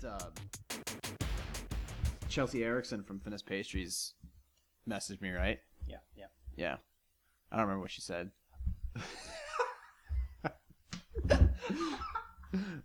that 0.00 0.12
uh, 0.12 0.30
Chelsea 2.28 2.64
Erickson 2.64 3.02
from 3.02 3.20
Finesse 3.20 3.42
Pastries 3.42 4.14
messaged 4.88 5.20
me, 5.20 5.30
right? 5.30 5.58
Yeah, 5.86 5.98
yeah. 6.16 6.26
Yeah. 6.56 6.76
I 7.50 7.56
don't 7.56 7.66
remember 7.66 7.82
what 7.82 7.90
she 7.90 8.00
said. 8.00 8.30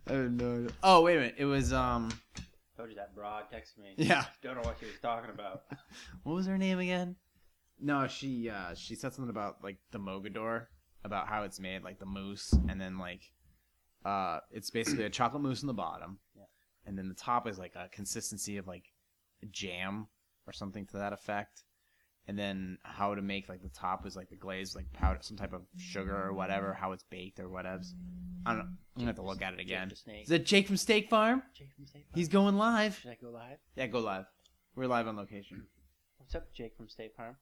I 0.08 0.12
don't 0.12 0.36
know. 0.36 0.66
Oh 0.82 1.02
wait 1.02 1.16
a 1.16 1.20
minute. 1.20 1.34
It 1.38 1.44
was 1.44 1.72
um. 1.72 2.10
I 2.36 2.42
Told 2.76 2.90
you 2.90 2.96
that 2.96 3.14
broad 3.14 3.44
texted 3.52 3.78
me. 3.78 3.94
Yeah. 3.96 4.24
Don't 4.42 4.56
know 4.56 4.60
what 4.60 4.76
she 4.78 4.84
was 4.84 4.96
talking 5.00 5.30
about. 5.30 5.62
What 6.24 6.34
was 6.34 6.46
her 6.46 6.58
name 6.58 6.78
again? 6.78 7.16
No, 7.80 8.06
she 8.06 8.50
uh 8.50 8.74
she 8.74 8.94
said 8.94 9.14
something 9.14 9.30
about 9.30 9.64
like 9.64 9.78
the 9.92 9.98
mogador, 9.98 10.66
about 11.04 11.26
how 11.28 11.44
it's 11.44 11.58
made, 11.58 11.82
like 11.82 11.98
the 11.98 12.06
mousse, 12.06 12.52
and 12.68 12.80
then 12.80 12.98
like 12.98 13.22
uh 14.04 14.40
it's 14.50 14.70
basically 14.70 15.04
a 15.04 15.10
chocolate 15.10 15.42
mousse 15.42 15.62
in 15.62 15.66
the 15.68 15.74
bottom. 15.74 16.18
And 16.86 16.96
then 16.96 17.08
the 17.08 17.14
top 17.14 17.48
is 17.48 17.58
like 17.58 17.74
a 17.74 17.88
consistency 17.88 18.56
of 18.56 18.66
like 18.66 18.84
jam 19.50 20.06
or 20.46 20.52
something 20.52 20.86
to 20.86 20.98
that 20.98 21.12
effect. 21.12 21.64
And 22.28 22.38
then 22.38 22.78
how 22.82 23.14
to 23.14 23.22
make 23.22 23.48
like 23.48 23.62
the 23.62 23.68
top 23.68 24.06
is 24.06 24.16
like 24.16 24.30
the 24.30 24.36
glaze, 24.36 24.74
like 24.74 24.92
powder, 24.92 25.18
some 25.20 25.36
type 25.36 25.52
of 25.52 25.62
sugar 25.76 26.16
or 26.16 26.32
whatever, 26.32 26.74
how 26.74 26.92
it's 26.92 27.04
baked 27.04 27.38
or 27.38 27.48
whatever. 27.48 27.82
I 28.44 28.50
don't 28.50 28.58
know. 28.58 28.64
I'm 28.64 28.78
gonna 28.96 29.06
have 29.06 29.16
to 29.16 29.22
look 29.22 29.42
at 29.42 29.52
it 29.54 29.60
again. 29.60 29.88
Jake 29.88 29.90
the 29.90 29.96
Snake. 29.96 30.22
Is 30.22 30.28
that 30.30 30.46
Jake 30.46 30.66
from 30.66 30.76
Steak 30.76 31.10
Farm? 31.10 31.42
Jake 31.54 31.72
from 31.74 31.86
State 31.86 32.06
Farm. 32.06 32.14
He's 32.14 32.28
going 32.28 32.56
live. 32.56 32.98
Should 32.98 33.10
I 33.10 33.18
go 33.20 33.30
live? 33.30 33.58
Yeah, 33.76 33.86
go 33.86 34.00
live. 34.00 34.26
We're 34.74 34.86
live 34.86 35.06
on 35.08 35.16
location. 35.16 35.66
What's 36.18 36.34
up, 36.34 36.52
Jake 36.52 36.76
from 36.76 36.88
State 36.88 37.14
Farm? 37.16 37.36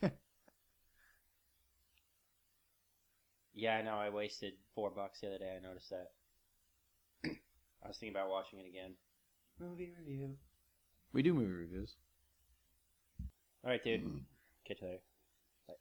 yeah, 3.54 3.76
I 3.76 3.82
know. 3.82 3.96
I 3.96 4.08
wasted 4.08 4.54
four 4.74 4.90
bucks 4.90 5.20
the 5.20 5.28
other 5.28 5.38
day. 5.38 5.58
I 5.58 5.66
noticed 5.66 5.90
that. 5.90 6.12
I 7.84 7.88
was 7.88 7.96
thinking 7.96 8.16
about 8.16 8.30
watching 8.30 8.58
it 8.58 8.66
again. 8.66 8.92
Movie 9.60 9.92
review. 9.98 10.36
We 11.12 11.22
do 11.22 11.34
movie 11.34 11.52
reviews. 11.52 11.96
All 13.64 13.70
right, 13.70 13.82
dude. 13.82 14.20
Catch 14.66 14.82
you 14.82 14.86
later. 14.88 15.00
Bye. 15.66 15.74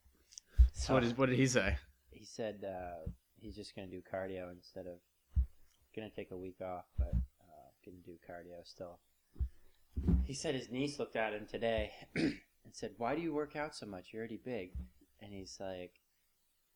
So 0.73 0.93
what, 0.93 1.03
is, 1.03 1.17
what 1.17 1.29
did 1.29 1.37
he 1.37 1.47
say? 1.47 1.77
he 2.17 2.25
said 2.25 2.63
uh, 2.67 3.09
he's 3.39 3.55
just 3.55 3.75
gonna 3.75 3.87
do 3.87 4.01
cardio 4.11 4.51
instead 4.51 4.87
of 4.87 4.99
gonna 5.95 6.09
take 6.09 6.31
a 6.31 6.37
week 6.37 6.61
off, 6.61 6.85
but 6.97 7.13
uh, 7.13 7.69
gonna 7.85 7.97
do 8.05 8.13
cardio 8.29 8.65
still. 8.65 8.99
He 10.25 10.33
said 10.33 10.55
his 10.55 10.69
niece 10.71 10.99
looked 10.99 11.15
at 11.15 11.33
him 11.33 11.45
today 11.49 11.91
and 12.15 12.39
said, 12.71 12.91
"Why 12.97 13.15
do 13.15 13.21
you 13.21 13.33
work 13.33 13.55
out 13.55 13.75
so 13.75 13.85
much? 13.85 14.09
You're 14.11 14.21
already 14.21 14.39
big." 14.43 14.71
And 15.21 15.33
he's 15.33 15.57
like, 15.59 15.93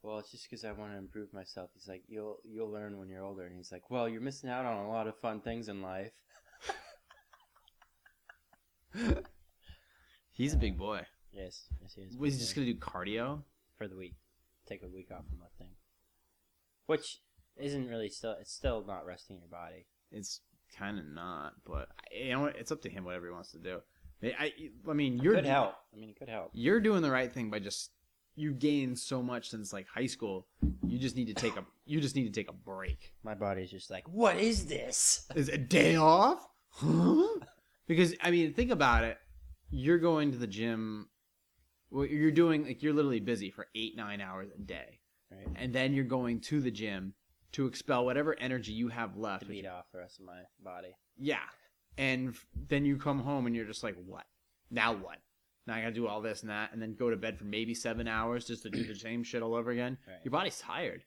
"Well, 0.03 0.19
it's 0.19 0.31
just 0.31 0.49
because 0.49 0.65
I 0.65 0.71
want 0.71 0.91
to 0.93 0.97
improve 0.97 1.33
myself." 1.33 1.69
He's 1.73 1.87
like, 1.87 2.03
"You'll 2.07 2.39
you'll 2.43 2.71
learn 2.71 2.97
when 2.97 3.09
you're 3.09 3.23
older." 3.23 3.45
And 3.45 3.55
he's 3.55 3.71
like, 3.71 3.89
"Well, 3.89 4.09
you're 4.09 4.21
missing 4.21 4.49
out 4.49 4.65
on 4.65 4.85
a 4.85 4.89
lot 4.89 5.07
of 5.07 5.17
fun 5.17 5.41
things 5.41 5.69
in 5.69 5.81
life." 5.81 6.11
He's 10.31 10.53
a 10.53 10.57
big 10.57 10.77
boy. 10.77 11.05
Yes, 11.31 11.65
yes, 11.81 11.93
he 11.93 12.01
is. 12.01 12.17
Was 12.17 12.33
he 12.33 12.39
just 12.39 12.55
gonna 12.55 12.67
do 12.67 12.75
cardio? 12.75 13.43
for 13.81 13.87
the 13.87 13.95
week, 13.95 14.13
take 14.67 14.83
a 14.83 14.87
week 14.87 15.09
off 15.11 15.25
from 15.27 15.39
lifting, 15.41 15.69
which 16.85 17.17
isn't 17.57 17.87
really 17.87 18.09
still. 18.09 18.35
It's 18.39 18.53
still 18.53 18.85
not 18.85 19.07
resting 19.07 19.39
your 19.39 19.47
body. 19.47 19.87
It's 20.11 20.41
kind 20.77 20.99
of 20.99 21.05
not, 21.05 21.53
but 21.65 21.87
you 22.11 22.29
know? 22.29 22.45
It's 22.45 22.71
up 22.71 22.83
to 22.83 22.89
him 22.89 23.05
whatever 23.05 23.25
he 23.25 23.31
wants 23.31 23.51
to 23.53 23.57
do. 23.57 23.79
I, 24.23 24.53
I, 24.87 24.93
mean, 24.93 25.17
you're 25.17 25.33
could 25.33 25.45
help. 25.45 25.73
I 25.91 25.99
mean, 25.99 26.11
it 26.11 26.19
could 26.19 26.29
help. 26.29 26.51
you're 26.53 26.79
doing 26.79 27.01
the 27.01 27.09
right 27.09 27.33
thing 27.33 27.49
by 27.49 27.57
just 27.57 27.89
you 28.35 28.53
gain 28.53 28.95
so 28.95 29.21
much 29.21 29.49
since 29.49 29.73
like 29.73 29.87
high 29.87 30.05
school. 30.07 30.47
You 30.87 30.97
just 30.97 31.15
need 31.15 31.27
to 31.27 31.33
take 31.33 31.55
a 31.57 31.65
you 31.85 31.99
just 32.01 32.15
need 32.15 32.25
to 32.25 32.39
take 32.39 32.49
a 32.49 32.53
break. 32.53 33.13
My 33.23 33.33
body's 33.35 33.71
just 33.71 33.89
like, 33.91 34.07
what 34.07 34.37
is 34.37 34.65
this? 34.67 35.25
Is 35.35 35.49
it 35.49 35.55
a 35.55 35.57
day 35.57 35.95
off? 35.95 36.47
Huh? 36.69 37.27
Because 37.87 38.13
I 38.21 38.31
mean, 38.31 38.53
think 38.53 38.71
about 38.71 39.03
it. 39.03 39.17
You're 39.69 39.97
going 39.99 40.31
to 40.31 40.37
the 40.37 40.47
gym. 40.47 41.09
Well, 41.89 42.05
you're 42.05 42.31
doing 42.31 42.65
like 42.65 42.81
you're 42.81 42.93
literally 42.93 43.19
busy 43.19 43.51
for 43.51 43.67
eight 43.75 43.95
nine 43.97 44.21
hours 44.21 44.49
a 44.55 44.59
day, 44.61 44.99
Right. 45.29 45.47
and 45.55 45.73
then 45.73 45.93
you're 45.93 46.05
going 46.05 46.39
to 46.41 46.61
the 46.61 46.71
gym 46.71 47.13
to 47.53 47.65
expel 47.67 48.05
whatever 48.05 48.37
energy 48.39 48.71
you 48.71 48.87
have 48.87 49.17
left. 49.17 49.43
To 49.43 49.49
beat 49.49 49.65
off 49.67 49.85
the 49.91 49.99
rest 49.99 50.19
of 50.19 50.25
my 50.25 50.39
body. 50.63 50.95
Yeah, 51.17 51.39
and 51.97 52.29
f- 52.29 52.45
then 52.69 52.85
you 52.85 52.95
come 52.97 53.19
home 53.19 53.45
and 53.45 53.53
you're 53.53 53.65
just 53.65 53.83
like, 53.83 53.97
what? 54.05 54.23
Now 54.69 54.93
what? 54.93 55.17
Now 55.67 55.75
I 55.75 55.81
gotta 55.81 55.93
do 55.93 56.07
all 56.07 56.21
this 56.21 56.41
and 56.41 56.49
that, 56.49 56.73
and 56.73 56.81
then 56.81 56.95
go 56.95 57.09
to 57.09 57.15
bed 57.15 57.37
for 57.37 57.45
maybe 57.45 57.73
seven 57.75 58.07
hours 58.07 58.45
just 58.45 58.63
to 58.63 58.69
do 58.69 58.83
the 58.83 58.95
same 58.99 59.23
shit 59.23 59.43
all 59.43 59.53
over 59.55 59.71
again. 59.71 59.97
Right. 60.07 60.17
Your 60.23 60.31
body's 60.31 60.59
tired, 60.59 61.03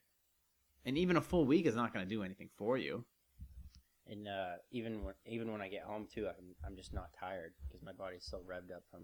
and 0.85 0.97
even 0.97 1.17
a 1.17 1.21
full 1.21 1.45
week 1.45 1.65
is 1.65 1.75
not 1.75 1.93
gonna 1.93 2.05
do 2.05 2.23
anything 2.23 2.49
for 2.55 2.77
you. 2.77 3.03
And 4.07 4.27
uh, 4.27 4.57
even 4.71 5.03
when 5.03 5.15
even 5.25 5.51
when 5.51 5.61
I 5.61 5.67
get 5.67 5.83
home 5.83 6.07
too, 6.13 6.27
I'm 6.27 6.55
I'm 6.65 6.75
just 6.75 6.93
not 6.93 7.09
tired 7.19 7.53
because 7.67 7.81
my 7.83 7.91
body's 7.93 8.23
still 8.23 8.41
revved 8.41 8.73
up 8.75 8.83
from, 8.91 9.01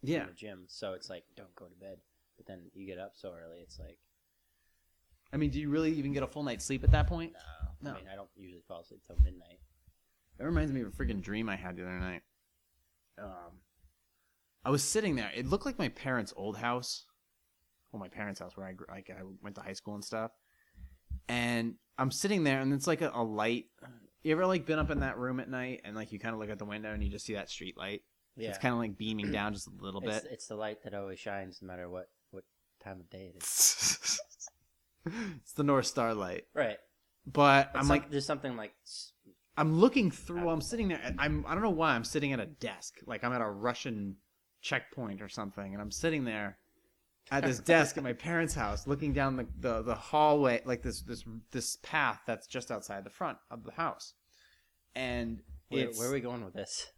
from 0.00 0.08
Yeah, 0.08 0.26
the 0.26 0.32
gym. 0.32 0.64
So 0.68 0.92
it's 0.92 1.08
like, 1.10 1.24
don't 1.36 1.54
go 1.56 1.64
to 1.66 1.74
bed. 1.74 1.98
But 2.36 2.46
then 2.46 2.70
you 2.74 2.86
get 2.86 2.98
up 2.98 3.12
so 3.14 3.34
early, 3.34 3.58
it's 3.58 3.78
like, 3.78 3.98
I 5.32 5.36
mean, 5.36 5.50
do 5.50 5.60
you 5.60 5.68
really 5.68 5.92
even 5.92 6.12
get 6.12 6.22
a 6.22 6.26
full 6.26 6.42
night's 6.42 6.64
sleep 6.64 6.84
at 6.84 6.90
that 6.92 7.06
point? 7.06 7.32
no. 7.82 7.90
No. 7.90 7.96
I 7.96 7.98
mean, 7.98 8.08
I 8.12 8.14
don't 8.14 8.28
usually 8.36 8.62
fall 8.68 8.80
asleep 8.82 9.00
till 9.06 9.16
midnight. 9.24 9.58
That 10.38 10.44
reminds 10.46 10.70
me 10.72 10.82
of 10.82 10.86
a 10.86 10.90
freaking 10.90 11.20
dream 11.20 11.48
I 11.48 11.56
had 11.56 11.76
the 11.76 11.82
other 11.82 11.98
night. 11.98 12.22
Um, 13.18 13.58
I 14.64 14.70
was 14.70 14.82
sitting 14.84 15.16
there. 15.16 15.30
It 15.34 15.46
looked 15.46 15.66
like 15.66 15.78
my 15.78 15.88
parents' 15.88 16.32
old 16.36 16.56
house. 16.56 17.04
Well, 17.90 18.00
my 18.00 18.08
parents' 18.08 18.40
house 18.40 18.56
where 18.56 18.66
I 18.66 18.72
grew, 18.72 18.86
like 18.88 19.10
I 19.10 19.22
went 19.42 19.56
to 19.56 19.62
high 19.62 19.72
school 19.74 19.94
and 19.94 20.04
stuff. 20.04 20.30
And 21.28 21.74
I'm 21.98 22.10
sitting 22.10 22.44
there, 22.44 22.60
and 22.60 22.72
it's 22.72 22.86
like 22.86 23.00
a, 23.02 23.10
a 23.14 23.22
light. 23.22 23.66
You 24.22 24.32
ever 24.32 24.46
like 24.46 24.64
been 24.66 24.78
up 24.78 24.90
in 24.90 25.00
that 25.00 25.18
room 25.18 25.40
at 25.40 25.48
night, 25.50 25.82
and 25.84 25.94
like 25.96 26.12
you 26.12 26.18
kind 26.18 26.32
of 26.34 26.40
look 26.40 26.50
out 26.50 26.58
the 26.58 26.64
window 26.64 26.92
and 26.92 27.02
you 27.02 27.10
just 27.10 27.26
see 27.26 27.34
that 27.34 27.50
street 27.50 27.76
light? 27.76 28.02
Yeah, 28.36 28.48
It's 28.50 28.58
kind 28.58 28.72
of 28.72 28.78
like 28.78 28.96
beaming 28.96 29.30
down 29.32 29.52
just 29.52 29.66
a 29.68 29.70
little 29.84 30.00
bit. 30.00 30.26
it's 30.30 30.46
the 30.46 30.54
light 30.56 30.82
that 30.84 30.94
always 30.94 31.18
shines 31.18 31.58
no 31.60 31.68
matter 31.68 31.88
what 31.90 32.08
what 32.30 32.44
time 32.82 33.00
of 33.00 33.10
day 33.10 33.32
it 33.34 33.42
is. 33.42 34.20
it's 35.40 35.52
the 35.52 35.64
North 35.64 35.86
Star 35.86 36.14
light. 36.14 36.44
Right. 36.54 36.78
But 37.26 37.72
But 37.72 37.78
I'm 37.78 37.82
some- 37.84 37.88
like, 37.88 38.10
there's 38.10 38.26
something 38.26 38.56
like 38.56 38.72
I'm 39.56 39.78
looking 39.80 40.10
through. 40.10 40.48
I'm 40.48 40.62
sitting 40.62 40.88
there. 40.88 41.00
and 41.04 41.20
I'm. 41.20 41.44
I 41.46 41.52
don't 41.54 41.62
know 41.62 41.70
why. 41.70 41.94
I'm 41.94 42.04
sitting 42.04 42.32
at 42.32 42.40
a 42.40 42.46
desk, 42.46 42.94
like 43.06 43.22
I'm 43.22 43.32
at 43.34 43.42
a 43.42 43.48
Russian 43.50 44.16
checkpoint 44.62 45.20
or 45.20 45.28
something, 45.28 45.72
and 45.72 45.82
I'm 45.82 45.90
sitting 45.90 46.24
there 46.24 46.56
at 47.30 47.44
this 47.44 47.58
desk 47.58 47.96
at 47.96 48.02
my 48.02 48.12
parents' 48.12 48.54
house, 48.54 48.86
looking 48.86 49.12
down 49.12 49.36
the, 49.36 49.46
the, 49.60 49.82
the 49.82 49.94
hallway, 49.94 50.62
like 50.64 50.82
this 50.82 51.02
this 51.02 51.24
this 51.50 51.76
path 51.82 52.20
that's 52.26 52.46
just 52.46 52.70
outside 52.70 53.04
the 53.04 53.10
front 53.10 53.38
of 53.50 53.64
the 53.64 53.72
house, 53.72 54.14
and 54.94 55.42
where, 55.68 55.88
where 55.96 56.08
are 56.08 56.12
we 56.12 56.20
going 56.20 56.44
with 56.44 56.54
this? 56.54 56.90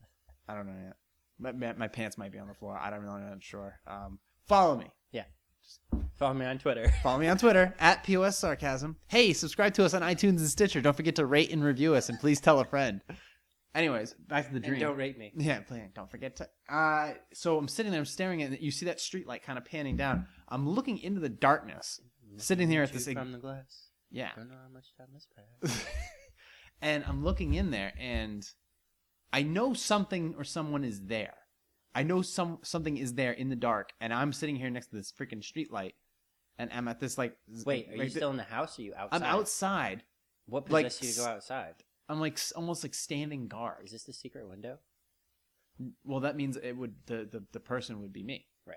I 0.49 0.55
don't 0.55 0.67
know 0.67 0.75
yet. 0.85 0.97
My, 1.39 1.53
my, 1.53 1.73
my 1.75 1.89
pants 1.89 2.19
might 2.19 2.33
be 2.33 2.39
on 2.39 2.49
the 2.49 2.55
floor. 2.55 2.79
I 2.81 2.91
don't 2.91 3.03
really 3.03 3.21
know. 3.21 3.27
I'm 3.27 3.41
sure. 3.41 3.81
Um, 3.87 4.19
follow 4.47 4.77
me. 4.77 4.91
Yeah. 5.11 5.25
Just 5.63 5.81
follow 6.15 6.35
me 6.35 6.47
on 6.47 6.59
Twitter. 6.59 6.93
Follow 7.03 7.19
me 7.19 7.27
on 7.29 7.39
Twitter 7.39 7.75
at 7.81 8.05
POS 8.05 8.39
Sarcasm. 8.39 8.97
Hey, 9.07 9.33
subscribe 9.33 9.75
to 9.75 9.85
us 9.85 9.95
on 9.95 10.03
iTunes 10.03 10.39
and 10.39 10.49
Stitcher. 10.49 10.81
Don't 10.81 10.97
forget 10.97 11.17
to 11.17 11.27
rate 11.27 11.51
and 11.51 11.65
review 11.65 11.95
us, 11.95 12.09
and 12.09 12.21
please 12.21 12.41
tell 12.41 12.61
a 12.61 12.65
friend. 12.65 13.01
Anyways, 13.75 14.15
back 14.29 14.47
to 14.47 14.53
the 14.55 14.61
dream. 14.61 14.75
and 14.75 14.83
don't 14.83 14.97
rate 14.97 15.19
me. 15.19 15.33
Yeah, 15.37 15.61
playing. 15.61 15.91
Don't 15.95 16.11
forget 16.11 16.37
to. 16.37 16.49
Uh, 16.69 17.15
so 17.33 17.59
I'm 17.59 17.67
sitting 17.69 17.91
there, 17.91 18.01
I'm 18.01 18.07
staring 18.07 18.43
at 18.43 18.53
it. 18.53 18.61
You 18.61 18.71
see 18.71 18.87
that 18.87 19.01
street 19.01 19.27
light 19.27 19.43
kind 19.43 19.59
of 19.59 19.65
panning 19.65 19.97
down. 19.97 20.27
I'm 20.49 20.69
looking 20.69 20.99
into 20.99 21.21
the 21.21 21.29
darkness, 21.29 22.01
sitting 22.37 22.69
here 22.69 22.83
at 22.85 22.93
this. 22.93 23.09
from 23.13 23.33
the 23.33 23.39
glass. 23.39 23.89
Yeah, 24.11 24.31
Don't 24.37 24.49
know 24.49 24.55
how 24.63 24.73
much 24.73 24.87
time 24.97 25.09
has 25.13 25.27
passed. 25.67 25.87
and 26.83 27.05
I'm 27.05 27.25
looking 27.25 27.55
in 27.55 27.73
there, 27.73 27.93
and 27.99 28.47
I 29.33 29.43
know 29.43 29.75
something 29.75 30.37
or 30.39 30.45
someone 30.45 30.85
is 30.85 31.07
there. 31.07 31.35
I 31.97 32.05
know 32.05 32.23
some 32.23 32.59
something 32.63 32.97
is 32.97 33.15
there 33.15 33.33
in 33.33 33.49
the 33.49 33.57
dark, 33.57 33.93
and 34.01 34.15
I'm 34.15 34.33
sitting 34.33 34.55
here 34.55 34.71
next 34.71 34.89
to 34.89 34.97
this 34.97 35.13
freaking 35.13 35.43
street 35.43 35.73
light, 35.73 35.95
and 36.59 36.71
I'm 36.73 36.87
at 36.87 37.01
this 37.01 37.19
like. 37.19 37.37
Wait, 37.67 37.89
are 37.89 37.93
you 37.95 37.99
th- 38.03 38.13
still 38.13 38.31
in 38.31 38.37
the 38.37 38.45
house? 38.45 38.79
Or 38.79 38.83
are 38.83 38.85
you 38.85 38.95
outside? 38.97 39.17
I'm 39.17 39.23
outside. 39.25 40.05
What 40.47 40.71
like, 40.71 40.87
possessed 40.87 41.03
you 41.03 41.13
to 41.13 41.29
go 41.29 41.35
outside? 41.35 41.75
I'm 42.09 42.21
like 42.21 42.39
almost 42.55 42.85
like 42.85 42.95
standing 42.95 43.49
guard. 43.49 43.85
Is 43.85 43.93
this 43.93 44.05
the 44.05 44.13
secret 44.13 44.49
window? 44.49 44.79
Well, 46.05 46.21
that 46.21 46.37
means 46.37 46.57
it 46.57 46.77
would 46.77 46.95
the 47.07 47.29
the, 47.31 47.45
the 47.53 47.61
person 47.61 48.01
would 48.03 48.13
be 48.13 48.23
me. 48.23 48.47
Right. 48.67 48.77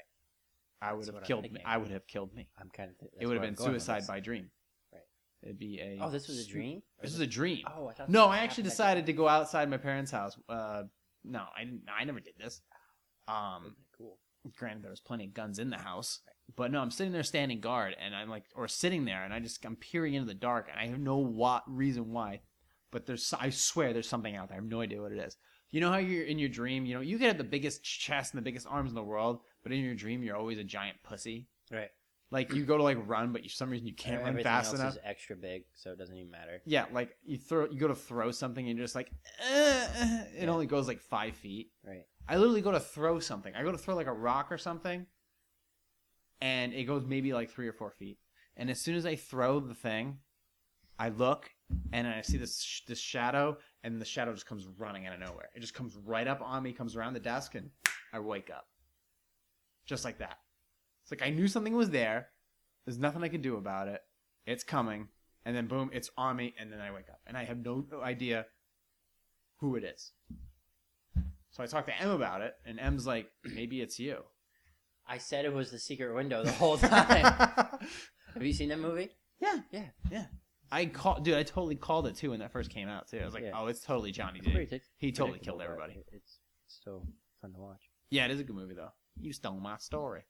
I 0.82 0.94
would 0.94 1.06
That's 1.06 1.18
have 1.18 1.24
killed. 1.26 1.52
Me. 1.52 1.62
I 1.66 1.78
would 1.78 1.92
have 1.92 2.08
killed 2.08 2.34
me. 2.34 2.50
I'm 2.60 2.70
kind 2.70 2.90
of. 2.92 2.98
Th- 3.00 3.12
it 3.20 3.28
would 3.28 3.34
have 3.36 3.44
been 3.44 3.56
I'm 3.60 3.72
suicide 3.72 4.08
by 4.08 4.20
dream. 4.20 4.50
Right. 4.94 5.02
It'd 5.44 5.60
be 5.60 5.80
a. 5.80 6.00
Oh, 6.02 6.10
this 6.10 6.28
was 6.28 6.40
a 6.40 6.48
dream. 6.48 6.82
This 7.02 7.12
is 7.12 7.20
was 7.20 7.28
a 7.28 7.30
dream. 7.30 7.66
Oh, 7.68 7.88
I 7.88 7.94
thought. 7.94 8.10
no, 8.10 8.28
I 8.28 8.40
actually 8.40 8.64
decided 8.64 9.06
to 9.08 9.14
go 9.14 9.28
outside 9.28 9.70
my 9.70 9.78
parents' 9.78 10.12
house. 10.12 10.38
Uh, 10.50 10.84
no, 11.24 11.44
I 11.56 11.66
didn't- 11.66 11.84
I 11.90 12.04
never 12.06 12.20
did 12.20 12.36
this. 12.40 12.62
Um, 13.28 13.76
Cool. 13.98 14.18
granted, 14.56 14.84
there 14.84 14.90
was 14.92 15.02
plenty 15.02 15.26
of 15.26 15.34
guns 15.34 15.60
in 15.60 15.70
the 15.70 15.78
house, 15.78 16.22
but 16.56 16.72
no, 16.72 16.80
I'm 16.80 16.92
sitting 16.92 17.12
there 17.12 17.24
standing 17.24 17.60
guard, 17.60 17.96
and 18.00 18.16
I'm 18.16 18.30
like, 18.30 18.46
or 18.56 18.68
sitting 18.70 19.04
there, 19.04 19.24
and 19.24 19.34
I 19.34 19.40
just 19.42 19.64
I'm 19.66 19.76
peering 19.76 20.14
into 20.14 20.28
the 20.28 20.34
dark, 20.34 20.70
and 20.72 20.80
I 20.80 20.88
have 20.88 21.00
no 21.00 21.18
what 21.18 21.64
reason 21.68 22.14
why, 22.14 22.42
but 22.92 23.06
there's 23.06 23.34
I 23.40 23.50
swear 23.50 23.94
there's 23.94 24.10
something 24.10 24.36
out 24.36 24.50
there. 24.50 24.58
I 24.58 24.62
have 24.62 24.70
no 24.70 24.82
idea 24.82 25.02
what 25.02 25.12
it 25.12 25.20
is. 25.20 25.36
You 25.72 25.82
know 25.82 25.92
how 25.92 25.98
you're 25.98 26.24
in 26.26 26.40
your 26.40 26.50
dream, 26.50 26.86
you 26.86 26.96
know, 26.96 27.02
you 27.02 27.18
could 27.18 27.28
have 27.28 27.38
the 27.38 27.44
biggest 27.44 27.84
chest 27.84 28.34
and 28.34 28.40
the 28.40 28.44
biggest 28.44 28.66
arms 28.70 28.92
in 28.92 28.96
the 28.96 29.04
world, 29.04 29.42
but 29.64 29.72
in 29.74 29.84
your 29.84 29.96
dream 29.96 30.24
you're 30.24 30.36
always 30.38 30.58
a 30.58 30.64
giant 30.64 30.98
pussy. 31.04 31.48
Right. 31.72 31.90
Like 32.32 32.54
you 32.54 32.66
go 32.66 32.76
to 32.78 32.84
like 32.84 32.98
run, 33.08 33.32
but 33.32 33.44
you, 33.44 33.50
for 33.50 33.56
some 33.56 33.70
reason 33.70 33.88
you 33.88 33.94
can't 33.96 34.20
run 34.20 34.30
Everything 34.30 34.44
fast 34.52 34.72
else 34.74 34.80
enough. 34.82 34.94
is 34.94 35.00
extra 35.04 35.36
big, 35.38 35.64
so 35.76 35.92
it 35.92 35.98
doesn't 35.98 36.16
even 36.16 36.30
matter. 36.32 36.62
Yeah, 36.66 36.86
like 36.92 37.12
you 37.26 37.38
throw, 37.38 37.70
you 37.70 37.80
go 37.80 37.88
to 37.88 37.96
throw 37.96 38.32
something, 38.32 38.68
and 38.68 38.78
you're 38.78 38.84
just 38.86 38.96
like, 38.96 39.12
eh, 39.40 39.88
eh, 39.96 40.24
it 40.36 40.44
Yeah. 40.44 40.50
only 40.50 40.66
goes 40.66 40.88
like 40.90 41.00
five 41.00 41.36
feet. 41.38 41.72
Right. 41.86 42.04
I 42.28 42.36
literally 42.36 42.62
go 42.62 42.72
to 42.74 42.82
throw 42.82 43.20
something. 43.22 43.54
I 43.56 43.64
go 43.64 43.72
to 43.72 43.78
throw 43.78 43.96
like 43.96 44.08
a 44.08 44.14
rock 44.14 44.52
or 44.52 44.58
something, 44.58 45.06
and 46.42 46.74
it 46.74 46.84
goes 46.84 47.06
maybe 47.06 47.34
like 47.34 47.50
three 47.50 47.68
or 47.68 47.74
four 47.74 47.92
feet. 47.92 48.20
And 48.56 48.70
as 48.70 48.82
soon 48.82 48.96
as 48.96 49.06
I 49.06 49.16
throw 49.16 49.60
the 49.60 49.74
thing, 49.74 50.18
I 51.00 51.10
look 51.10 51.52
and 51.92 52.08
I 52.08 52.22
see 52.22 52.38
this 52.38 52.62
sh- 52.62 52.82
this 52.88 53.00
shadow, 53.00 53.58
and 53.84 54.00
the 54.02 54.06
shadow 54.06 54.34
just 54.34 54.46
comes 54.46 54.68
running 54.78 55.06
out 55.08 55.14
of 55.14 55.20
nowhere. 55.20 55.50
It 55.56 55.60
just 55.62 55.74
comes 55.74 55.96
right 56.06 56.28
up 56.28 56.42
on 56.42 56.64
me, 56.64 56.74
comes 56.74 56.96
around 56.96 57.14
the 57.14 57.20
desk, 57.20 57.56
and 57.56 57.70
I 58.14 58.20
wake 58.20 58.50
up, 58.50 58.68
just 59.86 60.06
like 60.06 60.20
that. 60.20 60.38
It's 61.04 61.12
like 61.12 61.22
I 61.22 61.30
knew 61.30 61.48
something 61.48 61.76
was 61.76 61.90
there. 61.90 62.28
There's 62.86 62.98
nothing 62.98 63.24
I 63.24 63.28
can 63.30 63.42
do 63.42 63.58
about 63.58 63.88
it. 63.88 64.02
It's 64.46 64.64
coming, 64.64 65.08
and 65.46 65.56
then 65.56 65.68
boom, 65.68 65.90
it's 65.94 66.10
on 66.18 66.36
me, 66.38 66.54
and 66.60 66.72
then 66.72 66.80
I 66.80 66.92
wake 66.92 67.10
up, 67.10 67.20
and 67.28 67.38
I 67.38 67.44
have 67.46 67.58
no 67.64 67.86
idea 68.02 68.46
who 69.58 69.76
it 69.76 69.84
is. 69.84 70.12
So 71.52 71.64
I 71.64 71.66
talked 71.66 71.88
to 71.88 72.02
Em 72.02 72.10
about 72.12 72.42
it, 72.42 72.54
and 72.66 72.80
Em's 72.80 73.08
like, 73.08 73.30
maybe 73.44 73.82
it's 73.82 74.00
you. 74.00 74.20
I 75.08 75.18
said 75.18 75.46
it 75.46 75.54
was 75.54 75.72
the 75.72 75.80
secret 75.80 76.14
window 76.14 76.44
the 76.44 76.52
whole 76.52 76.78
time. 76.78 77.24
Have 78.34 78.44
you 78.44 78.54
seen 78.54 78.70
that 78.70 78.80
movie? 78.80 79.10
yeah, 79.40 79.60
Yeah. 79.72 79.86
yeah. 80.12 80.26
I 80.72 80.86
called, 80.88 81.24
dude. 81.24 81.36
I 81.36 81.44
totally 81.44 81.76
called 81.76 82.08
it 82.08 82.16
too 82.16 82.32
when 82.32 82.40
that 82.40 82.52
first 82.52 82.70
came 82.70 82.88
out 82.90 83.08
too. 83.10 83.20
I 83.20 83.26
was 83.26 83.34
like, 83.34 83.44
Yeah. 83.44 83.52
oh, 83.56 83.68
it's 83.68 83.80
totally 83.82 84.12
Johnny 84.12 84.40
It's 84.40 84.48
pretty 84.50 84.66
D. 84.66 84.70
tic- 84.78 84.84
He 84.98 85.12
totally 85.12 85.40
predictable, 85.40 85.60
killed 85.60 85.78
but 85.80 85.84
everybody. 85.84 86.00
it- 86.00 86.16
It's 86.16 86.40
still 86.68 87.08
fun 87.42 87.54
to 87.54 87.60
watch. 87.60 87.90
Yeah, 88.10 88.26
it 88.26 88.32
is 88.32 88.40
a 88.40 88.44
good 88.44 88.56
movie 88.56 88.76
though. 88.76 88.92
You 89.20 89.34
stole 89.34 89.60
my 89.60 89.78
story. 89.78 90.24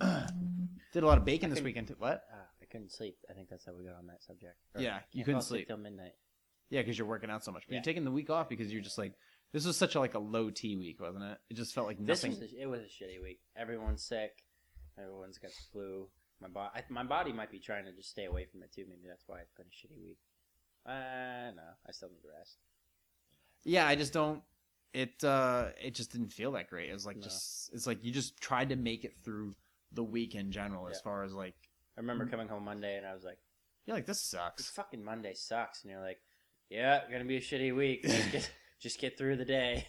Did 0.00 1.02
a 1.02 1.06
lot 1.06 1.18
of 1.18 1.24
bacon 1.24 1.50
this 1.50 1.60
weekend 1.60 1.88
too. 1.88 1.96
What? 1.98 2.22
Ah, 2.32 2.46
I 2.62 2.64
couldn't 2.66 2.92
sleep. 2.92 3.16
I 3.28 3.34
think 3.34 3.48
that's 3.48 3.64
how 3.66 3.72
we 3.74 3.84
got 3.84 3.96
on 3.96 4.06
that 4.06 4.22
subject. 4.22 4.56
Yeah, 4.76 5.00
you 5.12 5.18
Can't 5.20 5.26
couldn't 5.26 5.38
asleep 5.40 5.58
sleep. 5.60 5.68
till 5.68 5.76
midnight. 5.76 6.12
Yeah, 6.70 6.80
because 6.82 6.98
you're 6.98 7.06
working 7.08 7.30
out 7.30 7.44
so 7.44 7.52
much. 7.52 7.64
But 7.66 7.72
Yeah. 7.72 7.76
you're 7.78 7.84
taking 7.84 8.04
the 8.04 8.10
week 8.10 8.30
off 8.30 8.48
because 8.48 8.72
you're 8.72 8.82
just 8.82 8.98
like, 8.98 9.14
this 9.52 9.66
was 9.66 9.76
such 9.76 9.94
a 9.94 10.00
like 10.00 10.14
a 10.14 10.18
low 10.18 10.50
T 10.50 10.76
week, 10.76 11.00
wasn't 11.00 11.24
it? 11.24 11.38
It 11.50 11.54
just 11.54 11.74
felt 11.74 11.86
like 11.86 11.98
This 11.98 12.22
nothing. 12.22 12.40
was 12.40 12.52
a, 12.52 12.60
it 12.62 12.66
was 12.66 12.80
a 12.82 12.84
shitty 12.84 13.20
week. 13.22 13.40
Everyone's 13.56 14.02
sick. 14.04 14.44
Everyone's 14.98 15.38
got 15.38 15.50
the 15.50 15.62
flu. 15.72 16.08
My 16.40 16.48
body, 16.48 16.80
my 16.88 17.02
body 17.02 17.32
might 17.32 17.50
be 17.50 17.58
trying 17.58 17.84
to 17.86 17.92
just 17.92 18.10
stay 18.10 18.26
away 18.26 18.44
from 18.44 18.62
it 18.62 18.72
too. 18.72 18.84
Maybe 18.88 19.02
that's 19.08 19.24
why 19.26 19.40
it's 19.40 19.52
been 19.52 19.66
a 19.66 19.70
shitty 19.70 20.00
week. 20.02 20.18
Uh, 20.86 21.50
no, 21.56 21.62
I 21.86 21.92
still 21.92 22.08
need 22.10 22.22
to 22.22 22.28
rest. 22.38 22.56
yeah, 23.64 23.86
I 23.86 23.94
just 23.96 24.12
don't. 24.12 24.42
It 24.94 25.22
uh, 25.24 25.66
it 25.82 25.94
just 25.94 26.12
didn't 26.12 26.32
feel 26.32 26.52
that 26.52 26.70
great. 26.70 26.88
It 26.90 26.94
was 26.94 27.04
like 27.04 27.16
No. 27.16 27.22
just, 27.22 27.70
it's 27.74 27.86
like 27.86 28.02
you 28.04 28.10
just 28.12 28.40
tried 28.40 28.68
to 28.70 28.76
make 28.76 29.04
it 29.04 29.12
through 29.24 29.54
the 29.92 30.02
week 30.04 30.34
in 30.34 30.50
general. 30.52 30.88
As 30.88 31.00
far 31.00 31.24
as 31.24 31.32
like, 31.34 31.54
I 31.96 32.00
remember 32.00 32.26
coming 32.26 32.48
home 32.48 32.64
Monday 32.64 32.96
and 32.96 33.06
I 33.06 33.14
was 33.14 33.24
like, 33.24 33.38
you're 33.86 33.96
like 33.96 34.06
this 34.06 34.20
sucks. 34.22 34.62
"This 34.62 34.70
fucking 34.70 35.04
Monday 35.04 35.34
sucks," 35.34 35.82
and 35.82 35.90
you're 35.90 36.00
like, 36.00 36.20
"Yeah, 36.70 37.00
gonna 37.10 37.24
be 37.24 37.36
a 37.36 37.40
shitty 37.40 37.74
week. 37.76 38.02
Just 38.04 38.32
get, 38.32 38.50
just 38.80 39.00
get 39.00 39.18
through 39.18 39.36
the 39.36 39.44
day." 39.44 39.86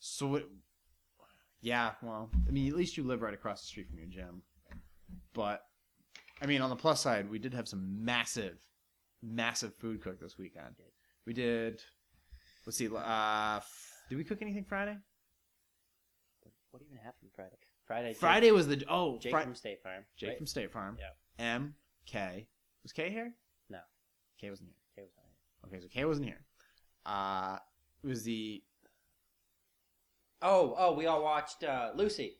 So 0.00 0.34
it, 0.36 0.46
yeah, 1.60 1.92
well, 2.02 2.30
I 2.46 2.50
mean, 2.50 2.68
at 2.68 2.76
least 2.76 2.96
you 2.96 3.04
live 3.04 3.22
right 3.22 3.34
across 3.34 3.60
the 3.62 3.66
street 3.68 3.88
from 3.88 3.98
your 3.98 4.08
gym. 4.08 4.42
But 5.32 5.62
I 6.40 6.46
mean, 6.46 6.60
on 6.62 6.70
the 6.70 6.76
plus 6.76 7.00
side, 7.00 7.28
we 7.28 7.38
did 7.38 7.52
have 7.54 7.66
some 7.68 8.04
massive, 8.04 8.56
massive 9.22 9.74
food 9.74 10.02
cook 10.02 10.20
this 10.20 10.38
weekend. 10.38 10.74
We 11.26 11.32
did. 11.32 11.82
Let's 12.66 12.76
see. 12.76 12.88
Uh, 12.88 13.56
f- 13.56 13.92
did 14.08 14.16
we 14.18 14.24
cook 14.24 14.40
anything 14.42 14.64
Friday? 14.64 14.96
What 16.70 16.82
even 16.82 16.98
happened 16.98 17.30
Friday? 17.34 17.56
Friday. 17.86 18.08
Jake- 18.10 18.18
Friday 18.18 18.50
was 18.52 18.68
the 18.68 18.84
oh 18.88 19.18
Jake 19.18 19.32
Fri- 19.32 19.42
from 19.42 19.54
State 19.54 19.82
Farm. 19.82 20.04
Jake 20.16 20.28
right? 20.30 20.38
from 20.38 20.46
State 20.46 20.70
Farm. 20.72 20.96
Yeah. 21.00 21.44
M 21.44 21.74
K 22.06 22.46
was 22.82 22.92
K 22.92 23.10
here? 23.10 23.32
No. 23.70 23.78
K 24.40 24.50
wasn't 24.50 24.68
here. 24.68 24.76
K 24.94 25.02
was 25.02 25.10
not 25.16 25.24
it. 25.72 25.74
Okay, 25.76 25.82
so 25.82 25.88
K 25.88 26.04
wasn't 26.04 26.26
here. 26.26 26.40
Uh, 27.06 27.58
it 28.04 28.06
was 28.06 28.22
the 28.22 28.62
Oh, 30.40 30.74
oh, 30.78 30.92
we 30.94 31.06
all 31.06 31.22
watched 31.22 31.64
uh, 31.64 31.90
Lucy. 31.96 32.36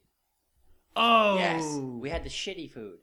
oh 0.95 1.37
Yes, 1.39 1.65
we 2.01 2.11
had 2.11 2.23
the 2.23 2.31
shitty 2.31 2.71
food. 2.71 2.99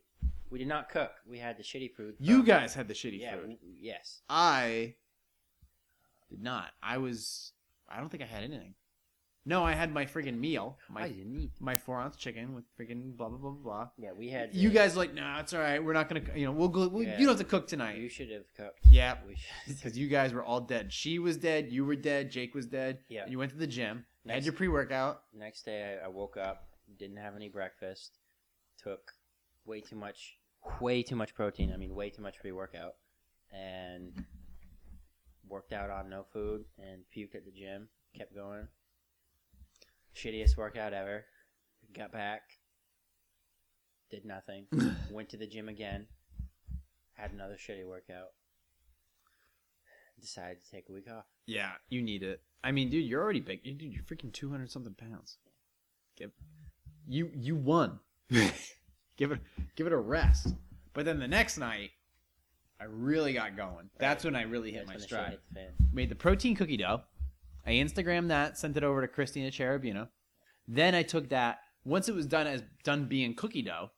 We 0.55 0.59
did 0.59 0.69
not 0.69 0.87
cook. 0.87 1.11
We 1.27 1.37
had 1.39 1.57
the 1.57 1.63
shitty 1.63 1.91
food. 1.95 2.15
you 2.17 2.37
from- 2.37 2.45
guys 2.45 2.73
had 2.73 2.87
the 2.87 2.93
shitty 2.93 3.19
Yeah. 3.19 3.31
food. 3.35 3.41
w- 3.41 3.57
Yes. 3.77 4.21
I 4.29 4.95
did 6.29 6.41
not. 6.41 6.71
I 6.81 6.97
was. 6.97 7.51
I 7.89 7.99
don't 7.99 8.07
think 8.07 8.23
I 8.23 8.25
had 8.25 8.45
anything. 8.45 8.75
No, 9.47 9.65
I 9.65 9.73
had 9.73 9.91
my 9.91 10.05
friggin' 10.05 10.37
meal. 10.39 10.79
My 10.87 11.09
didn't 11.09 11.35
eat. 11.35 11.51
my 11.59 11.75
four 11.75 11.99
ounce 11.99 12.15
chicken 12.15 12.55
with 12.55 12.63
friggin' 12.77 13.17
blah 13.17 13.27
blah 13.27 13.37
blah 13.37 13.51
blah. 13.51 13.61
blah. 13.63 13.89
Yeah, 13.97 14.13
we 14.13 14.29
had. 14.29 14.55
You 14.55 14.69
the- 14.69 14.75
guys 14.75 14.95
like, 14.95 15.13
nah, 15.13 15.41
it's 15.41 15.53
all 15.53 15.59
right. 15.59 15.83
We're 15.83 15.91
not 15.91 16.07
gonna. 16.07 16.23
You 16.37 16.45
know, 16.45 16.53
we'll 16.53 16.69
go. 16.69 16.87
We'll, 16.87 17.03
Yeah. 17.03 17.19
You 17.19 17.25
don't 17.25 17.37
have 17.37 17.45
to 17.45 17.51
cook 17.51 17.67
tonight. 17.67 17.97
You 17.97 18.07
tonight. 18.07 18.11
should 18.13 18.31
have 18.31 18.53
cooked. 18.55 18.79
Yeah, 18.89 19.17
We 19.27 19.35
should. 19.35 19.75
because 19.75 19.97
you 19.97 20.07
guys 20.07 20.31
were 20.31 20.41
all 20.45 20.61
dead. 20.61 20.93
She 20.93 21.19
was 21.19 21.35
dead. 21.35 21.69
You 21.69 21.83
were 21.83 21.97
dead. 21.97 22.31
Jake 22.31 22.55
was 22.55 22.65
dead. 22.65 22.99
Yeah. 23.09 23.27
You 23.27 23.39
went 23.39 23.51
to 23.51 23.57
the 23.57 23.67
gym. 23.67 24.05
Had 24.25 24.35
Next- 24.35 24.45
your 24.45 24.53
pre 24.53 24.69
workout. 24.69 25.25
Next 25.33 25.63
day, 25.63 25.99
I 26.01 26.05
I 26.05 26.07
woke 26.07 26.37
up, 26.37 26.69
didn't 26.97 27.17
have 27.17 27.35
any 27.35 27.49
breakfast, 27.49 28.17
took 28.81 29.11
way 29.65 29.81
too 29.81 29.95
much, 29.95 30.37
way 30.79 31.03
too 31.03 31.15
much 31.15 31.33
protein. 31.33 31.71
I 31.73 31.77
mean, 31.77 31.95
way 31.95 32.09
too 32.09 32.21
much 32.21 32.39
pre-workout, 32.39 32.95
and 33.51 34.25
worked 35.47 35.73
out 35.73 35.89
on 35.89 36.09
no 36.09 36.25
food 36.31 36.65
and 36.79 37.03
puked 37.15 37.35
at 37.35 37.45
the 37.45 37.51
gym. 37.51 37.89
Kept 38.17 38.33
going. 38.33 38.67
Shittiest 40.15 40.57
workout 40.57 40.93
ever. 40.93 41.25
Got 41.93 42.11
back. 42.11 42.41
Did 44.09 44.25
nothing. 44.25 44.67
Went 45.11 45.29
to 45.29 45.37
the 45.37 45.47
gym 45.47 45.69
again. 45.69 46.07
Had 47.13 47.31
another 47.31 47.55
shitty 47.55 47.85
workout. 47.85 48.29
Decided 50.19 50.63
to 50.63 50.71
take 50.71 50.89
a 50.89 50.93
week 50.93 51.07
off. 51.11 51.25
Yeah, 51.45 51.71
you 51.89 52.01
need 52.01 52.23
it. 52.23 52.41
I 52.63 52.71
mean, 52.71 52.89
dude, 52.89 53.05
you're 53.05 53.21
already 53.21 53.41
big. 53.41 53.63
Dude, 53.63 53.81
you're 53.81 54.03
freaking 54.03 54.33
two 54.33 54.49
hundred 54.49 54.71
something 54.71 54.95
pounds. 54.95 55.37
Give 56.17 56.31
you 57.07 57.29
you 57.33 57.55
won. 57.55 57.99
give 59.17 59.31
it 59.31 59.39
give 59.75 59.87
it 59.87 59.93
a 59.93 59.97
rest. 59.97 60.53
But 60.93 61.05
then 61.05 61.19
the 61.19 61.27
next 61.27 61.57
night, 61.57 61.91
I 62.79 62.85
really 62.85 63.33
got 63.33 63.55
going. 63.57 63.89
That's 63.97 64.23
when 64.23 64.35
I 64.35 64.43
really 64.43 64.71
hit 64.71 64.87
That's 64.87 64.87
my 64.87 64.93
when 64.93 65.01
the 65.01 65.07
shit 65.07 65.09
stride. 65.09 65.29
hit 65.31 65.41
the 65.49 65.55
fan. 65.55 65.69
Made 65.93 66.09
the 66.09 66.15
protein 66.15 66.55
cookie 66.55 66.77
dough. 66.77 67.01
I 67.65 67.71
Instagrammed 67.71 68.27
that, 68.29 68.57
sent 68.57 68.77
it 68.77 68.83
over 68.83 69.01
to 69.01 69.07
Christina 69.07 69.49
Cherubino. 69.49 70.07
Then 70.67 70.93
I 70.95 71.03
took 71.03 71.29
that. 71.29 71.59
Once 71.83 72.09
it 72.09 72.15
was 72.15 72.25
done 72.25 72.47
as 72.47 72.63
done 72.83 73.05
being 73.07 73.35
cookie 73.35 73.61
dough, 73.61 73.91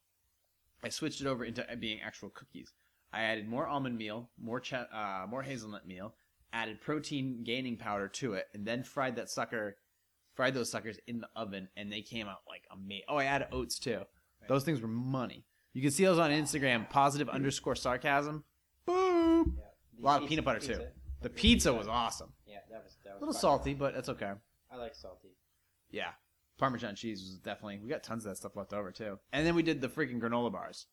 I 0.84 0.90
switched 0.90 1.22
it 1.22 1.28
over 1.28 1.44
into 1.46 1.66
being 1.80 2.02
actual 2.02 2.30
cookies. 2.30 2.72
I 3.14 3.22
added 3.24 3.48
more 3.48 3.68
almond 3.68 3.98
meal, 3.98 4.30
more 4.42 4.60
ch- 4.60 4.74
uh, 4.74 5.26
more 5.30 5.42
hazelnut 5.42 5.88
meal, 5.88 6.14
added 6.52 6.82
protein 6.82 7.44
gaining 7.44 7.78
powder 7.78 8.08
to 8.10 8.34
it, 8.34 8.48
and 8.54 8.66
then 8.66 8.84
fried 8.84 9.16
that 9.16 9.30
sucker, 9.30 9.78
fried 10.36 10.54
those 10.54 10.70
suckers 10.70 11.00
in 11.08 11.20
the 11.22 11.30
oven, 11.36 11.70
and 11.78 11.92
they 11.92 12.02
came 12.02 12.28
out 12.28 12.42
like 12.48 12.64
amazing. 12.72 13.06
Oh, 13.08 13.16
I 13.18 13.26
added 13.26 13.48
oats 13.52 13.80
too. 13.80 14.02
Those 14.48 14.64
things 14.64 14.82
were 14.82 14.88
money. 14.88 15.46
You 15.74 15.82
can 15.82 15.92
see 15.92 16.06
those 16.06 16.18
on 16.20 16.32
Instagram. 16.32 16.90
Positive 16.90 17.30
underscore 17.30 17.76
sarcasm. 17.76 18.44
Boom. 18.86 19.58
A 20.00 20.06
lot 20.06 20.24
of 20.24 20.30
peanut 20.30 20.46
butter 20.46 20.60
too. 20.60 20.80
The 21.22 21.30
pizza 21.30 21.74
was 21.74 21.88
awesome. 21.88 22.34
Yeah, 22.46 22.58
that 22.72 22.84
was 22.84 22.96
that 23.04 23.14
was 23.14 23.22
A 23.22 23.26
little 23.26 23.34
fire. 23.34 23.40
salty, 23.42 23.74
but 23.74 23.94
that's 23.94 24.10
okay. 24.10 24.32
I 24.72 24.76
like 24.78 24.96
salty. 24.96 25.30
Yeah. 25.92 26.10
Parmesan 26.58 26.96
cheese 26.96 27.22
was 27.22 27.38
definitely. 27.40 27.80
We 27.84 27.90
got 27.90 28.04
tons 28.04 28.26
of 28.26 28.32
that 28.32 28.36
stuff 28.38 28.56
left 28.56 28.74
over 28.74 28.92
too. 28.92 29.20
And 29.32 29.46
then 29.46 29.54
we 29.56 29.64
did 29.64 29.82
the 29.82 29.90
freaking 29.90 30.20
granola 30.20 30.52
bars. 30.52 30.88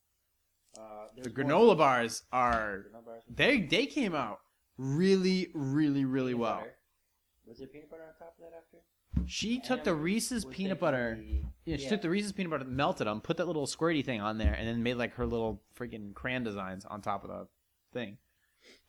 Uh, 0.78 1.06
The 1.16 1.22
there's 1.22 1.34
granola 1.34 1.66
more- 1.66 1.76
bars 1.76 2.22
are 2.32 2.86
granola 2.92 3.04
bars. 3.04 3.22
they 3.28 3.60
they 3.60 3.86
came 3.86 4.14
out 4.14 4.40
really 4.76 5.50
really 5.54 6.04
really 6.04 6.32
Peanut 6.32 6.40
well. 6.42 6.56
butter. 6.58 6.74
Was 7.46 7.58
there 7.58 7.68
peanut 7.68 7.90
butter 7.90 8.02
on 8.02 8.14
top 8.18 8.34
of 8.38 8.44
that 8.44 8.56
after? 8.56 8.78
She 9.26 9.58
took 9.60 9.84
the 9.84 9.94
Reese's 9.94 10.44
peanut 10.44 10.78
butter. 10.80 11.22
Yeah, 11.64 11.76
she 11.78 11.88
took 11.88 12.02
the 12.02 12.10
Reese's 12.10 12.32
peanut 12.32 12.50
butter, 12.50 12.64
melted 12.64 13.06
them, 13.06 13.20
put 13.20 13.36
that 13.38 13.46
little 13.46 13.66
squirty 13.66 14.04
thing 14.04 14.20
on 14.20 14.38
there, 14.38 14.52
and 14.52 14.68
then 14.68 14.82
made 14.82 14.94
like 14.94 15.14
her 15.14 15.26
little 15.26 15.62
freaking 15.78 16.12
crayon 16.14 16.44
designs 16.44 16.84
on 16.84 17.00
top 17.00 17.24
of 17.24 17.30
the 17.30 17.46
thing. 17.92 18.18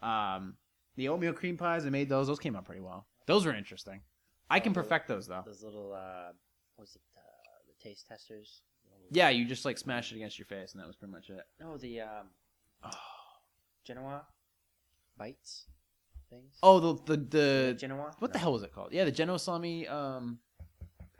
Um, 0.01 0.55
the 0.97 1.09
oatmeal 1.09 1.33
cream 1.33 1.57
pies, 1.57 1.85
I 1.85 1.89
made 1.89 2.09
those. 2.09 2.27
Those 2.27 2.39
came 2.39 2.55
out 2.55 2.65
pretty 2.65 2.81
well. 2.81 3.05
Those 3.27 3.45
were 3.45 3.53
interesting. 3.55 4.01
I 4.49 4.59
can 4.59 4.71
Oh, 4.71 4.75
perfect 4.75 5.07
those 5.07 5.25
though. 5.27 5.41
those 5.45 5.63
little 5.63 5.93
uh, 5.93 6.31
what 6.75 6.83
was 6.83 6.95
it 6.95 7.01
uh, 7.17 7.21
the 7.67 7.83
taste 7.89 8.07
testers? 8.07 8.61
Yeah, 9.11 9.29
you 9.29 9.45
just 9.45 9.65
like 9.65 9.77
smash 9.77 10.11
it 10.11 10.15
against 10.15 10.37
your 10.39 10.45
face, 10.47 10.73
and 10.73 10.81
that 10.81 10.87
was 10.87 10.95
pretty 10.95 11.11
much 11.13 11.29
it. 11.29 11.43
No, 11.59 11.77
the 11.77 12.01
um, 12.01 12.27
Genoa 13.83 14.25
bites 15.17 15.65
things. 16.29 16.57
Oh, 16.63 16.79
the 16.79 16.93
the 17.05 17.17
The 17.17 17.27
the 17.27 17.75
Genoa. 17.79 18.11
what 18.19 18.33
the 18.33 18.39
hell 18.39 18.53
was 18.53 18.63
it 18.63 18.73
called? 18.73 18.93
Yeah, 18.93 19.05
the 19.05 19.11
Genoa 19.11 19.39
salami. 19.39 19.87
Um, 19.87 20.39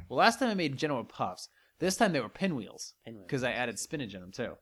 well, 0.10 0.18
last 0.20 0.40
time 0.40 0.50
I 0.50 0.54
made 0.54 0.78
Genoa 0.78 1.04
puffs. 1.04 1.50
This 1.80 1.98
time 1.98 2.14
they 2.14 2.22
were 2.22 2.30
pinwheels 2.30 2.94
Pinwheels. 3.04 3.26
because 3.28 3.44
I 3.44 3.52
added 3.52 3.78
spinach 3.80 4.14
in 4.14 4.22
them 4.22 4.32
too. 4.32 4.54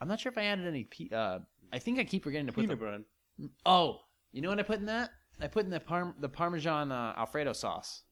I'm 0.00 0.08
not 0.08 0.20
sure 0.20 0.30
if 0.32 0.38
I 0.38 0.44
added 0.44 0.66
any. 0.66 0.84
Pe- 0.84 1.14
uh, 1.14 1.40
I 1.72 1.78
think 1.78 1.98
I 1.98 2.04
keep 2.04 2.24
forgetting 2.24 2.46
to 2.46 2.52
put 2.52 2.66
the. 2.68 2.76
bread. 2.76 3.04
Oh, 3.66 4.00
you 4.32 4.42
know 4.42 4.48
what 4.48 4.58
I 4.58 4.62
put 4.62 4.78
in 4.80 4.86
that? 4.86 5.10
I 5.40 5.46
put 5.46 5.64
in 5.64 5.70
the 5.70 5.78
parm 5.80 6.14
the 6.20 6.28
Parmesan 6.28 6.90
uh, 6.90 7.14
Alfredo 7.16 7.52
sauce. 7.52 8.02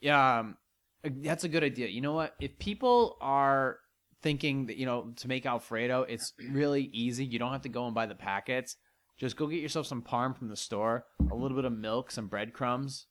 Yeah, 0.00 0.38
um, 0.40 0.56
that's 1.04 1.44
a 1.44 1.48
good 1.48 1.62
idea. 1.64 1.88
You 1.88 2.00
know 2.00 2.12
what? 2.12 2.34
If 2.40 2.58
people 2.58 3.16
are 3.20 3.78
thinking 4.22 4.66
that 4.66 4.76
you 4.76 4.86
know 4.86 5.12
to 5.16 5.28
make 5.28 5.46
Alfredo, 5.46 6.02
it's 6.02 6.32
really 6.50 6.90
easy. 6.92 7.24
You 7.24 7.38
don't 7.38 7.52
have 7.52 7.62
to 7.62 7.68
go 7.68 7.86
and 7.86 7.94
buy 7.94 8.06
the 8.06 8.14
packets. 8.14 8.76
Just 9.20 9.36
go 9.36 9.46
get 9.46 9.60
yourself 9.60 9.86
some 9.86 10.00
parm 10.00 10.34
from 10.34 10.48
the 10.48 10.56
store, 10.56 11.04
a 11.30 11.34
little 11.34 11.54
bit 11.54 11.66
of 11.66 11.76
milk, 11.76 12.10
some 12.10 12.26
breadcrumbs, 12.26 13.06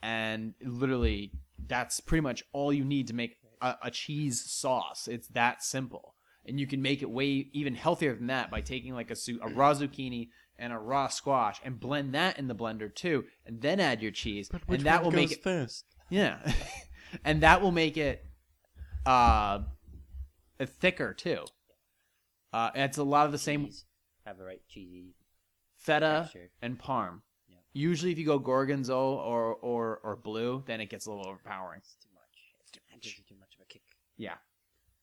and 0.00 0.54
literally 0.62 1.32
that's 1.66 1.98
pretty 1.98 2.20
much 2.20 2.44
all 2.52 2.72
you 2.72 2.84
need 2.84 3.08
to 3.08 3.14
make 3.14 3.36
a, 3.60 3.74
a 3.82 3.90
cheese 3.90 4.40
sauce. 4.40 5.08
It's 5.08 5.26
that 5.28 5.64
simple, 5.64 6.14
and 6.46 6.60
you 6.60 6.68
can 6.68 6.80
make 6.80 7.02
it 7.02 7.10
way 7.10 7.48
even 7.52 7.74
healthier 7.74 8.14
than 8.14 8.28
that 8.28 8.48
by 8.48 8.60
taking 8.60 8.94
like 8.94 9.10
a, 9.10 9.16
a 9.42 9.48
raw 9.48 9.74
zucchini 9.74 10.28
and 10.56 10.72
a 10.72 10.78
raw 10.78 11.08
squash 11.08 11.60
and 11.64 11.80
blend 11.80 12.14
that 12.14 12.38
in 12.38 12.46
the 12.46 12.54
blender 12.54 12.94
too, 12.94 13.24
and 13.44 13.60
then 13.60 13.80
add 13.80 14.00
your 14.00 14.12
cheese, 14.12 14.48
and 14.68 14.82
that 14.82 15.02
will 15.02 15.10
make 15.10 15.32
it 15.32 15.42
first. 15.42 15.84
yeah, 16.10 16.38
and 17.24 17.42
that 17.42 17.60
will 17.60 17.72
make 17.72 17.96
it 17.96 18.24
uh 19.04 19.58
thicker 20.64 21.12
too. 21.12 21.44
Uh, 22.52 22.70
it's 22.76 22.98
a 22.98 23.02
lot 23.02 23.26
of 23.26 23.32
the 23.32 23.38
same 23.38 23.66
Cheese. 23.66 23.84
Have 24.24 24.38
the 24.38 24.44
right 24.44 24.62
cheesy. 24.68 25.16
Feta 25.84 26.30
and 26.62 26.78
parm. 26.78 27.20
Yeah. 27.48 27.56
Usually, 27.72 28.10
if 28.12 28.18
you 28.18 28.26
go 28.26 28.38
gorgonzola 28.38 29.16
or 29.22 29.54
or 29.54 29.98
or 30.02 30.16
blue, 30.16 30.62
then 30.66 30.80
it 30.80 30.86
gets 30.90 31.06
a 31.06 31.10
little 31.10 31.26
overpowering. 31.28 31.78
It's 31.78 31.94
too 32.02 32.08
much. 32.14 32.22
It's 32.62 32.70
too 32.72 32.80
It 32.90 32.94
much. 32.96 33.06
you 33.18 33.24
too 33.28 33.36
much 33.38 33.54
of 33.54 33.60
a 33.62 33.66
kick. 33.66 33.82
Yeah, 34.16 34.34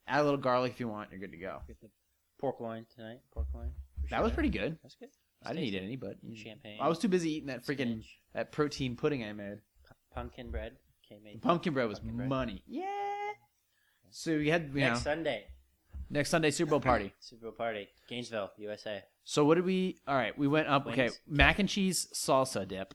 add 0.07 0.21
a 0.21 0.23
little 0.23 0.39
garlic 0.39 0.73
if 0.73 0.79
you 0.79 0.88
want. 0.88 1.09
You're 1.11 1.19
good 1.19 1.31
to 1.31 1.38
go. 1.38 1.59
Get 1.67 1.79
the 1.81 1.89
pork 2.39 2.59
loin 2.59 2.85
tonight. 2.95 3.19
Pork 3.33 3.47
loin. 3.53 3.71
That 4.09 4.23
was 4.23 4.31
pretty 4.31 4.50
good. 4.50 4.77
That's 4.81 4.95
good. 4.95 5.09
I 5.43 5.50
didn't 5.53 5.65
eat 5.65 5.75
any, 5.81 5.95
but 5.95 6.17
Champagne. 6.35 6.77
I 6.81 6.88
was 6.88 7.00
too 7.00 7.07
busy 7.07 7.31
eating 7.33 7.47
that 7.47 7.63
freaking 7.65 8.01
spinach, 8.01 8.19
that 8.33 8.51
protein 8.51 8.95
pudding 8.95 9.23
I 9.23 9.33
made. 9.33 9.57
pu- 9.88 9.95
pumpkin 10.13 10.51
bread. 10.51 10.73
Okay, 11.05 11.19
made 11.23 11.41
pumpkin 11.41 11.73
bread 11.73 11.88
was 11.88 12.00
Pumpkin 12.00 12.17
bread. 12.17 12.29
money. 12.29 12.63
Yeah. 12.67 12.85
So 14.11 14.38
we 14.38 14.50
had 14.50 14.69
you 14.73 14.81
next 14.81 15.00
know 15.05 15.11
Sunday. 15.11 15.45
Next 16.11 16.29
Sunday 16.29 16.51
Super 16.51 16.71
Bowl 16.71 16.79
party. 16.79 17.13
Super 17.19 17.43
Bowl 17.47 17.51
party. 17.53 17.87
Gainesville, 18.07 18.51
USA. 18.57 19.01
So 19.23 19.45
what 19.45 19.55
did 19.55 19.65
we? 19.65 19.99
All 20.07 20.15
right, 20.15 20.37
we 20.37 20.47
went 20.47 20.67
up. 20.67 20.85
Okay, 20.87 21.03
Wings. 21.03 21.19
mac 21.27 21.59
and 21.59 21.69
cheese 21.69 22.07
salsa 22.13 22.67
dip. 22.67 22.93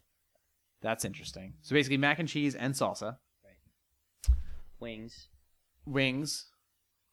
That's 0.82 1.04
interesting. 1.04 1.54
So 1.62 1.75
basically, 1.75 1.96
mac 1.96 2.18
and 2.18 2.28
cheese 2.28 2.54
and 2.54 2.75
salsa, 2.75 3.16
Wings. 4.78 5.28
wings, 5.87 6.46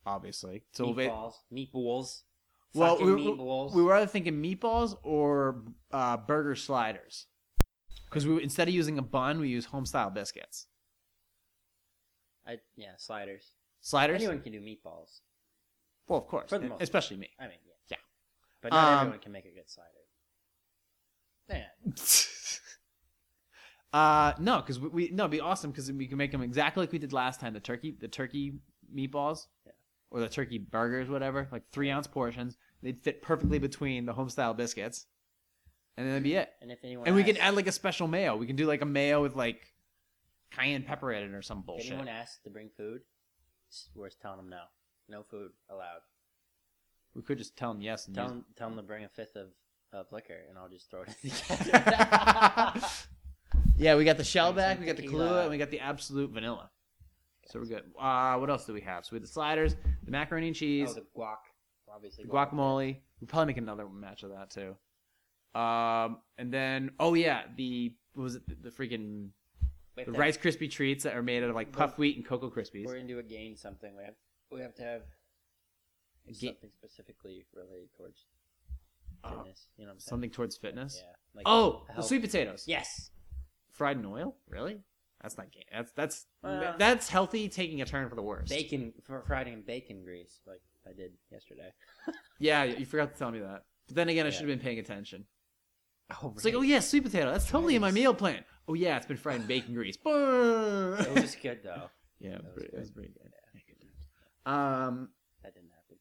obviously. 0.06 0.64
So 0.74 0.86
we'll 0.86 0.94
ba- 0.96 1.08
meatballs. 1.08 1.34
Meatballs. 1.52 2.22
well, 2.74 2.96
Fucking 2.96 3.06
we, 3.08 3.16
we- 3.16 3.32
meatballs. 3.32 3.74
we 3.74 3.82
were 3.84 3.94
either 3.94 4.08
thinking 4.08 4.42
meatballs 4.42 4.98
or 5.04 5.64
uh, 5.92 6.18
burger 6.18 6.56
sliders, 6.56 7.28
because 8.10 8.28
we 8.28 8.44
instead 8.44 8.68
of 8.68 8.74
using 8.74 8.98
a 8.98 9.02
bun, 9.02 9.40
we 9.40 9.48
use 9.50 9.66
home 9.66 9.86
style 9.86 10.10
biscuits. 10.10 10.68
I, 12.46 12.58
yeah, 12.76 12.92
sliders. 12.98 13.52
Sliders. 13.80 14.16
Anyone 14.22 14.42
can 14.42 14.52
do 14.52 14.60
meatballs. 14.60 15.20
Well, 16.08 16.20
of 16.20 16.28
course, 16.28 16.50
For 16.50 16.58
the 16.60 16.68
most 16.68 16.82
especially 16.82 17.18
me. 17.18 17.30
I 17.40 17.44
mean, 17.44 17.58
yeah. 17.66 17.74
Yeah. 17.92 17.98
But 18.62 18.72
not 18.74 18.88
Um, 18.94 19.00
everyone 19.00 19.20
can 19.20 19.32
make 19.32 19.46
a 19.46 19.52
good 19.52 19.70
slider. 19.70 19.90
Yeah. 21.50 21.68
uh, 23.94 24.34
no, 24.40 24.58
because 24.58 24.80
we, 24.80 24.90
we 24.90 25.10
no, 25.12 25.24
it'd 25.24 25.32
be 25.32 25.40
awesome 25.40 25.72
because 25.72 25.92
we 25.92 26.08
can 26.08 26.18
make 26.18 26.32
them 26.32 26.42
exactly 26.42 26.82
like 26.84 26.92
we 26.92 27.00
did 27.00 27.14
last 27.14 27.40
time. 27.40 27.54
The 27.54 27.60
turkey, 27.60 27.96
the 28.00 28.08
turkey 28.08 28.56
meatballs, 28.96 29.48
Yeah. 29.66 29.72
or 30.10 30.20
the 30.20 30.30
turkey 30.30 30.58
burgers, 30.58 31.10
whatever, 31.10 31.48
like 31.52 31.64
three 31.72 31.92
ounce 31.92 32.08
portions. 32.08 32.58
They'd 32.82 33.00
fit 33.00 33.22
perfectly 33.22 33.60
between 33.60 34.06
the 34.06 34.14
home 34.14 34.30
style 34.30 34.54
biscuits, 34.54 35.06
and 35.96 36.06
then 36.06 36.14
that'd 36.14 36.24
be 36.24 36.36
it. 36.36 36.50
And 36.62 36.72
if 36.72 36.80
anyone 36.84 37.08
And 37.08 37.16
we 37.16 37.24
can 37.24 37.38
asks- 37.38 37.48
add 37.48 37.56
like 37.56 37.68
a 37.68 37.72
special 37.72 38.08
mayo. 38.08 38.36
We 38.36 38.48
can 38.48 38.56
do 38.56 38.66
like 38.66 38.82
a 38.82 38.86
mayo 38.86 39.22
with 39.22 39.36
like 39.36 39.62
cayenne 40.52 40.84
pepper 40.84 41.12
in 41.14 41.24
it 41.24 41.34
or 41.36 41.42
some 41.42 41.60
if 41.60 41.66
bullshit. 41.66 41.88
anyone 41.92 42.08
asks 42.08 42.40
to 42.44 42.50
bring 42.50 42.70
food, 42.76 43.02
it's 43.70 43.90
worth 43.96 44.20
telling 44.22 44.38
them 44.38 44.50
no. 44.50 44.62
No 45.10 45.24
food 45.24 45.52
allowed. 45.70 46.02
We 47.16 47.22
could 47.22 47.38
just 47.38 47.56
tell 47.56 47.74
them 47.74 47.82
yes 47.82 48.08
and 48.08 48.16
Tell 48.16 48.26
use- 48.26 48.32
them, 48.32 48.46
tell 48.56 48.70
them 48.70 48.78
to 48.78 48.84
bring 48.84 49.04
a 49.04 49.10
fifth 49.10 49.36
of, 49.36 49.50
of 49.92 50.12
liquor, 50.12 50.38
and 50.50 50.58
I'll 50.58 50.70
just 50.70 50.90
throw 50.90 51.02
it 51.04 51.10
in 51.24 51.30
the 51.30 52.90
yeah, 53.78 53.96
we 53.96 54.04
got 54.06 54.18
the 54.18 54.24
shell 54.24 54.52
Bring 54.54 54.64
back, 54.66 54.80
we 54.80 54.86
got 54.86 54.96
the 54.96 55.04
tequila. 55.04 55.28
Kahlua, 55.30 55.42
and 55.44 55.52
we 55.52 55.58
got 55.58 55.70
the 55.70 55.80
Absolut 55.80 56.32
Vanilla. 56.32 56.70
So 57.48 57.60
we're 57.60 57.66
good. 57.66 57.84
Uh, 58.00 58.38
what 58.38 58.50
else 58.50 58.66
do 58.66 58.74
we 58.74 58.82
have? 58.82 59.06
So 59.06 59.10
we 59.12 59.18
had 59.18 59.24
the 59.24 59.28
sliders, 59.28 59.76
the 60.04 60.12
macaroni 60.12 60.48
and 60.48 60.56
cheese, 60.56 60.90
oh, 60.92 60.94
the 60.96 61.06
guac. 61.16 61.36
Obviously. 61.94 62.24
the 62.24 62.32
guacamole. 62.32 62.98
We'll 63.20 63.28
probably 63.28 63.48
make 63.48 63.58
another 63.58 63.88
match 63.88 64.24
of 64.24 64.32
that 64.32 64.50
too. 64.50 64.76
Um, 65.60 66.18
and 66.40 66.52
then 66.52 66.92
oh 67.00 67.14
yeah, 67.14 67.44
the 67.56 67.94
what 68.16 68.24
was 68.24 68.36
it 68.36 68.48
the, 68.48 68.56
the 68.56 68.70
freaking 68.72 69.28
have 69.98 70.08
the 70.08 70.14
to- 70.14 70.18
Rice 70.18 70.38
Krispie 70.38 70.72
treats 70.72 71.04
that 71.04 71.16
are 71.16 71.22
made 71.22 71.44
out 71.44 71.50
of 71.50 71.56
like 71.56 71.72
puff 71.72 72.00
wheat 72.00 72.16
and 72.16 72.26
Cocoa 72.26 72.50
Krispies. 72.50 72.86
We're 72.86 72.96
gonna 72.96 73.08
do 73.08 73.20
a 73.20 73.24
gain 73.24 73.56
something. 73.56 73.96
We 73.96 74.04
have 74.06 74.16
we 74.54 74.62
have 74.62 74.76
to 74.76 74.84
have 74.84 75.02
Ga- 76.28 76.34
something 76.48 76.72
specifically 76.72 77.46
related 77.54 77.90
towards 77.98 78.26
Uh, 79.24 79.30
fitness. 79.38 79.68
you 79.78 79.86
know 79.86 79.90
what 79.90 79.94
I'm 79.96 80.00
saying? 80.00 80.10
something 80.10 80.30
towards 80.32 80.58
fitness. 80.58 81.02
Yeah. 81.04 81.16
Like 81.34 81.44
Oh, 81.48 81.86
the 81.96 82.02
sweet 82.02 82.22
potatoes. 82.22 82.66
Yes. 82.68 83.12
Fried 83.72 83.98
in 83.98 84.06
oil? 84.06 84.36
Really? 84.48 84.82
That's 85.22 85.38
not 85.38 85.52
game. 85.52 85.64
That's 85.72 85.92
that's 85.94 86.28
Uh, 86.44 86.76
that's 86.78 87.10
healthy 87.10 87.48
taking 87.50 87.82
a 87.82 87.86
turn 87.86 88.10
for 88.10 88.16
the 88.16 88.22
worst. 88.22 88.50
Bacon 88.50 88.94
for 89.04 89.22
fried 89.24 89.48
in 89.48 89.62
bacon 89.64 90.04
grease, 90.04 90.42
like 90.46 90.62
I 90.88 90.94
did 90.94 91.14
yesterday. 91.32 91.72
Yeah, 92.40 92.64
you 92.66 92.86
forgot 92.86 93.14
to 93.14 93.18
tell 93.18 93.32
me 93.32 93.40
that. 93.40 93.64
But 93.88 93.96
then 93.96 94.10
again, 94.10 94.26
I 94.26 94.30
Yeah. 94.30 94.32
should 94.34 94.50
have 94.50 94.58
been 94.60 94.64
paying 94.64 94.80
attention. 94.80 95.26
Oh, 96.22 96.34
It's 96.36 96.44
like, 96.44 96.54
oh 96.56 96.62
yeah, 96.62 96.80
sweet 96.82 97.04
potato. 97.04 97.32
That's 97.32 97.48
totally 97.50 97.76
in 97.76 97.82
my 97.82 97.92
meal 97.92 98.14
plan. 98.14 98.44
Oh 98.68 98.74
yeah, 98.74 98.98
it's 98.98 99.06
been 99.06 99.16
fried 99.18 99.40
in 99.42 99.48
bacon 99.48 99.74
grease. 99.74 99.96
it 99.96 101.22
was 101.22 101.36
good 101.42 101.64
though. 101.64 101.90
yeah, 102.20 102.32
that 102.32 102.44
was 102.44 102.54
pretty- 102.54 102.76
it 102.76 102.80
was 102.80 102.92
pretty 102.92 103.10
good. 103.14 103.33
Yeah, 104.46 104.52
good 104.52 104.56
times. 104.66 104.88
Um, 104.90 105.10
That 105.44 105.54
didn't 105.54 105.70
happen. 105.72 105.98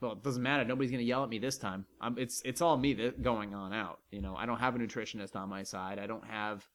well, 0.00 0.12
it 0.12 0.22
doesn't 0.22 0.42
matter. 0.42 0.64
Nobody's 0.64 0.90
gonna 0.90 1.02
yell 1.02 1.22
at 1.24 1.28
me 1.28 1.38
this 1.38 1.58
time. 1.58 1.86
Um, 2.00 2.16
it's 2.18 2.40
it's 2.44 2.60
all 2.60 2.76
me 2.76 2.94
that 2.94 3.22
going 3.22 3.54
on 3.54 3.72
out. 3.72 4.00
You 4.10 4.20
know, 4.20 4.34
I 4.36 4.46
don't 4.46 4.58
have 4.58 4.74
a 4.74 4.78
nutritionist 4.78 5.36
on 5.36 5.48
my 5.48 5.62
side. 5.62 5.98
I 5.98 6.06
don't 6.06 6.24
have 6.26 6.66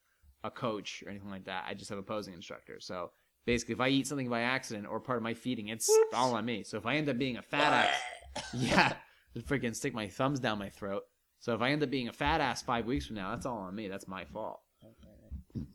a 0.43 0.51
coach 0.51 1.03
or 1.05 1.09
anything 1.09 1.29
like 1.29 1.45
that. 1.45 1.65
I 1.67 1.73
just 1.73 1.89
have 1.89 1.97
a 1.99 2.03
posing 2.03 2.33
instructor. 2.33 2.79
So 2.79 3.11
basically, 3.45 3.73
if 3.73 3.81
I 3.81 3.87
eat 3.89 4.05
something 4.07 4.29
by 4.29 4.41
accident 4.41 4.85
or 4.87 4.99
part 4.99 5.17
of 5.17 5.23
my 5.23 5.33
feeding, 5.33 5.69
it's 5.69 5.89
all 6.13 6.35
on 6.35 6.45
me. 6.45 6.63
So 6.63 6.77
if 6.77 6.85
I 6.85 6.95
end 6.97 7.09
up 7.09 7.17
being 7.17 7.37
a 7.37 7.41
fat 7.41 7.89
ass, 8.35 8.43
yeah, 8.53 8.93
just 9.33 9.47
freaking 9.47 9.75
stick 9.75 9.93
my 9.95 10.07
thumbs 10.07 10.39
down 10.39 10.59
my 10.59 10.69
throat. 10.69 11.03
So 11.39 11.53
if 11.55 11.61
I 11.61 11.71
end 11.71 11.81
up 11.83 11.89
being 11.89 12.07
a 12.07 12.13
fat 12.13 12.41
ass 12.41 12.61
five 12.61 12.85
weeks 12.85 13.07
from 13.07 13.15
now, 13.15 13.31
that's 13.31 13.45
all 13.45 13.57
on 13.57 13.75
me. 13.75 13.87
That's 13.87 14.07
my 14.07 14.25
fault. 14.25 14.61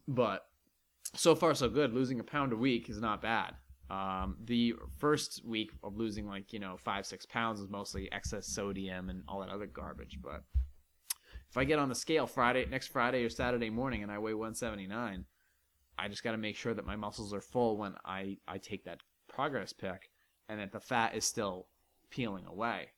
But 0.07 0.47
so 1.15 1.35
far 1.35 1.55
so 1.55 1.69
good. 1.69 1.93
Losing 1.93 2.21
a 2.21 2.25
pound 2.25 2.53
a 2.53 2.57
week 2.57 2.89
is 2.89 3.01
not 3.01 3.23
bad. 3.23 3.55
Um, 3.91 4.37
the 4.45 4.75
first 4.99 5.43
week 5.45 5.73
of 5.83 5.97
losing 5.97 6.29
like 6.29 6.53
you 6.53 6.61
know 6.61 6.77
five 6.79 7.05
six 7.07 7.27
pounds 7.27 7.61
was 7.61 7.69
mostly 7.69 8.11
excess 8.13 8.47
sodium 8.47 9.11
and 9.11 9.25
all 9.27 9.41
that 9.41 9.49
other 9.49 9.67
garbage. 9.67 10.19
But 10.23 10.45
if 11.51 11.57
I 11.57 11.65
get 11.65 11.81
on 11.81 11.89
the 11.89 11.95
scale 11.95 12.29
Friday 12.29 12.65
next 12.71 12.89
Friday 12.89 13.25
or 13.25 13.31
Saturday 13.31 13.71
morning 13.71 14.05
and 14.05 14.13
I 14.13 14.19
weigh 14.19 14.35
179, 14.35 15.25
I 15.99 16.09
just 16.09 16.23
got 16.23 16.33
to 16.33 16.39
make 16.39 16.57
sure 16.57 16.73
that 16.73 16.87
my 16.87 16.95
muscles 16.95 17.35
are 17.35 17.41
full 17.41 17.77
when 17.77 17.95
I 18.05 18.39
I 18.47 18.59
take 18.59 18.85
that 18.85 19.01
progress 19.29 19.73
pick 19.73 20.11
and 20.49 20.61
that 20.61 20.71
the 20.71 20.81
fat 20.81 21.17
is 21.17 21.25
still 21.25 21.67
peeling 22.11 22.47
away. 22.47 22.91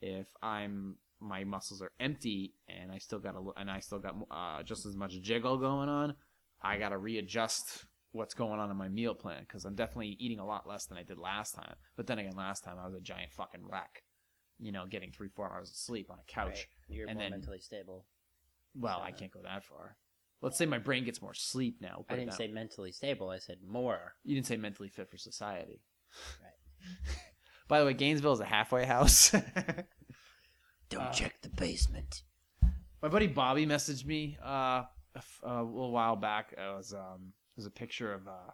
If 0.00 0.26
I'm 0.42 0.96
my 1.20 1.44
muscles 1.44 1.80
are 1.80 1.92
empty 2.00 2.54
and 2.68 2.90
I 2.90 2.98
still 2.98 3.20
got 3.20 3.36
a 3.36 3.60
and 3.60 3.70
I 3.70 3.78
still 3.78 4.00
got 4.00 4.16
uh, 4.28 4.64
just 4.64 4.86
as 4.86 4.96
much 4.96 5.20
jiggle 5.20 5.56
going 5.56 5.88
on, 5.88 6.14
I 6.60 6.78
got 6.78 6.88
to 6.88 6.98
readjust 6.98 7.84
what's 8.12 8.34
going 8.34 8.60
on 8.60 8.70
in 8.70 8.76
my 8.76 8.88
meal 8.88 9.14
plan 9.14 9.40
because 9.46 9.64
I'm 9.64 9.74
definitely 9.74 10.16
eating 10.20 10.38
a 10.38 10.46
lot 10.46 10.68
less 10.68 10.86
than 10.86 10.98
I 10.98 11.02
did 11.02 11.18
last 11.18 11.54
time. 11.54 11.74
But 11.96 12.06
then 12.06 12.18
again, 12.18 12.36
last 12.36 12.62
time 12.64 12.76
I 12.80 12.86
was 12.86 12.94
a 12.94 13.00
giant 13.00 13.32
fucking 13.32 13.66
wreck, 13.68 14.02
you 14.58 14.70
know, 14.72 14.86
getting 14.86 15.10
three 15.12 15.28
four 15.28 15.50
hours 15.52 15.70
of 15.70 15.76
sleep 15.76 16.10
on 16.10 16.18
a 16.18 16.32
couch. 16.32 16.48
Right. 16.50 16.66
You're 16.96 17.08
and 17.08 17.16
more 17.18 17.24
then- 17.24 17.30
mentally 17.32 17.60
stable. 17.60 18.06
Well, 18.74 19.02
I 19.02 19.10
can't 19.12 19.30
go 19.30 19.40
that 19.42 19.64
far. 19.64 19.96
Let's 20.40 20.56
say 20.58 20.64
my 20.66 20.78
brain 20.78 21.04
gets 21.04 21.20
more 21.22 21.34
sleep 21.34 21.76
now. 21.80 22.04
I 22.08 22.16
didn't 22.16 22.32
say 22.34 22.48
mentally 22.48 22.90
stable. 22.90 23.28
I 23.30 23.38
said 23.38 23.58
more. 23.66 24.14
you 24.24 24.34
didn't 24.34 24.46
say 24.46 24.56
mentally 24.56 24.88
fit 24.88 25.08
for 25.10 25.16
society. 25.18 25.82
Right. 26.42 27.16
By 27.68 27.80
the 27.80 27.86
way, 27.86 27.94
Gainesville 27.94 28.32
is 28.32 28.40
a 28.40 28.44
halfway 28.44 28.84
house. 28.86 29.30
Don't 30.90 31.02
Uh, 31.02 31.12
check 31.12 31.40
the 31.42 31.48
basement. 31.50 32.22
My 33.00 33.08
buddy 33.08 33.26
Bobby 33.26 33.66
messaged 33.66 34.04
me 34.04 34.36
uh, 34.44 34.48
a, 34.84 34.86
f- 35.16 35.40
a 35.42 35.62
little 35.62 35.92
while 35.92 36.16
back. 36.16 36.52
It 36.52 36.60
was 36.60 36.92
um, 36.92 37.32
was 37.56 37.66
a 37.66 37.70
picture 37.70 38.12
of 38.12 38.26
uh, 38.26 38.52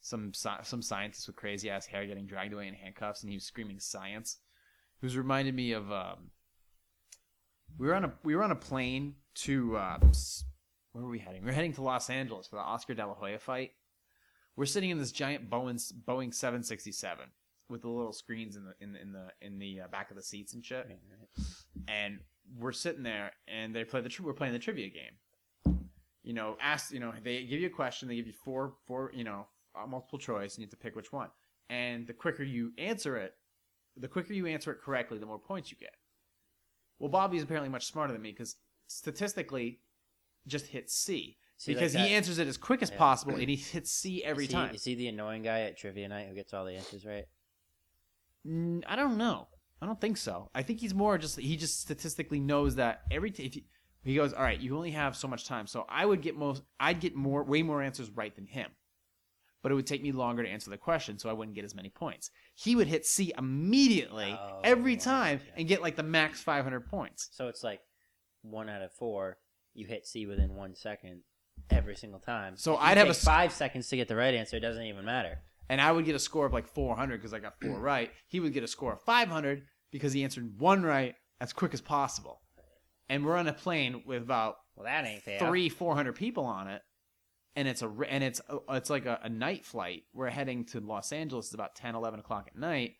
some 0.00 0.32
sci- 0.34 0.62
some 0.62 0.82
scientist 0.82 1.26
with 1.26 1.36
crazy 1.36 1.70
ass 1.70 1.86
hair 1.86 2.06
getting 2.06 2.26
dragged 2.26 2.52
away 2.52 2.68
in 2.68 2.74
handcuffs, 2.74 3.22
and 3.22 3.30
he 3.30 3.36
was 3.36 3.44
screaming 3.44 3.80
science. 3.80 4.38
It 5.00 5.06
was 5.06 5.16
reminded 5.16 5.54
me 5.54 5.72
of 5.72 5.90
um, 5.92 6.30
we 7.78 7.86
were 7.86 7.94
on 7.94 8.04
a 8.04 8.12
we 8.24 8.36
were 8.36 8.42
on 8.42 8.50
a 8.50 8.56
plane 8.56 9.14
to 9.36 9.76
uh, 9.76 9.98
where 10.92 11.04
were 11.04 11.10
we 11.10 11.18
heading? 11.18 11.44
We 11.44 11.50
are 11.50 11.54
heading 11.54 11.74
to 11.74 11.82
Los 11.82 12.10
Angeles 12.10 12.46
for 12.46 12.56
the 12.56 12.62
Oscar 12.62 12.94
De 12.94 13.06
La 13.06 13.14
Hoya 13.14 13.38
fight. 13.38 13.72
We're 14.56 14.66
sitting 14.66 14.90
in 14.90 14.98
this 14.98 15.12
giant 15.12 15.48
Boeing 15.48 15.80
Boeing 16.04 16.34
767 16.34 17.26
with 17.68 17.82
the 17.82 17.88
little 17.88 18.12
screens 18.12 18.56
in 18.56 18.64
the 18.64 18.74
in 18.80 18.92
the 18.92 19.00
in 19.00 19.12
the 19.12 19.28
in 19.40 19.58
the 19.58 19.80
uh, 19.82 19.88
back 19.88 20.10
of 20.10 20.16
the 20.16 20.22
seats 20.22 20.54
and 20.54 20.64
shit 20.64 20.88
and 21.86 22.18
we're 22.58 22.72
sitting 22.72 23.02
there 23.02 23.32
and 23.46 23.74
they 23.74 23.84
play 23.84 24.00
the 24.00 24.08
tri- 24.08 24.24
we're 24.24 24.32
playing 24.32 24.52
the 24.52 24.58
trivia 24.58 24.88
game 24.88 25.12
you 26.28 26.34
know 26.34 26.56
ask 26.60 26.92
you 26.92 27.00
know 27.00 27.10
they 27.24 27.44
give 27.44 27.58
you 27.62 27.66
a 27.68 27.70
question 27.82 28.06
they 28.06 28.16
give 28.16 28.26
you 28.26 28.34
four 28.44 28.74
four 28.86 29.10
you 29.14 29.24
know 29.24 29.46
uh, 29.74 29.86
multiple 29.86 30.18
choice 30.18 30.54
and 30.54 30.60
you 30.62 30.66
have 30.66 30.70
to 30.70 30.76
pick 30.76 30.94
which 30.94 31.10
one 31.12 31.28
and 31.70 32.06
the 32.06 32.12
quicker 32.12 32.42
you 32.42 32.72
answer 32.78 33.16
it, 33.16 33.34
the 33.96 34.08
quicker 34.08 34.32
you 34.32 34.46
answer 34.46 34.72
it 34.72 34.78
correctly, 34.82 35.18
the 35.18 35.26
more 35.26 35.38
points 35.38 35.70
you 35.70 35.76
get. 35.76 35.94
Well, 36.98 37.10
Bobby's 37.10 37.42
apparently 37.42 37.68
much 37.68 37.84
smarter 37.86 38.12
than 38.14 38.22
me 38.22 38.30
because 38.32 38.56
statistically, 38.86 39.80
just 40.46 40.66
hit 40.68 40.90
C 40.90 41.36
See, 41.58 41.72
like 41.72 41.78
because 41.78 41.92
that- 41.92 42.06
he 42.08 42.14
answers 42.14 42.38
it 42.38 42.46
as 42.48 42.56
quick 42.56 42.82
as 42.82 42.90
Yeah. 42.90 42.96
possible 42.98 43.34
and 43.36 43.48
he 43.50 43.56
hits 43.72 43.90
C 43.90 44.24
every 44.24 44.44
is 44.44 44.50
he, 44.50 44.54
time. 44.56 44.74
Is 44.74 44.84
he 44.84 44.94
the 44.94 45.08
annoying 45.08 45.42
guy 45.42 45.60
at 45.62 45.76
trivia 45.76 46.08
night 46.08 46.26
who 46.28 46.34
gets 46.34 46.54
all 46.54 46.64
the 46.64 46.72
answers 46.74 47.04
right? 47.04 47.24
Mm, 48.46 48.82
I 48.86 48.96
don't 48.96 49.18
know. 49.18 49.48
I 49.82 49.86
don't 49.86 50.00
think 50.00 50.16
so. 50.16 50.50
I 50.54 50.62
think 50.62 50.80
he's 50.80 50.94
more 50.94 51.18
just 51.18 51.38
he 51.38 51.56
just 51.56 51.80
statistically 51.80 52.40
knows 52.40 52.76
that 52.76 53.02
every 53.10 53.30
t- 53.30 53.44
if 53.44 53.54
he, 53.54 53.64
he 54.04 54.14
goes, 54.14 54.32
all 54.32 54.42
right, 54.42 54.58
you 54.60 54.74
only 54.76 54.92
have 54.92 55.16
so 55.16 55.28
much 55.28 55.44
time. 55.46 55.66
So 55.66 55.84
I 55.88 56.06
would 56.06 56.22
get 56.22 56.36
most, 56.36 56.62
I'd 56.80 57.00
get 57.00 57.14
more, 57.14 57.42
way 57.44 57.62
more 57.62 57.82
answers 57.82 58.10
right 58.10 58.34
than 58.34 58.46
him, 58.46 58.70
but 59.62 59.72
it 59.72 59.74
would 59.74 59.86
take 59.86 60.02
me 60.02 60.12
longer 60.12 60.42
to 60.42 60.48
answer 60.48 60.70
the 60.70 60.76
question, 60.78 61.18
so 61.18 61.28
I 61.28 61.32
wouldn't 61.32 61.54
get 61.54 61.64
as 61.64 61.74
many 61.74 61.90
points. 61.90 62.30
He 62.54 62.74
would 62.76 62.86
hit 62.86 63.04
C 63.06 63.32
immediately 63.36 64.36
Oh, 64.38 64.60
every 64.64 64.94
I 64.94 64.96
time 64.96 65.38
gotcha. 65.38 65.50
and 65.58 65.68
get 65.68 65.82
like 65.82 65.96
the 65.96 66.02
max 66.02 66.40
500 66.42 66.86
points. 66.86 67.28
So 67.32 67.48
it's 67.48 67.62
like 67.64 67.80
one 68.42 68.68
out 68.68 68.82
of 68.82 68.92
four. 68.92 69.38
You 69.74 69.86
hit 69.86 70.06
C 70.06 70.26
within 70.26 70.54
one 70.54 70.74
second 70.74 71.22
every 71.70 71.96
single 71.96 72.20
time. 72.20 72.56
So 72.56 72.74
If 72.74 72.80
you 72.80 72.84
I'd 72.86 72.96
have 72.98 73.06
a 73.08 73.10
take 73.10 73.18
s- 73.18 73.24
five 73.24 73.52
seconds 73.52 73.88
to 73.88 73.96
get 73.96 74.08
the 74.08 74.16
right 74.16 74.34
answer. 74.34 74.56
It 74.56 74.60
doesn't 74.60 74.82
even 74.84 75.04
matter. 75.04 75.38
And 75.68 75.80
I 75.80 75.92
would 75.92 76.04
get 76.06 76.14
a 76.14 76.18
score 76.20 76.46
of 76.46 76.52
like 76.52 76.66
400 76.66 77.18
because 77.18 77.34
I 77.34 77.40
got 77.40 77.54
four 77.60 77.78
right. 77.78 78.10
He 78.28 78.40
would 78.40 78.52
get 78.54 78.62
a 78.64 78.68
score 78.68 78.92
of 78.94 79.02
500 79.02 79.64
because 79.92 80.12
he 80.14 80.24
answered 80.24 80.58
one 80.58 80.82
right 80.82 81.14
as 81.40 81.52
quick 81.52 81.74
as 81.74 81.80
possible. 81.80 82.40
And 83.10 83.24
we're 83.24 83.36
on 83.36 83.46
a 83.48 83.52
plane 83.52 84.02
with 84.06 84.22
about 84.22 84.56
Well, 84.76 84.84
that 84.84 85.04
ain't 85.06 85.22
fair. 85.22 85.38
three 85.38 85.68
four 85.68 85.94
hundred 85.94 86.14
people 86.14 86.44
on 86.44 86.68
it 86.68 86.82
and 87.56 87.66
it's 87.66 87.82
a 87.82 87.88
and 88.08 88.22
it's 88.22 88.40
uh, 88.48 88.58
it's 88.70 88.90
like 88.90 89.06
a, 89.06 89.18
a 89.22 89.28
night 89.28 89.64
flight 89.64 90.02
we're 90.12 90.28
heading 90.30 90.64
to 90.66 90.78
los 90.80 91.10
angeles 91.12 91.46
it's 91.46 91.54
about 91.54 91.74
10 91.74 91.94
11 91.96 92.20
o'clock 92.20 92.44
at 92.46 92.56
night 92.56 92.94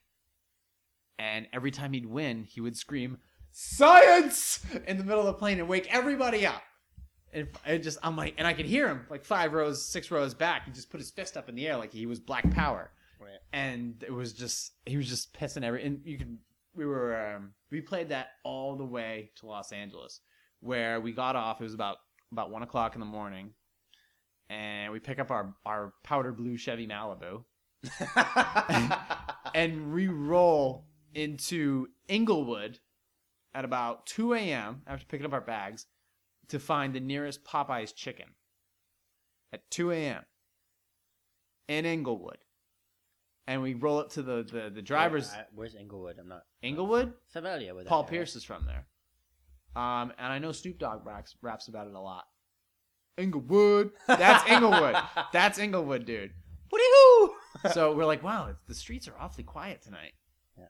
and 1.18 1.46
every 1.52 1.70
time 1.70 1.92
he'd 1.92 2.06
win 2.06 2.44
he 2.44 2.60
would 2.60 2.76
scream 2.76 3.18
science 3.52 4.64
in 4.86 4.96
the 4.98 5.04
middle 5.04 5.20
of 5.20 5.26
the 5.26 5.32
plane 5.34 5.58
and 5.58 5.68
wake 5.68 5.86
everybody 5.94 6.46
up 6.46 6.62
and 7.32 7.46
it 7.66 7.78
just 7.80 7.98
i'm 8.02 8.16
like 8.16 8.34
and 8.38 8.46
i 8.46 8.52
could 8.52 8.66
hear 8.66 8.88
him 8.88 9.04
like 9.10 9.24
five 9.24 9.52
rows 9.52 9.84
six 9.86 10.10
rows 10.10 10.32
back 10.34 10.64
he 10.64 10.70
just 10.72 10.90
put 10.90 10.98
his 11.00 11.10
fist 11.10 11.36
up 11.36 11.48
in 11.48 11.54
the 11.54 11.66
air 11.68 11.76
like 11.76 11.92
he 11.92 12.06
was 12.06 12.18
black 12.20 12.50
power 12.52 12.90
Right. 13.20 13.30
and 13.52 14.02
it 14.06 14.12
was 14.12 14.32
just 14.32 14.72
he 14.86 14.96
was 14.96 15.08
just 15.08 15.32
pissing 15.34 15.62
every 15.64 15.84
and 15.84 16.00
you 16.04 16.16
can 16.18 16.38
we 16.78 16.86
were 16.86 17.34
um, 17.34 17.50
we 17.70 17.80
played 17.80 18.08
that 18.10 18.28
all 18.44 18.76
the 18.76 18.84
way 18.84 19.32
to 19.36 19.46
Los 19.46 19.72
Angeles 19.72 20.20
where 20.60 21.00
we 21.00 21.12
got 21.12 21.36
off 21.36 21.60
it 21.60 21.64
was 21.64 21.74
about 21.74 21.96
about 22.32 22.50
one 22.50 22.62
o'clock 22.62 22.94
in 22.94 23.00
the 23.00 23.06
morning 23.06 23.50
and 24.48 24.92
we 24.92 25.00
pick 25.00 25.18
up 25.18 25.30
our 25.30 25.54
our 25.66 25.92
powder 26.04 26.32
blue 26.32 26.56
Chevy 26.56 26.86
Malibu 26.86 27.44
and 29.54 29.92
we 29.92 30.06
roll 30.08 30.86
into 31.14 31.88
Inglewood 32.06 32.78
at 33.54 33.64
about 33.64 34.06
2 34.06 34.34
a.m. 34.34 34.82
after 34.86 35.06
picking 35.06 35.26
up 35.26 35.32
our 35.32 35.40
bags 35.40 35.86
to 36.48 36.58
find 36.58 36.94
the 36.94 37.00
nearest 37.00 37.44
Popeye's 37.44 37.92
chicken 37.92 38.26
at 39.52 39.70
2 39.70 39.90
a.m. 39.92 40.24
in 41.66 41.84
Inglewood. 41.84 42.38
And 43.48 43.62
we 43.62 43.72
roll 43.72 43.98
up 43.98 44.10
to 44.10 44.22
the, 44.22 44.42
the, 44.42 44.70
the 44.72 44.82
driver's 44.82 45.32
I- 45.32 45.46
where's 45.54 45.74
Inglewood? 45.74 46.18
I'm 46.20 46.28
not 46.28 46.42
Inglewood. 46.60 47.14
familiar 47.32 47.74
with 47.74 47.84
that 47.84 47.88
Paul 47.88 48.02
area. 48.02 48.10
Pierce 48.10 48.36
is 48.36 48.44
from 48.44 48.66
there. 48.66 48.84
Um, 49.74 50.12
and 50.18 50.30
I 50.30 50.38
know 50.38 50.52
Snoop 50.52 50.78
Dogg 50.78 51.06
raps, 51.06 51.34
raps 51.40 51.68
about 51.68 51.86
it 51.86 51.94
a 51.94 52.00
lot. 52.00 52.24
Inglewood. 53.16 53.92
That's 54.06 54.48
Inglewood. 54.50 54.96
That's 55.32 55.58
Inglewood, 55.58 56.04
dude. 56.04 56.32
Woody-hoo! 56.70 57.34
So 57.72 57.92
we're 57.92 58.04
like, 58.04 58.22
wow, 58.22 58.54
the 58.68 58.74
streets 58.74 59.08
are 59.08 59.14
awfully 59.18 59.42
quiet 59.42 59.82
tonight. 59.82 60.12
Yeah. 60.56 60.66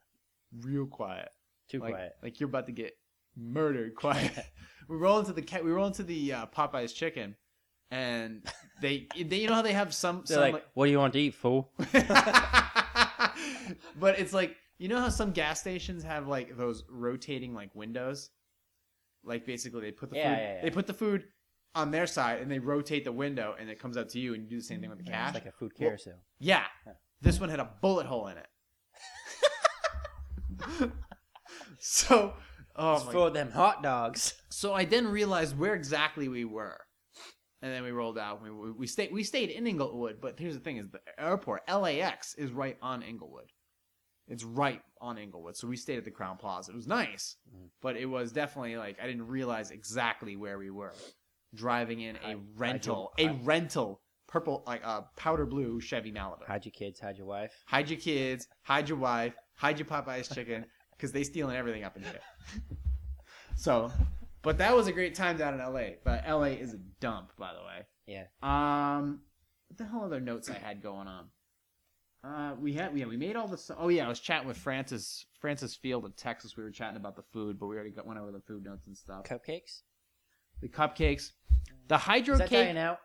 Real 0.62 0.86
quiet. 0.86 1.28
Too 1.68 1.80
like, 1.80 1.90
quiet. 1.90 2.12
Like 2.22 2.40
you're 2.40 2.48
about 2.48 2.66
to 2.66 2.72
get 2.72 2.96
murdered. 3.36 3.94
Quiet. 3.94 4.32
we 4.88 4.96
roll 4.96 5.18
into 5.18 5.34
the 5.34 5.60
we 5.62 5.70
roll 5.70 5.88
into 5.88 6.02
the 6.04 6.32
uh, 6.32 6.46
Popeyes 6.46 6.94
chicken, 6.94 7.34
and 7.90 8.42
they, 8.80 9.06
they 9.18 9.36
you 9.38 9.48
know 9.48 9.54
how 9.54 9.62
they 9.62 9.74
have 9.74 9.92
some 9.92 10.22
They're 10.26 10.36
some 10.36 10.52
like, 10.52 10.64
what 10.72 10.86
do 10.86 10.92
you 10.92 10.98
want 10.98 11.12
to 11.12 11.18
eat, 11.18 11.34
fool? 11.34 11.72
but 14.00 14.18
it's 14.18 14.32
like 14.32 14.56
you 14.78 14.88
know 14.88 15.00
how 15.00 15.08
some 15.08 15.32
gas 15.32 15.60
stations 15.60 16.02
have 16.04 16.26
like 16.28 16.56
those 16.56 16.84
rotating 16.88 17.54
like 17.54 17.74
windows 17.74 18.30
like 19.24 19.44
basically 19.46 19.80
they 19.80 19.90
put 19.90 20.10
the 20.10 20.16
Yeah, 20.16 20.30
food 20.34 20.38
yeah, 20.42 20.54
yeah. 20.54 20.62
they 20.62 20.70
put 20.70 20.86
the 20.86 20.94
food 20.94 21.24
on 21.74 21.90
their 21.90 22.06
side 22.06 22.40
and 22.40 22.50
they 22.50 22.58
rotate 22.58 23.04
the 23.04 23.12
window 23.12 23.54
and 23.58 23.68
it 23.68 23.78
comes 23.78 23.96
out 23.96 24.08
to 24.10 24.18
you 24.18 24.34
and 24.34 24.42
you 24.44 24.48
do 24.50 24.56
the 24.56 24.62
same 24.62 24.80
thing 24.80 24.90
with 24.90 24.98
the 24.98 25.04
cash 25.04 25.34
It's 25.34 25.44
like 25.44 25.52
a 25.52 25.56
food 25.56 25.72
Well, 25.78 25.88
carousel. 25.90 26.14
yeah 26.38 26.64
Yeah. 26.86 26.92
this 27.20 27.38
one 27.40 27.48
had 27.50 27.60
a 27.60 27.68
bullet 27.82 28.06
hole 28.06 28.28
in 28.28 28.38
it 28.38 28.46
so 31.78 32.34
oh 32.76 32.94
it's 32.96 33.04
my 33.06 33.12
for 33.12 33.30
them 33.30 33.50
hot 33.50 33.82
dogs. 33.82 34.34
so 34.50 34.72
I 34.74 34.84
then 34.84 35.06
realized 35.08 35.56
where 35.58 35.74
exactly 35.74 36.28
we 36.28 36.44
were, 36.44 36.76
and 37.62 37.72
then 37.72 37.82
we 37.84 37.90
rolled 37.90 38.18
out. 38.18 38.42
We, 38.42 38.50
we, 38.50 38.70
we 38.72 38.86
stayed 38.86 39.12
we 39.12 39.22
stayed 39.22 39.50
in 39.50 39.66
Inglewood, 39.66 40.18
but 40.20 40.38
here's 40.38 40.54
the 40.54 40.60
thing: 40.60 40.78
is 40.78 40.88
the 40.90 41.00
airport 41.18 41.62
LAX 41.68 42.34
is 42.34 42.50
right 42.50 42.76
on 42.82 43.02
Inglewood. 43.02 43.50
It's 44.28 44.44
right 44.44 44.82
on 45.00 45.16
Inglewood, 45.18 45.56
so 45.56 45.66
we 45.66 45.76
stayed 45.76 45.98
at 45.98 46.04
the 46.04 46.10
Crowne 46.10 46.38
Plaza. 46.38 46.72
It 46.72 46.76
was 46.76 46.86
nice, 46.86 47.36
Mhm. 47.50 47.70
but 47.80 47.96
it 47.96 48.06
was 48.06 48.30
definitely 48.32 48.76
like 48.76 49.00
I 49.00 49.06
didn't 49.06 49.26
realize 49.26 49.70
exactly 49.70 50.36
where 50.36 50.58
we 50.58 50.70
were. 50.70 50.94
Driving 51.54 52.00
in 52.00 52.16
a 52.18 52.36
rental, 52.56 53.12
your- 53.18 53.30
a 53.30 53.34
rental 53.42 54.02
purple 54.26 54.62
like 54.66 54.82
a 54.84 55.08
powder 55.16 55.46
blue 55.46 55.80
Chevy 55.80 56.12
Malibu. 56.12 56.44
Hide 56.46 56.66
your 56.66 56.72
kids, 56.72 57.00
hide 57.00 57.16
your 57.16 57.26
wife. 57.26 57.54
Hide 57.66 57.88
your 57.88 57.98
kids, 57.98 58.46
hide 58.62 58.88
your 58.88 58.98
wife, 58.98 59.34
hide 59.56 59.78
your 59.78 59.86
Popeye's 59.86 60.28
chicken, 60.28 60.66
because 60.90 61.12
they 61.12 61.24
stealing 61.24 61.56
everything 61.56 61.84
up 61.84 61.96
in 61.96 62.02
here. 62.02 62.20
So, 63.56 63.90
but 64.42 64.58
that 64.58 64.76
was 64.76 64.86
a 64.86 64.92
great 64.92 65.14
time 65.16 65.36
down 65.36 65.54
in 65.54 65.60
LA. 65.60 65.96
But 66.04 66.24
LA 66.28 66.50
is 66.60 66.74
a 66.74 66.78
dump, 67.00 67.32
by 67.36 67.52
the 67.54 67.60
way. 67.60 67.86
Yeah. 68.06 68.26
Um, 68.42 69.22
what 69.68 69.78
the 69.78 69.84
hell 69.84 70.04
other 70.04 70.20
notes 70.20 70.48
I 70.48 70.54
had 70.54 70.80
going 70.80 71.08
on? 71.08 71.28
Uh, 72.24 72.52
we 72.60 72.72
had 72.72 72.96
yeah 72.98 73.06
we 73.06 73.16
made 73.16 73.36
all 73.36 73.46
this. 73.46 73.70
Oh 73.78 73.88
yeah, 73.88 74.04
I 74.04 74.08
was 74.08 74.18
chatting 74.20 74.48
with 74.48 74.56
Francis 74.56 75.24
Francis 75.40 75.76
Field 75.76 76.04
of 76.04 76.16
Texas. 76.16 76.56
We 76.56 76.64
were 76.64 76.70
chatting 76.70 76.96
about 76.96 77.14
the 77.16 77.22
food, 77.32 77.58
but 77.60 77.66
we 77.68 77.76
already 77.76 77.90
got 77.90 78.06
went 78.06 78.18
over 78.18 78.32
the 78.32 78.40
food 78.40 78.64
notes 78.64 78.86
and 78.88 78.96
stuff. 78.96 79.24
Cupcakes? 79.24 79.82
The 80.60 80.68
cupcakes, 80.68 81.30
the 81.86 81.96
hydro 81.98 82.34
Is 82.34 82.38
that 82.40 82.48
cake. 82.50 82.66
dying 82.66 82.78
out? 82.78 82.98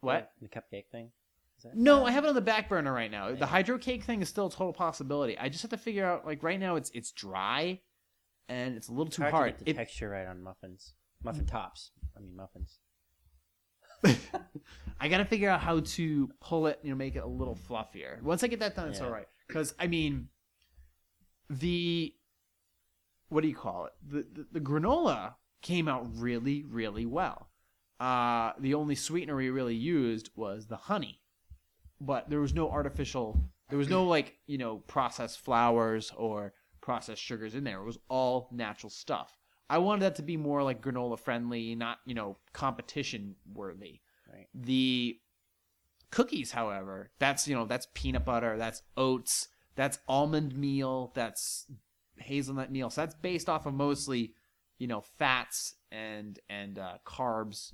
What? 0.00 0.32
The 0.40 0.48
cupcake 0.48 0.86
thing? 0.90 1.10
Is 1.58 1.64
that 1.64 1.76
No, 1.76 2.06
I 2.06 2.10
have 2.12 2.24
it 2.24 2.28
on 2.28 2.34
the 2.34 2.40
back 2.40 2.70
burner 2.70 2.90
right 2.94 3.10
now. 3.10 3.34
The 3.34 3.44
hydro 3.44 3.76
cake 3.76 4.04
thing 4.04 4.22
is 4.22 4.30
still 4.30 4.46
a 4.46 4.50
total 4.50 4.72
possibility. 4.72 5.36
I 5.36 5.50
just 5.50 5.60
have 5.60 5.70
to 5.72 5.76
figure 5.76 6.06
out 6.06 6.24
like 6.24 6.42
right 6.42 6.58
now 6.58 6.76
it's 6.76 6.90
it's 6.94 7.10
dry 7.12 7.80
and 8.48 8.74
it's 8.74 8.88
a 8.88 8.92
little 8.92 9.10
too 9.12 9.20
hard, 9.20 9.34
hard. 9.34 9.58
to 9.58 9.64
get 9.64 9.64
the 9.66 9.70
It- 9.72 9.84
texture 9.84 10.08
right 10.08 10.26
on 10.26 10.42
muffins. 10.42 10.94
Muffin 11.22 11.44
tops. 11.44 11.90
I 12.16 12.20
mean 12.20 12.34
muffins. 12.34 12.78
I 15.00 15.08
got 15.08 15.18
to 15.18 15.24
figure 15.24 15.48
out 15.48 15.60
how 15.60 15.80
to 15.80 16.30
pull 16.40 16.66
it, 16.66 16.78
you 16.82 16.90
know, 16.90 16.96
make 16.96 17.16
it 17.16 17.20
a 17.24 17.26
little 17.26 17.56
fluffier. 17.68 18.20
Once 18.22 18.44
I 18.44 18.48
get 18.48 18.60
that 18.60 18.76
done, 18.76 18.88
it's 18.90 19.00
Yeah. 19.00 19.06
all 19.06 19.12
right. 19.12 19.26
Because 19.48 19.74
I 19.78 19.86
mean, 19.86 20.28
the 21.48 22.14
what 23.28 23.42
do 23.42 23.48
you 23.48 23.54
call 23.54 23.86
it? 23.86 23.92
The, 24.06 24.26
the 24.32 24.46
the 24.52 24.60
granola 24.60 25.34
came 25.62 25.88
out 25.88 26.06
really, 26.18 26.64
really 26.64 27.06
well. 27.06 27.48
Uh, 27.98 28.52
the 28.58 28.74
only 28.74 28.94
sweetener 28.94 29.36
we 29.36 29.50
really 29.50 29.74
used 29.74 30.30
was 30.34 30.66
the 30.66 30.76
honey, 30.76 31.20
but 32.00 32.28
there 32.30 32.40
was 32.40 32.54
no 32.54 32.70
artificial. 32.70 33.42
There 33.68 33.78
was 33.78 33.88
no 33.88 34.04
like 34.16 34.36
you 34.46 34.58
know 34.58 34.78
processed 34.86 35.40
flours 35.40 36.12
or 36.16 36.52
processed 36.80 37.22
sugars 37.22 37.54
in 37.54 37.64
there. 37.64 37.80
It 37.80 37.86
was 37.86 37.98
all 38.08 38.48
natural 38.52 38.90
stuff. 38.90 39.36
I 39.68 39.78
wanted 39.78 40.02
that 40.02 40.16
to 40.16 40.22
be 40.22 40.36
more 40.36 40.62
like 40.62 40.82
granola 40.82 41.18
friendly, 41.18 41.74
not 41.74 41.98
you 42.06 42.14
know 42.14 42.36
competition 42.52 43.36
worthy. 43.52 44.00
Right. 44.32 44.46
The 44.54 45.18
cookies, 46.10 46.52
however, 46.52 47.10
that's 47.18 47.48
you 47.48 47.54
know 47.54 47.64
that's 47.64 47.88
peanut 47.94 48.24
butter, 48.24 48.56
that's 48.56 48.82
oats, 48.96 49.48
that's 49.76 49.98
almond 50.08 50.56
meal, 50.56 51.12
that's 51.14 51.66
hazelnut 52.18 52.70
meal. 52.70 52.90
So 52.90 53.02
that's 53.02 53.14
based 53.14 53.48
off 53.48 53.66
of 53.66 53.74
mostly 53.74 54.34
you 54.78 54.86
know 54.86 55.00
fats 55.18 55.74
and 55.90 56.38
and 56.48 56.78
uh, 56.78 56.94
carbs, 57.06 57.72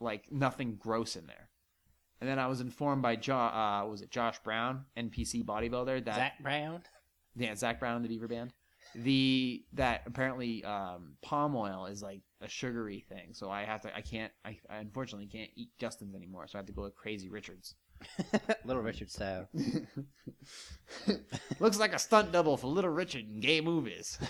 like 0.00 0.30
nothing 0.30 0.76
gross 0.78 1.16
in 1.16 1.26
there. 1.26 1.48
And 2.20 2.28
then 2.28 2.38
I 2.38 2.48
was 2.48 2.60
informed 2.60 3.00
by 3.00 3.16
jo- 3.16 3.34
uh, 3.34 3.86
was 3.86 4.02
it 4.02 4.10
Josh 4.10 4.38
Brown, 4.40 4.84
NPC 4.96 5.42
bodybuilder, 5.44 6.04
that 6.04 6.16
Zach 6.16 6.42
Brown? 6.42 6.82
yeah, 7.34 7.54
Zach 7.54 7.80
Brown 7.80 7.96
and 7.96 8.04
the 8.04 8.08
Beaver 8.08 8.28
Band. 8.28 8.52
The 8.94 9.64
that 9.74 10.02
apparently 10.06 10.64
um, 10.64 11.16
palm 11.22 11.54
oil 11.54 11.86
is 11.86 12.02
like 12.02 12.22
a 12.40 12.48
sugary 12.48 13.04
thing, 13.08 13.32
so 13.32 13.50
I 13.50 13.64
have 13.64 13.82
to. 13.82 13.96
I 13.96 14.00
can't. 14.00 14.32
I, 14.44 14.58
I 14.68 14.78
unfortunately 14.78 15.26
can't 15.26 15.50
eat 15.54 15.70
Justin's 15.78 16.14
anymore, 16.14 16.46
so 16.48 16.58
I 16.58 16.60
have 16.60 16.66
to 16.66 16.72
go 16.72 16.82
with 16.82 16.96
Crazy 16.96 17.28
Richard's. 17.28 17.74
Little 18.64 18.82
Richard 18.82 19.10
style. 19.10 19.46
Looks 21.60 21.78
like 21.78 21.92
a 21.92 21.98
stunt 21.98 22.32
double 22.32 22.56
for 22.56 22.66
Little 22.66 22.90
Richard 22.90 23.28
in 23.28 23.40
gay 23.40 23.60
movies. 23.60 24.18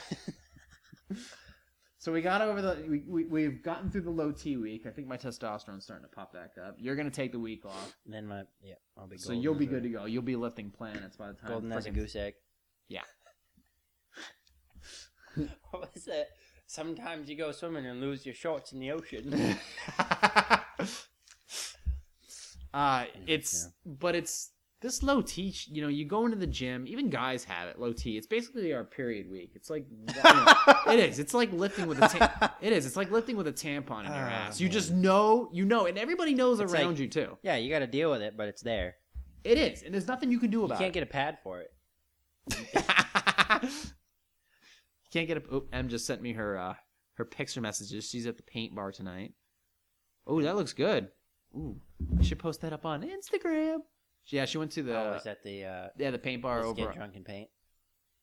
So 2.00 2.12
we 2.12 2.22
got 2.22 2.40
over 2.40 2.62
the 2.62 2.82
we, 2.88 3.02
we 3.06 3.24
we've 3.24 3.62
gotten 3.62 3.90
through 3.90 4.00
the 4.00 4.10
low 4.10 4.32
T 4.32 4.56
week. 4.56 4.86
I 4.86 4.90
think 4.90 5.06
my 5.06 5.18
testosterone's 5.18 5.84
starting 5.84 6.08
to 6.08 6.16
pop 6.16 6.32
back 6.32 6.52
up. 6.56 6.76
You're 6.78 6.96
gonna 6.96 7.10
take 7.10 7.30
the 7.30 7.38
week 7.38 7.66
off, 7.66 7.94
And 8.06 8.14
Then 8.14 8.26
my 8.26 8.44
yeah, 8.62 8.76
I'll 8.96 9.06
be. 9.06 9.16
Good 9.16 9.26
so 9.26 9.32
you'll 9.34 9.54
be 9.54 9.66
good 9.66 9.82
to 9.82 9.90
go. 9.90 10.06
You'll 10.06 10.22
be 10.22 10.34
lifting 10.34 10.70
planets 10.70 11.18
by 11.18 11.28
the 11.28 11.34
time. 11.34 11.50
Golden 11.50 11.72
as 11.72 11.84
a 11.84 11.90
goose 11.90 12.16
egg. 12.16 12.36
Yeah. 12.88 13.02
what 15.70 15.92
was 15.94 16.08
it? 16.08 16.28
Sometimes 16.66 17.28
you 17.28 17.36
go 17.36 17.52
swimming 17.52 17.86
and 17.86 18.00
lose 18.00 18.24
your 18.24 18.34
shorts 18.34 18.72
in 18.72 18.78
the 18.78 18.92
ocean. 18.92 19.32
uh, 22.74 23.04
it's 23.26 23.68
but 23.84 24.14
it's 24.14 24.50
this 24.80 25.02
low 25.02 25.20
T. 25.20 25.54
You 25.66 25.82
know, 25.82 25.88
you 25.88 26.06
go 26.06 26.24
into 26.24 26.38
the 26.38 26.46
gym. 26.46 26.86
Even 26.86 27.10
guys 27.10 27.44
have 27.44 27.68
it. 27.68 27.78
Low 27.78 27.92
T. 27.92 28.16
It's 28.16 28.26
basically 28.26 28.72
our 28.72 28.84
period 28.84 29.30
week. 29.30 29.52
It's 29.54 29.68
like 29.68 29.84
you 29.90 30.06
know, 30.06 30.92
it 30.92 31.00
is. 31.00 31.18
It's 31.18 31.34
like 31.34 31.52
lifting 31.52 31.86
with 31.86 31.98
a. 31.98 32.08
Ta- 32.08 32.56
it 32.60 32.72
is. 32.72 32.86
It's 32.86 32.96
like 32.96 33.10
lifting 33.10 33.36
with 33.36 33.48
a 33.48 33.52
tampon 33.52 34.00
in 34.00 34.06
your 34.06 34.14
Ah, 34.14 34.46
ass. 34.46 34.60
You 34.60 34.68
man. 34.68 34.72
just 34.72 34.92
know. 34.92 35.50
You 35.52 35.64
know, 35.64 35.86
and 35.86 35.98
everybody 35.98 36.34
knows 36.34 36.60
It's 36.60 36.72
around 36.72 36.90
like- 36.92 36.98
you 37.00 37.08
too. 37.08 37.36
yeah, 37.42 37.56
you 37.56 37.68
got 37.68 37.80
to 37.80 37.86
deal 37.88 38.10
with 38.10 38.22
it, 38.22 38.36
but 38.36 38.48
it's 38.48 38.62
there. 38.62 38.94
It 39.42 39.58
is, 39.58 39.82
and 39.82 39.92
there's 39.92 40.06
nothing 40.06 40.30
you 40.30 40.38
can 40.38 40.50
do 40.50 40.64
about. 40.64 40.74
It. 40.74 40.84
You 40.84 40.86
can't 40.92 40.96
it. 40.96 41.00
get 41.00 41.02
a 41.02 41.12
pad 41.12 41.38
for 41.42 41.62
it. 41.62 41.72
Can't 45.10 45.26
get 45.26 45.38
a. 45.38 45.42
Oh, 45.50 45.64
Em 45.72 45.88
just 45.88 46.06
sent 46.06 46.22
me 46.22 46.32
her 46.34 46.56
uh, 46.58 46.74
her 47.14 47.24
picture 47.24 47.60
messages. 47.60 48.08
She's 48.08 48.26
at 48.26 48.36
the 48.36 48.42
paint 48.42 48.74
bar 48.74 48.92
tonight. 48.92 49.34
Oh, 50.26 50.40
that 50.42 50.56
looks 50.56 50.72
good. 50.72 51.08
Ooh, 51.56 51.80
I 52.18 52.22
should 52.22 52.38
post 52.38 52.60
that 52.60 52.72
up 52.72 52.86
on 52.86 53.02
Instagram. 53.02 53.78
Yeah, 54.26 54.44
she 54.44 54.58
went 54.58 54.70
to 54.72 54.82
the 54.82 54.96
oh, 54.96 55.14
is 55.14 55.24
that 55.24 55.42
the 55.42 55.64
uh, 55.64 55.88
yeah 55.98 56.10
the 56.10 56.18
paint 56.18 56.42
bar 56.42 56.58
let's 56.58 56.68
over. 56.68 56.86
get 56.88 56.94
drunk 56.94 57.16
and 57.16 57.24
paint? 57.24 57.48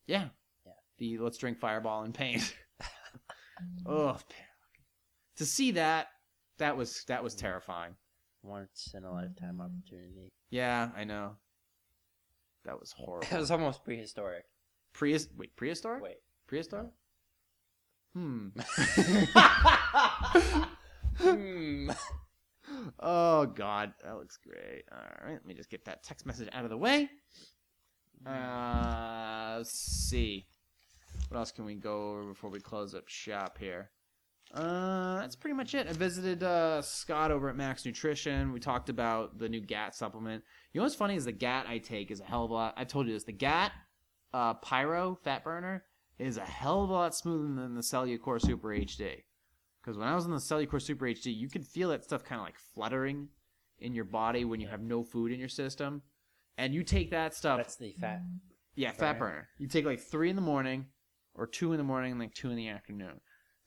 Yeah, 0.06 0.28
Yeah. 0.64 0.72
The 0.96 1.18
let's 1.18 1.36
drink 1.36 1.58
Fireball 1.58 2.04
and 2.04 2.14
paint. 2.14 2.56
oh, 3.86 4.16
to 5.36 5.44
see 5.44 5.72
that 5.72 6.06
that 6.58 6.76
was 6.76 7.04
that 7.08 7.22
was 7.22 7.34
terrifying. 7.34 7.94
Once 8.42 8.94
in 8.96 9.04
a 9.04 9.12
lifetime 9.12 9.60
opportunity. 9.60 10.32
Yeah, 10.48 10.88
I 10.96 11.04
know. 11.04 11.32
That 12.64 12.78
was 12.80 12.92
horrible. 12.92 13.26
It 13.36 13.38
was 13.38 13.50
almost 13.50 13.84
prehistoric. 13.84 14.44
Prehis- 14.94 15.28
wait, 15.36 15.54
prehistoric? 15.56 16.02
Wait. 16.02 16.16
Prehistoric? 16.48 16.88
Hmm. 18.14 18.48
Hmm. 21.20 21.90
Oh 23.00 23.46
God, 23.46 23.92
that 24.04 24.16
looks 24.16 24.36
great. 24.36 24.84
All 24.92 24.98
right, 25.26 25.32
let 25.32 25.46
me 25.46 25.54
just 25.54 25.68
get 25.68 25.84
that 25.86 26.04
text 26.04 26.26
message 26.26 26.48
out 26.52 26.62
of 26.62 26.70
the 26.70 26.76
way. 26.76 27.08
Uh, 28.24 29.54
let's 29.58 29.72
see. 29.72 30.46
What 31.28 31.38
else 31.38 31.50
can 31.50 31.64
we 31.64 31.74
go 31.74 32.10
over 32.10 32.24
before 32.28 32.50
we 32.50 32.60
close 32.60 32.94
up 32.94 33.08
shop 33.08 33.58
here? 33.58 33.90
Uh, 34.54 35.20
that's 35.20 35.36
pretty 35.36 35.54
much 35.54 35.74
it. 35.74 35.88
I 35.88 35.92
visited 35.92 36.42
uh, 36.42 36.80
Scott 36.82 37.30
over 37.30 37.48
at 37.48 37.56
Max 37.56 37.84
Nutrition. 37.84 38.52
We 38.52 38.60
talked 38.60 38.88
about 38.88 39.38
the 39.38 39.48
new 39.48 39.60
GAT 39.60 39.94
supplement. 39.94 40.44
You 40.72 40.80
know 40.80 40.84
what's 40.84 40.94
funny 40.94 41.16
is 41.16 41.24
the 41.24 41.32
GAT 41.32 41.66
I 41.68 41.78
take 41.78 42.10
is 42.10 42.20
a 42.20 42.24
hell 42.24 42.44
of 42.44 42.50
a 42.50 42.54
lot. 42.54 42.74
I've 42.76 42.88
told 42.88 43.06
you 43.08 43.12
this. 43.12 43.24
The 43.24 43.32
GAT 43.32 43.72
uh, 44.32 44.54
Pyro 44.54 45.18
Fat 45.22 45.44
Burner 45.44 45.84
is 46.18 46.36
a 46.36 46.44
hell 46.44 46.82
of 46.84 46.90
a 46.90 46.92
lot 46.92 47.14
smoother 47.14 47.44
than 47.62 47.74
the 47.74 47.80
Cellucor 47.80 48.40
Super 48.40 48.68
HD. 48.68 49.22
Because 49.82 49.96
when 49.96 50.08
I 50.08 50.14
was 50.14 50.24
on 50.24 50.32
the 50.32 50.38
Cellucor 50.38 50.80
Super 50.82 51.06
HD, 51.06 51.34
you 51.34 51.48
could 51.48 51.64
feel 51.64 51.90
that 51.90 52.04
stuff 52.04 52.24
kind 52.24 52.40
of 52.40 52.46
like 52.46 52.58
fluttering 52.74 53.28
in 53.78 53.94
your 53.94 54.04
body 54.04 54.44
when 54.44 54.60
you 54.60 54.68
have 54.68 54.80
no 54.80 55.02
food 55.04 55.32
in 55.32 55.38
your 55.38 55.48
system. 55.48 56.02
And 56.56 56.74
you 56.74 56.82
take 56.82 57.12
that 57.12 57.34
stuff, 57.34 57.58
That's 57.58 57.76
the 57.76 57.94
fat. 58.00 58.20
yeah, 58.74 58.90
fat 58.90 59.18
burner. 59.18 59.32
burner. 59.32 59.48
You 59.58 59.68
take 59.68 59.84
like 59.84 60.00
three 60.00 60.28
in 60.28 60.34
the 60.36 60.42
morning, 60.42 60.86
or 61.34 61.46
two 61.46 61.72
in 61.72 61.78
the 61.78 61.84
morning, 61.84 62.10
and 62.12 62.20
like 62.20 62.34
two 62.34 62.50
in 62.50 62.56
the 62.56 62.68
afternoon. 62.68 63.20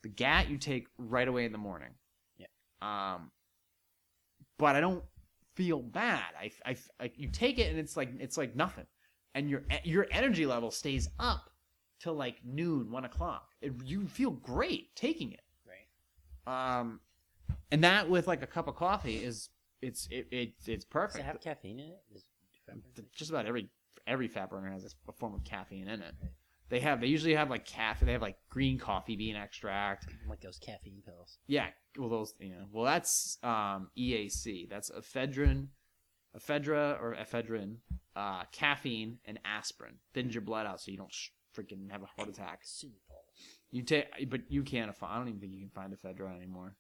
The 0.03 0.09
GAT 0.09 0.49
you 0.49 0.57
take 0.57 0.87
right 0.97 1.27
away 1.27 1.45
in 1.45 1.53
the 1.53 1.57
morning. 1.57 1.93
Yeah. 2.37 2.47
Um, 2.81 3.31
but 4.59 4.75
I 4.75 4.81
don't 4.81 5.03
feel 5.55 5.79
bad. 5.79 6.23
I, 6.37 6.51
I, 6.65 6.75
I 6.99 7.11
you 7.15 7.29
take 7.29 7.59
it 7.59 7.69
and 7.69 7.79
it's 7.79 7.95
like 7.95 8.09
it's 8.19 8.37
like 8.37 8.55
nothing, 8.57 8.87
and 9.35 9.49
your 9.49 9.63
your 9.85 10.07
energy 10.11 10.45
level 10.45 10.69
stays 10.69 11.07
up 11.17 11.49
till 12.01 12.13
like 12.15 12.37
noon, 12.45 12.91
one 12.91 13.05
o'clock. 13.05 13.49
It, 13.61 13.73
you 13.85 14.07
feel 14.07 14.31
great 14.31 14.95
taking 14.95 15.31
it. 15.31 15.41
Right. 15.65 16.77
Um, 16.79 16.99
and 17.71 17.83
that 17.83 18.09
with 18.09 18.27
like 18.27 18.41
a 18.41 18.47
cup 18.47 18.67
of 18.67 18.75
coffee 18.75 19.17
is 19.23 19.49
it's 19.81 20.07
it, 20.11 20.27
it 20.31 20.53
it's 20.65 20.83
Does 20.83 20.85
perfect. 20.85 21.19
it 21.19 21.25
have 21.25 21.39
caffeine 21.41 21.79
in 21.79 21.87
it? 21.89 22.01
Does- 22.13 22.25
Just 23.13 23.29
about 23.31 23.45
every 23.45 23.69
every 24.07 24.27
fat 24.27 24.49
burner 24.49 24.71
has 24.71 24.95
a 25.07 25.11
form 25.11 25.33
of 25.35 25.43
caffeine 25.43 25.87
in 25.87 26.01
it. 26.01 26.13
They 26.69 26.79
have 26.79 27.01
they 27.01 27.07
usually 27.07 27.35
have 27.35 27.49
like 27.49 27.65
caffeine. 27.65 28.05
They 28.07 28.13
have 28.13 28.21
like 28.21 28.37
green 28.49 28.77
coffee 28.79 29.15
bean 29.17 29.35
extract. 29.35 30.07
Like 30.27 30.39
those 30.41 30.57
caffeine 30.57 31.01
pills. 31.05 31.37
Yeah, 31.47 31.67
well 31.97 32.07
those 32.09 32.33
you 32.39 32.49
know 32.49 32.65
well 32.71 32.85
that's 32.85 33.37
um, 33.43 33.89
EAC. 33.97 34.69
That's 34.69 34.89
ephedrine, 34.89 35.67
ephedra 36.37 37.01
or 37.01 37.15
ephedrine, 37.19 37.77
uh, 38.15 38.43
caffeine 38.51 39.17
and 39.25 39.39
aspirin. 39.43 39.95
Thins 40.13 40.33
your 40.33 40.41
blood 40.43 40.65
out 40.65 40.79
so 40.81 40.91
you 40.91 40.97
don't 40.97 41.11
sh- 41.13 41.29
freaking 41.57 41.91
have 41.91 42.03
a 42.03 42.07
heart 42.07 42.29
attack. 42.29 42.61
You 43.71 43.83
take, 43.83 44.29
but 44.29 44.41
you 44.49 44.63
can't 44.63 44.95
find. 44.95 45.13
I 45.13 45.17
don't 45.17 45.27
even 45.29 45.39
think 45.39 45.53
you 45.53 45.59
can 45.59 45.69
find 45.69 45.93
ephedra 45.95 46.35
anymore. 46.35 46.75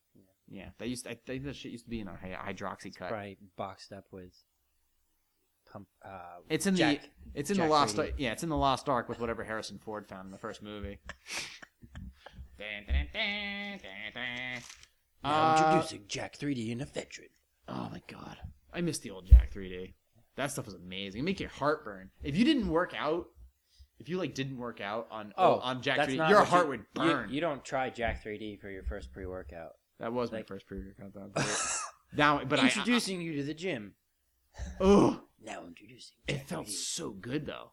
Yeah, 0.49 0.69
that 0.79 0.87
used. 0.89 1.07
I 1.07 1.15
think 1.25 1.43
that 1.45 1.55
shit 1.55 1.71
used 1.71 1.85
to 1.85 1.89
be 1.89 2.01
in 2.01 2.07
a 2.07 2.15
hy- 2.15 2.53
Hydroxycut. 2.53 3.07
Probably 3.07 3.37
boxed 3.55 3.93
up 3.93 4.05
with 4.11 4.33
pump. 5.71 5.87
Uh, 6.03 6.41
It's 6.49 6.65
in 6.67 6.75
Jack, 6.75 7.01
the. 7.01 7.39
It's 7.39 7.49
in 7.49 7.55
Jack 7.57 7.67
the 7.67 7.71
Lost. 7.71 7.95
3D. 7.95 8.13
Yeah, 8.17 8.33
it's 8.33 8.43
in 8.43 8.49
the 8.49 8.57
Lost 8.57 8.89
Ark 8.89 9.07
with 9.07 9.19
whatever 9.21 9.43
Harrison 9.45 9.79
Ford 9.79 10.07
found 10.07 10.25
in 10.25 10.31
the 10.31 10.37
first 10.37 10.61
movie. 10.61 10.99
Now 15.23 15.53
Uh, 15.53 15.55
introducing 15.73 16.05
Jack 16.07 16.37
3D 16.37 16.71
and 16.71 16.81
ephedrine. 16.81 17.29
Oh 17.67 17.89
my 17.91 18.01
god, 18.07 18.37
I 18.73 18.81
miss 18.81 18.99
the 18.99 19.11
old 19.11 19.25
Jack 19.27 19.53
3D. 19.53 19.93
That 20.35 20.51
stuff 20.51 20.65
was 20.65 20.75
amazing. 20.75 21.19
It 21.19 21.23
make 21.23 21.39
your 21.39 21.49
heart 21.49 21.83
burn. 21.83 22.09
If 22.23 22.35
you 22.35 22.45
didn't 22.45 22.67
work 22.69 22.93
out, 22.97 23.27
if 24.01 24.09
you 24.09 24.17
like 24.17 24.33
didn't 24.33 24.57
work 24.57 24.81
out 24.81 25.07
on 25.11 25.31
Oh, 25.37 25.59
on 25.59 25.81
Jack 25.81 25.99
3D, 26.09 26.27
your 26.29 26.43
heart 26.43 26.65
you- 26.65 26.69
would 26.71 26.85
burn. 26.93 27.29
You, 27.31 27.39
don't 27.39 27.63
try 27.63 27.89
Jack 27.89 28.23
3D 28.23 28.59
for 28.59 28.69
your 28.69 28.83
first 28.83 29.13
pre-workout. 29.13 29.71
that 29.99 30.11
was 30.11 30.31
my 30.31 30.43
first 30.43 30.65
pre-workout. 30.67 31.13
though. 31.13 31.29
But 31.33 31.67
now, 32.15 32.41
but 32.43 32.59
introducing 32.59 33.21
you 33.21 33.35
to 33.37 33.43
the 33.43 33.53
gym. 33.53 33.93
Oh, 34.81 35.21
Now 35.41 35.63
introducing. 35.65 36.17
it 36.27 36.45
felt 36.47 36.67
3D. 36.67 36.71
so 36.71 37.11
good 37.11 37.45
though. 37.45 37.71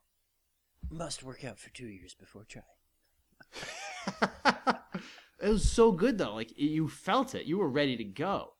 Must 0.90 1.22
work 1.24 1.44
out 1.44 1.58
for 1.58 1.70
two 1.70 1.88
years 1.88 2.14
before 2.14 2.44
trying. 2.48 2.64
it 5.42 5.48
was 5.48 5.70
so 5.70 5.92
good 5.92 6.18
though. 6.18 6.34
Like 6.34 6.52
you 6.56 6.88
felt 6.88 7.34
it. 7.34 7.46
You 7.46 7.58
were 7.58 7.68
ready 7.68 7.96
to 7.96 8.04
go. 8.04 8.54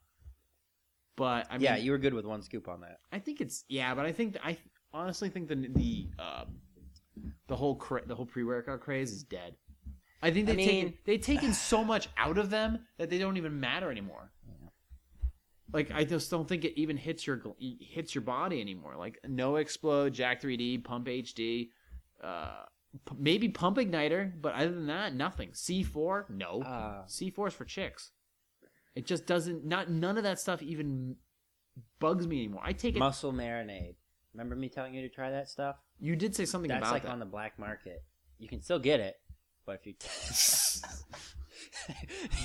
But 1.17 1.47
I 1.51 1.55
mean, 1.55 1.63
yeah, 1.63 1.77
you 1.77 1.91
were 1.93 1.99
good 1.99 2.15
with 2.15 2.25
one 2.25 2.43
scoop 2.43 2.69
on 2.69 2.81
that. 2.83 2.99
I 3.13 3.19
think 3.19 3.41
it's 3.41 3.65
yeah, 3.69 3.95
but 3.95 4.05
I 4.07 4.13
think 4.13 4.37
I 4.43 4.57
honestly 4.93 5.29
think 5.31 5.49
the 5.49 5.55
the 5.75 6.09
um, 6.19 6.57
the 7.49 7.57
whole 7.57 7.77
cra- 7.77 8.07
the 8.07 8.15
whole 8.15 8.27
pre 8.27 8.45
workout 8.45 8.81
craze 8.81 9.13
is 9.13 9.23
dead. 9.25 9.55
I 10.23 10.31
think 10.31 10.47
they've 10.47 10.57
taken 10.57 10.85
mean- 10.87 10.99
they've 11.05 11.21
taken 11.21 11.53
so 11.55 11.85
much 11.85 12.09
out 12.17 12.39
of 12.39 12.51
them 12.51 12.81
that 12.99 13.09
they 13.11 13.19
don't 13.19 13.37
even 13.37 13.61
matter 13.61 13.91
anymore. 13.91 14.33
Like 15.73 15.91
I 15.93 16.05
just 16.05 16.31
don't 16.31 16.49
think 16.49 16.65
it 16.65 16.81
even 16.81 16.97
hits 16.97 17.27
your 17.27 17.43
hits 17.59 18.15
your 18.15 18.23
body 18.23 18.61
anymore. 18.61 18.95
Like 18.97 19.19
NO-Xplode, 19.29 20.13
Jack 20.13 20.41
3D, 20.41 20.83
Pump 20.83 21.07
HD, 21.07 21.69
uh, 22.25 22.63
p- 23.07 23.17
maybe 23.19 23.51
Pump 23.51 23.77
Igniter, 23.77 24.33
but 24.41 24.55
other 24.55 24.71
than 24.73 24.87
that, 24.87 25.15
nothing. 25.15 25.51
C4, 25.51 26.31
no. 26.31 26.63
Uh, 26.63 27.05
C4 27.07 27.49
is 27.49 27.55
for 27.55 27.67
chicks. 27.67 28.13
It 28.95 29.05
just 29.07 29.27
doesn't. 29.27 29.63
Not 29.65 29.91
none 29.91 30.17
of 30.17 30.23
that 30.25 30.41
stuff 30.41 30.63
even 30.63 31.17
bugs 32.01 32.27
me 32.27 32.39
anymore. 32.39 32.63
I 32.65 32.73
take 32.73 32.97
it. 32.97 32.99
muscle 32.99 33.33
marinade. 33.35 33.97
Remember 34.39 34.55
me 34.55 34.69
telling 34.69 34.95
you 34.95 35.03
to 35.03 35.09
try 35.09 35.33
that 35.33 35.49
stuff? 35.49 35.75
You 35.99 36.15
did 36.15 36.33
say 36.37 36.45
something 36.45 36.69
That's 36.69 36.79
about 36.81 36.93
like 36.93 37.03
that. 37.03 37.11
on 37.11 37.19
the 37.19 37.27
black 37.27 37.59
market. 37.59 38.05
You 38.39 38.47
can 38.49 38.63
still 38.63 38.79
get 38.79 39.01
it, 39.01 39.17
but 39.67 39.81
if 39.83 39.87
you 39.87 39.95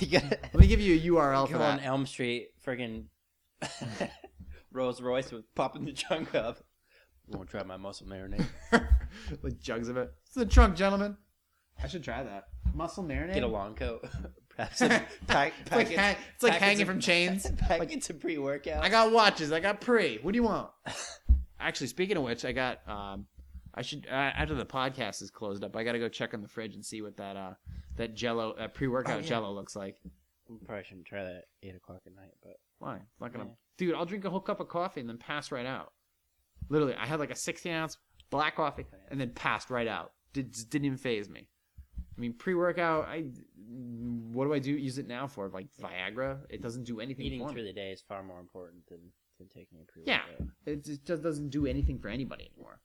you 0.00 0.08
got 0.08 0.24
Let 0.24 0.54
me 0.56 0.66
give 0.66 0.80
you 0.80 0.96
a 0.96 1.14
URL 1.14 1.46
for 1.46 1.58
go 1.58 1.62
on 1.62 1.76
that. 1.76 1.86
Elm 1.86 2.04
Street, 2.06 2.48
friggin' 2.66 3.04
Rolls 4.72 5.00
Royce 5.00 5.30
with 5.30 5.44
popping 5.54 5.84
the 5.84 5.92
trunk 5.92 6.34
up. 6.34 6.58
I 7.32 7.36
Won't 7.36 7.48
try 7.48 7.62
my 7.62 7.76
muscle 7.76 8.08
marinade. 8.08 8.44
With 9.40 9.60
jugs 9.62 9.88
of 9.88 9.96
it. 9.96 10.12
It's 10.26 10.34
the 10.34 10.44
trunk, 10.46 10.74
gentlemen. 10.74 11.16
I 11.80 11.86
should 11.86 12.02
try 12.02 12.24
that. 12.24 12.48
Muscle 12.74 13.04
marinade. 13.04 13.34
Get 13.34 13.44
a 13.44 13.46
long 13.46 13.76
coat. 13.76 14.04
Perhaps 14.48 14.78
some 14.78 14.88
pack, 14.88 15.52
It's 15.62 15.70
like, 15.70 15.86
packets- 15.86 15.96
hang- 15.96 16.16
it's 16.34 16.42
like 16.42 16.52
packets 16.54 16.64
hanging 16.64 16.82
of- 16.82 16.88
from 16.88 16.98
chains. 17.00 17.46
Packets 17.56 18.10
of 18.10 18.20
pre-workout. 18.20 18.82
I 18.82 18.88
got 18.88 19.12
watches. 19.12 19.52
I 19.52 19.60
got 19.60 19.80
pre. 19.80 20.18
What 20.22 20.32
do 20.32 20.36
you 20.36 20.42
want? 20.42 20.70
Actually, 21.64 21.86
speaking 21.88 22.16
of 22.16 22.22
which, 22.22 22.44
I 22.44 22.52
got. 22.52 22.86
Um, 22.88 23.26
I 23.74 23.82
should 23.82 24.06
uh, 24.08 24.14
after 24.14 24.54
the 24.54 24.64
podcast 24.66 25.20
is 25.20 25.30
closed 25.30 25.64
up. 25.64 25.74
I 25.74 25.82
got 25.82 25.92
to 25.92 25.98
go 25.98 26.08
check 26.08 26.32
on 26.32 26.42
the 26.42 26.48
fridge 26.48 26.74
and 26.76 26.84
see 26.84 27.02
what 27.02 27.16
that 27.16 27.36
uh 27.36 27.54
that 27.96 28.14
Jello 28.14 28.52
uh, 28.52 28.68
pre 28.68 28.86
workout 28.86 29.16
Oh, 29.16 29.20
yeah. 29.20 29.26
Jello 29.26 29.52
looks 29.52 29.74
like. 29.74 29.96
Probably 30.66 30.84
shouldn't 30.84 31.06
try 31.06 31.24
that 31.24 31.34
at 31.36 31.44
eight 31.62 31.74
o'clock 31.74 32.02
at 32.06 32.14
night, 32.14 32.34
but 32.42 32.58
Why? 32.78 32.96
It's 32.96 33.20
not 33.20 33.32
gonna. 33.32 33.46
Yeah. 33.46 33.50
Dude, 33.78 33.94
I'll 33.96 34.04
drink 34.04 34.24
a 34.24 34.30
whole 34.30 34.40
cup 34.40 34.60
of 34.60 34.68
coffee 34.68 35.00
and 35.00 35.08
then 35.08 35.18
pass 35.18 35.50
right 35.50 35.66
out. 35.66 35.92
Literally, 36.68 36.94
I 36.94 37.06
had 37.06 37.18
like 37.18 37.32
a 37.32 37.36
sixteen 37.36 37.72
ounce 37.72 37.96
black 38.30 38.56
coffee 38.56 38.86
and 39.10 39.20
then 39.20 39.30
passed 39.30 39.70
right 39.70 39.88
out. 39.88 40.12
Did, 40.32 40.54
didn't 40.70 40.84
even 40.84 40.98
faze 40.98 41.28
me. 41.28 41.48
I 42.16 42.20
mean, 42.20 42.34
pre-workout. 42.34 43.06
I 43.08 43.24
what 43.66 44.44
do 44.44 44.54
I 44.54 44.58
do? 44.60 44.70
Use 44.72 44.98
it 44.98 45.08
now 45.08 45.26
for 45.26 45.48
like 45.48 45.66
Viagra. 45.82 46.38
It 46.48 46.62
doesn't 46.62 46.84
do 46.84 47.00
anything 47.00 47.26
Eating 47.26 47.48
through 47.48 47.62
me. 47.62 47.68
the 47.68 47.72
day 47.72 47.90
is 47.90 48.02
far 48.06 48.22
more 48.22 48.38
important 48.38 48.86
than, 48.88 49.00
than 49.38 49.48
taking 49.48 49.78
a 49.80 49.84
pre 49.84 50.02
Yeah. 50.06 50.22
It 50.66 50.84
just 50.84 51.04
just 51.04 51.22
doesn't 51.22 51.50
do 51.50 51.66
anything 51.66 51.98
for 51.98 52.08
anybody 52.08 52.50
anymore. 52.54 52.80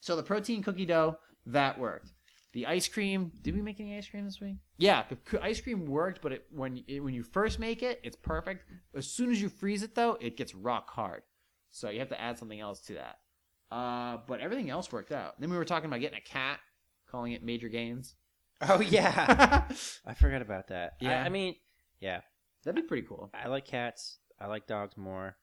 So 0.00 0.16
the 0.16 0.22
protein 0.22 0.62
cookie 0.62 0.86
dough 0.86 1.18
that 1.46 1.78
worked. 1.78 2.12
The 2.52 2.66
ice 2.66 2.86
cream. 2.88 3.32
Did 3.40 3.54
we 3.54 3.62
make 3.62 3.80
any 3.80 3.96
ice 3.96 4.08
cream 4.08 4.24
this 4.24 4.40
week? 4.40 4.56
Yeah, 4.76 5.04
the 5.08 5.42
ice 5.42 5.60
cream 5.60 5.86
worked, 5.86 6.20
but 6.20 6.32
it, 6.32 6.46
when 6.50 6.84
it, 6.86 7.00
when 7.00 7.14
you 7.14 7.22
first 7.22 7.58
make 7.58 7.82
it, 7.82 8.00
it's 8.02 8.16
perfect. 8.16 8.64
As 8.94 9.06
soon 9.06 9.30
as 9.30 9.40
you 9.40 9.48
freeze 9.48 9.82
it, 9.82 9.94
though, 9.94 10.18
it 10.20 10.36
gets 10.36 10.54
rock 10.54 10.90
hard. 10.90 11.22
So 11.70 11.88
you 11.88 12.00
have 12.00 12.10
to 12.10 12.20
add 12.20 12.38
something 12.38 12.60
else 12.60 12.80
to 12.82 12.94
that. 12.94 13.18
Uh, 13.74 14.18
but 14.26 14.40
everything 14.40 14.68
else 14.68 14.92
worked 14.92 15.12
out. 15.12 15.40
Then 15.40 15.50
we 15.50 15.56
were 15.56 15.64
talking 15.64 15.86
about 15.86 16.00
getting 16.00 16.18
a 16.18 16.20
cat, 16.20 16.60
calling 17.10 17.32
it 17.32 17.42
Major 17.42 17.68
Gains. 17.68 18.14
Oh 18.68 18.80
yeah, 18.80 19.64
I 20.06 20.14
forgot 20.14 20.40
about 20.40 20.68
that. 20.68 20.92
Yeah, 21.00 21.10
Yeah. 21.10 21.24
I, 21.24 21.30
mean, 21.30 21.56
yeah, 21.98 22.20
That'd 22.64 22.80
be 22.80 22.86
pretty 22.86 23.06
cool. 23.06 23.30
I 23.34 23.48
like 23.48 23.64
cats. 23.64 24.18
I 24.40 24.46
like 24.46 24.68
dogs 24.68 24.96
more. 24.96 25.36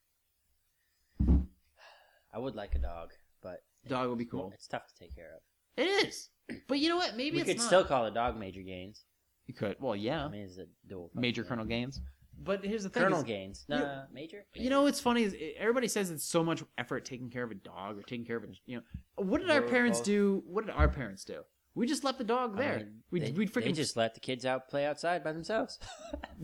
I 2.33 2.39
would 2.39 2.55
like 2.55 2.75
a 2.75 2.79
dog, 2.79 3.09
but 3.41 3.63
Dog 3.87 4.09
would 4.09 4.17
be 4.17 4.25
cool. 4.25 4.51
It's 4.53 4.67
tough 4.67 4.87
to 4.87 4.93
take 5.03 5.15
care 5.15 5.31
of. 5.35 5.41
It 5.77 6.07
is. 6.07 6.29
But 6.67 6.79
you 6.79 6.89
know 6.89 6.97
what? 6.97 7.15
Maybe 7.15 7.35
we 7.35 7.41
it's 7.41 7.47
could 7.49 7.57
not. 7.59 7.67
still 7.67 7.83
call 7.83 8.05
a 8.07 8.11
dog 8.11 8.35
Major 8.37 8.61
Gaines. 8.63 9.03
You 9.45 9.53
could. 9.53 9.75
Well, 9.79 9.95
yeah. 9.95 10.25
I 10.25 10.29
mean, 10.29 10.41
it's 10.41 10.57
a 10.57 10.65
dual. 10.87 11.11
Major 11.13 11.43
yeah. 11.43 11.47
Colonel 11.47 11.65
Gaines. 11.65 12.01
But 12.41 12.65
here's 12.65 12.83
the 12.83 12.89
thing. 12.89 13.03
Colonel 13.03 13.19
is- 13.19 13.25
Gaines. 13.25 13.65
you- 13.69 13.75
Nah, 13.75 14.03
Major. 14.11 14.45
You 14.55 14.69
know 14.71 14.81
what's 14.83 14.99
funny 14.99 15.23
is 15.23 15.33
eh, 15.35 15.51
everybody 15.59 15.87
says 15.87 16.09
it's 16.09 16.23
so 16.23 16.43
much 16.43 16.63
effort 16.77 17.05
taking 17.05 17.29
care 17.29 17.43
of 17.43 17.51
a 17.51 17.55
dog 17.55 17.99
or 17.99 18.01
taking 18.01 18.25
care 18.25 18.37
of 18.37 18.43
a 18.45 18.47
you 18.65 18.77
know. 18.77 18.83
What 19.23 19.41
did 19.41 19.51
our 19.51 19.61
We're 19.61 19.67
parents 19.67 19.99
both- 19.99 20.05
do? 20.05 20.43
What 20.47 20.65
did 20.65 20.73
our 20.75 20.87
parents 20.87 21.23
do? 21.23 21.41
We 21.75 21.85
just 21.85 22.03
left 22.03 22.17
the 22.17 22.23
dog 22.23 22.55
I 22.55 22.61
there. 22.63 22.77
mean, 22.77 22.87
we'd, 23.11 23.21
they, 23.23 23.31
we'd 23.31 23.53
they 23.53 23.61
freaking 23.61 23.75
just 23.75 23.95
let 23.95 24.13
the 24.15 24.19
kids 24.19 24.43
out 24.45 24.67
play 24.69 24.85
outside 24.87 25.23
by 25.23 25.31
themselves. 25.33 25.77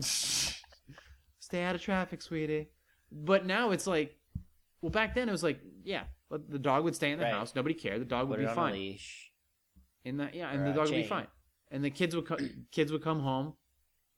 stay 1.40 1.62
out 1.62 1.74
of 1.74 1.82
traffic, 1.82 2.22
sweetie. 2.22 2.68
But 3.10 3.46
now 3.46 3.70
it's 3.70 3.86
like, 3.86 4.15
well, 4.86 4.90
back 4.92 5.14
then 5.16 5.28
it 5.28 5.32
was 5.32 5.42
like, 5.42 5.58
yeah, 5.82 6.04
the 6.30 6.58
dog 6.58 6.84
would 6.84 6.94
stay 6.94 7.10
in 7.10 7.18
the 7.18 7.24
Right. 7.24 7.32
house. 7.34 7.54
Nobody 7.56 7.74
cared. 7.74 8.00
The 8.00 8.04
dog 8.04 8.28
would 8.28 8.38
be 8.38 8.46
fine. 8.46 8.72
a 8.74 8.76
leash. 8.76 9.32
In 10.04 10.16
the 10.16 10.30
yeah, 10.32 10.50
and 10.52 10.64
the 10.64 10.72
dog 10.72 10.86
would 10.88 10.94
be 10.94 11.02
fine. 11.02 11.26
And 11.72 11.84
the 11.84 11.90
kids 11.90 12.14
would 12.14 12.26
co- 12.26 12.36
kids 12.70 12.92
would 12.92 13.02
come 13.02 13.20
home 13.20 13.54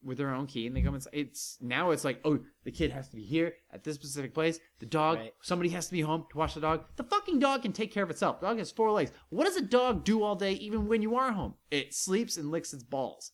with 0.04 0.18
their 0.18 0.32
own 0.34 0.46
key, 0.46 0.66
and 0.66 0.76
they 0.76 0.82
come 0.82 0.94
inside. 0.94 1.14
It's 1.14 1.56
now 1.60 1.90
it's 1.90 2.04
like, 2.04 2.20
oh, 2.24 2.40
the 2.64 2.70
kid 2.70 2.90
has 2.92 3.08
to 3.08 3.16
be 3.16 3.24
here 3.24 3.54
at 3.72 3.82
this 3.84 3.94
specific 3.94 4.34
place. 4.34 4.60
The 4.80 4.86
dog, 4.86 5.18
Right. 5.18 5.32
somebody 5.42 5.70
has 5.70 5.86
to 5.86 5.92
be 5.92 6.02
home 6.02 6.26
to 6.30 6.36
watch 6.38 6.52
the 6.54 6.60
dog. 6.60 6.84
The 6.96 7.04
fucking 7.04 7.38
dog 7.38 7.62
can 7.62 7.72
take 7.72 7.92
care 7.92 8.04
of 8.04 8.10
itself. 8.10 8.40
The 8.40 8.46
dog 8.48 8.58
has 8.58 8.70
four 8.70 8.92
legs. 8.92 9.10
What 9.30 9.44
does 9.46 9.56
a 9.56 9.62
dog 9.62 10.04
do 10.04 10.22
all 10.22 10.36
day, 10.36 10.52
even 10.52 10.86
when 10.88 11.00
you 11.02 11.16
are 11.16 11.32
home? 11.32 11.54
It 11.70 11.94
sleeps 11.94 12.36
and 12.36 12.50
licks 12.50 12.74
its 12.74 12.82
balls. 12.84 13.32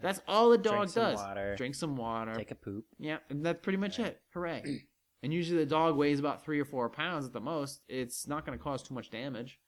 That's 0.00 0.20
all 0.26 0.52
a 0.52 0.58
dog 0.58 0.74
Drink 0.92 0.94
does. 0.94 1.16
water. 1.18 1.54
Drink 1.56 1.74
some 1.74 1.96
water. 1.96 2.34
Take 2.34 2.50
a 2.50 2.54
poop. 2.56 2.86
Yeah, 2.98 3.18
and 3.30 3.44
that's 3.46 3.60
pretty 3.62 3.78
much 3.78 3.98
Right. 3.98 4.08
it. 4.08 4.22
Hooray. 4.32 4.62
and 5.24 5.32
usually 5.32 5.58
the 5.58 5.66
dog 5.70 5.96
weighs 5.96 6.18
about 6.20 6.44
three 6.44 6.60
or 6.60 6.64
four 6.64 6.88
pounds 6.90 7.24
at 7.26 7.32
the 7.32 7.40
most. 7.40 7.80
It's 7.88 8.28
not 8.28 8.44
going 8.44 8.56
to 8.56 8.62
cause 8.62 8.82
too 8.82 8.94
much 8.94 9.10
damage. 9.10 9.58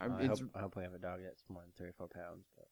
I, 0.00 0.06
Oh, 0.06 0.16
I, 0.18 0.26
hope, 0.26 0.38
I 0.54 0.60
hope 0.60 0.76
we 0.76 0.82
have 0.84 0.94
a 0.94 0.98
dog 0.98 1.20
that's 1.24 1.42
more 1.48 1.62
than 1.62 1.72
three 1.76 1.88
or 1.88 1.92
four 1.98 2.08
pounds. 2.08 2.46
But 2.56 2.66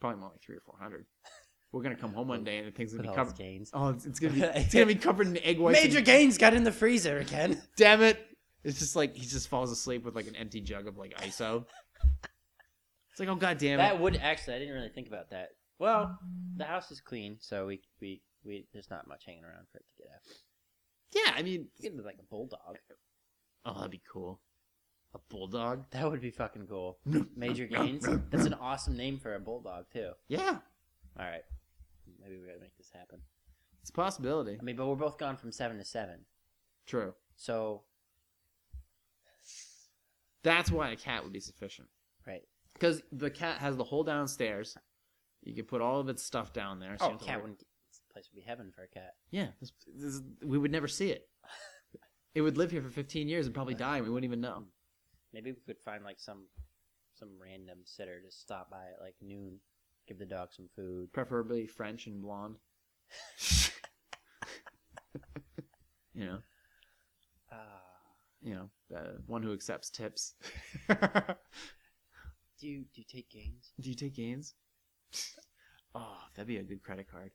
probably 0.00 0.20
more 0.20 0.30
like 0.30 0.42
three 0.42 0.56
or 0.56 0.60
four 0.60 0.76
hundred. 0.80 1.06
We're 1.72 1.82
gonna 1.82 1.96
come 1.96 2.12
home 2.14 2.28
one 2.28 2.44
day 2.44 2.58
and 2.58 2.66
the 2.68 2.70
thing's 2.70 2.94
gonna 2.94 3.08
be 3.08 3.14
covered. 3.14 3.36
gains. 3.36 3.70
Oh, 3.74 3.88
it's, 3.90 4.06
it's 4.06 4.18
gonna 4.18 4.32
be 4.34 4.40
it's 4.42 4.72
gonna 4.72 4.86
be 4.86 4.94
covered 4.94 5.26
in 5.26 5.36
egg 5.38 5.58
whites. 5.58 5.82
Major 5.82 5.98
and- 5.98 6.06
Gaines 6.06 6.38
got 6.38 6.54
in 6.54 6.64
the 6.64 6.72
freezer 6.72 7.18
again. 7.18 7.60
Damn 7.76 8.02
it! 8.02 8.18
It's 8.64 8.78
just 8.78 8.96
like 8.96 9.14
he 9.14 9.26
just 9.26 9.48
falls 9.48 9.70
asleep 9.70 10.04
with 10.04 10.14
like 10.14 10.26
an 10.26 10.36
empty 10.36 10.60
jug 10.60 10.86
of 10.86 10.96
like 10.96 11.14
ISO. 11.18 11.64
It's 13.10 13.20
like 13.20 13.28
oh 13.28 13.34
god 13.36 13.58
damn 13.58 13.74
it! 13.80 13.82
That 13.82 14.00
would 14.00 14.16
actually. 14.16 14.54
I 14.54 14.58
didn't 14.58 14.74
really 14.74 14.90
think 14.90 15.08
about 15.08 15.30
that. 15.30 15.50
Well, 15.78 16.18
the 16.56 16.64
house 16.64 16.90
is 16.90 17.00
clean, 17.00 17.36
so 17.40 17.66
we 17.66 17.80
we 18.00 18.22
we 18.44 18.66
there's 18.72 18.90
not 18.90 19.06
much 19.08 19.24
hanging 19.26 19.44
around 19.44 19.66
for 19.72 19.78
it 19.78 19.84
to 19.88 20.02
get 20.02 20.08
after. 20.14 20.34
Yeah, 21.24 21.32
I 21.36 21.42
mean, 21.42 21.68
You 21.78 21.90
could 21.90 21.96
be 21.98 22.02
like 22.04 22.18
a 22.20 22.24
bulldog. 22.24 22.78
oh 23.64 23.74
that'd 23.74 23.90
be 23.90 24.02
cool. 24.10 24.40
A 25.14 25.18
bulldog. 25.30 25.84
That 25.92 26.10
would 26.10 26.20
be 26.20 26.30
fucking 26.30 26.66
cool. 26.66 26.98
Major 27.36 27.66
Gaines. 27.66 28.06
That's 28.30 28.44
an 28.44 28.54
awesome 28.54 28.96
name 28.96 29.18
for 29.18 29.34
a 29.34 29.40
bulldog 29.40 29.86
too. 29.92 30.10
Yeah, 30.28 30.58
All 31.18 31.24
right, 31.26 31.44
maybe 32.20 32.38
we 32.38 32.46
gotta 32.46 32.60
make 32.60 32.76
this 32.76 32.90
happen. 32.92 33.20
it's 33.80 33.90
a 33.90 33.92
possibility. 33.94 34.58
I 34.60 34.62
mean, 34.64 34.76
but 34.76 34.86
we're 34.86 34.94
both 34.96 35.16
gone 35.18 35.36
from 35.36 35.52
seven 35.52 35.78
to 35.78 35.84
seven, 35.84 36.20
True. 36.86 37.14
so 37.36 37.82
That's 40.42 40.70
why 40.70 40.90
a 40.90 40.96
cat 40.96 41.24
would 41.24 41.32
be 41.32 41.40
sufficient. 41.40 41.88
right. 42.26 42.42
Because 42.74 43.02
the 43.10 43.30
cat 43.30 43.56
has 43.58 43.74
the 43.78 43.84
whole 43.84 44.04
downstairs. 44.04 44.76
You 45.42 45.54
could 45.54 45.66
put 45.66 45.80
all 45.80 45.98
of 45.98 46.10
its 46.10 46.22
stuff 46.22 46.52
down 46.52 46.78
there. 46.78 46.96
so 46.98 47.06
Oh, 47.06 47.08
don't 47.08 47.12
have 47.12 47.20
to 47.20 47.26
cat 47.26 47.34
worry- 47.36 47.42
wouldn't. 47.52 47.62
Place 48.16 48.30
would 48.32 48.42
be 48.42 48.48
heaven 48.48 48.72
for 48.74 48.82
a 48.82 48.88
cat. 48.88 49.12
Yeah, 49.30 49.48
this, 49.60 49.72
this 49.94 50.14
is, 50.14 50.22
we 50.42 50.56
would 50.56 50.72
never 50.72 50.88
see 50.88 51.10
it. 51.10 51.28
It 52.34 52.40
would 52.40 52.56
live 52.56 52.70
here 52.70 52.80
for 52.80 52.88
15 52.88 53.28
years 53.28 53.44
and 53.44 53.54
probably 53.54 53.74
die, 53.74 53.98
and 53.98 54.06
we 54.06 54.10
wouldn't 54.10 54.24
even 54.24 54.40
know. 54.40 54.64
Maybe 55.34 55.52
we 55.52 55.58
could 55.66 55.82
find 55.84 56.02
like 56.02 56.18
some 56.18 56.46
some 57.14 57.28
random 57.38 57.80
sitter 57.84 58.22
to 58.22 58.30
stop 58.30 58.70
by 58.70 58.84
at 58.94 59.02
like 59.02 59.16
noon, 59.20 59.58
give 60.08 60.18
the 60.18 60.24
dog 60.24 60.48
some 60.50 60.70
food. 60.74 61.12
Preferably 61.12 61.66
French 61.66 62.06
and 62.06 62.22
blonde. 62.22 62.56
you 66.14 66.24
know, 66.24 66.38
Ah, 67.52 67.82
you 68.42 68.54
know, 68.54 68.70
the 68.88 69.18
one 69.26 69.42
who 69.42 69.52
accepts 69.52 69.90
tips. 69.90 70.36
do 70.88 70.96
you 72.60 72.84
do 72.94 73.02
you 73.02 73.04
take 73.10 73.28
gains? 73.28 73.72
Do 73.78 73.90
you 73.90 73.94
take 73.94 74.14
gains? 74.14 74.54
Oh, 75.94 76.16
that'd 76.34 76.48
be 76.48 76.56
a 76.56 76.62
good 76.62 76.82
credit 76.82 77.10
card. 77.10 77.30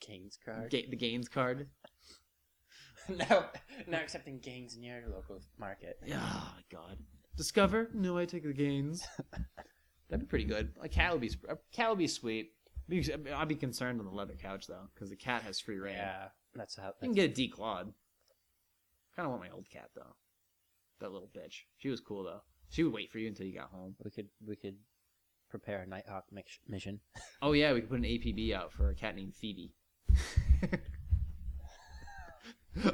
Gains 0.00 0.38
card. 0.44 0.70
Ga- 0.70 0.88
the 0.88 0.96
gains 0.96 1.28
card. 1.28 1.68
no, 3.08 3.44
not 3.86 4.02
accepting 4.02 4.38
gains 4.38 4.76
in 4.76 4.82
your 4.82 5.02
local 5.12 5.40
market. 5.58 5.98
Oh 6.06 6.52
my 6.56 6.62
god. 6.70 6.98
Discover? 7.36 7.90
No, 7.94 8.16
I 8.16 8.24
take 8.24 8.44
the 8.44 8.52
gains. 8.52 9.06
That'd 10.08 10.26
be 10.26 10.26
pretty 10.26 10.44
good. 10.44 10.72
A 10.82 10.88
cat 10.88 11.12
would 11.12 11.20
be 11.20 11.28
sp- 11.32 11.48
a 11.50 11.58
cat 11.72 11.88
would 11.90 11.98
be 11.98 12.06
sweet. 12.06 12.52
Be- 12.88 13.02
I'd 13.34 13.48
be 13.48 13.54
concerned 13.54 14.00
on 14.00 14.06
the 14.06 14.12
leather 14.12 14.34
couch 14.40 14.66
though, 14.66 14.88
because 14.94 15.10
the 15.10 15.16
cat 15.16 15.42
has 15.42 15.58
free 15.60 15.78
rein. 15.78 15.94
Yeah, 15.94 16.28
that's 16.54 16.76
how. 16.76 16.88
You 16.88 16.92
can 17.00 17.14
That's, 17.14 17.36
get 17.36 17.38
a 17.38 17.50
declawed. 17.50 17.92
Kind 19.16 19.26
of 19.26 19.30
want 19.30 19.42
my 19.42 19.50
old 19.50 19.68
cat 19.70 19.90
though. 19.94 20.14
That 21.00 21.12
little 21.12 21.30
bitch. 21.34 21.62
She 21.78 21.88
was 21.88 22.00
cool 22.00 22.24
though. 22.24 22.42
She 22.70 22.82
would 22.84 22.92
wait 22.92 23.10
for 23.10 23.18
you 23.18 23.28
until 23.28 23.46
you 23.46 23.54
got 23.54 23.70
home. 23.70 23.94
we 24.04 24.10
could 24.10 24.28
we 24.46 24.56
could 24.56 24.76
prepare 25.50 25.82
a 25.82 25.86
Nighthawk 25.86 26.24
mix, 26.32 26.58
mission. 26.68 27.00
Oh 27.42 27.52
yeah, 27.52 27.72
we 27.72 27.80
could 27.80 27.90
put 27.90 27.98
an 27.98 28.04
APB 28.04 28.52
out 28.54 28.72
for 28.72 28.90
a 28.90 28.94
cat 28.94 29.16
named 29.16 29.34
Phoebe. 29.34 29.72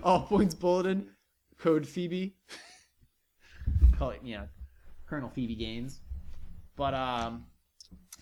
All 0.03 0.23
points 0.23 0.55
bulletin, 0.55 1.09
code 1.59 1.87
Phoebe. 1.87 2.37
Call 3.97 4.11
it, 4.11 4.21
yeah, 4.23 4.45
Colonel 5.07 5.31
Phoebe 5.31 5.55
Gaines. 5.55 6.01
But 6.77 6.95
um, 6.95 7.45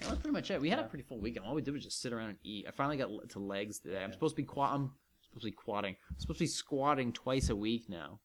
that 0.01 0.11
was 0.11 0.19
pretty 0.19 0.33
much 0.33 0.51
it. 0.51 0.61
We 0.61 0.71
had 0.71 0.79
a 0.79 0.85
pretty 0.85 1.05
full 1.05 1.21
weekend. 1.21 1.47
All 1.47 1.55
we 1.55 1.63
did 1.63 1.75
was 1.75 1.85
just 1.85 2.01
sit 2.01 2.13
around 2.13 2.31
and 2.31 2.39
eat. 2.45 2.67
I 2.69 2.73
finally 2.73 2.97
got 2.97 3.09
to 3.31 3.39
legs 3.39 3.79
today. 3.79 4.03
I'm 4.03 4.13
supposed 4.13 4.37
to 4.37 4.43
be 4.43 4.47
quad. 4.47 4.75
I'm 4.75 4.91
supposed 5.23 5.45
to 5.45 5.51
be 5.51 5.57
quadding. 5.57 5.97
I'm 6.11 6.19
supposed 6.19 6.39
to 6.39 6.45
be 6.45 6.49
squatting 6.49 7.13
twice 7.13 7.51
a 7.51 7.57
week 7.57 7.85
now. 7.89 8.21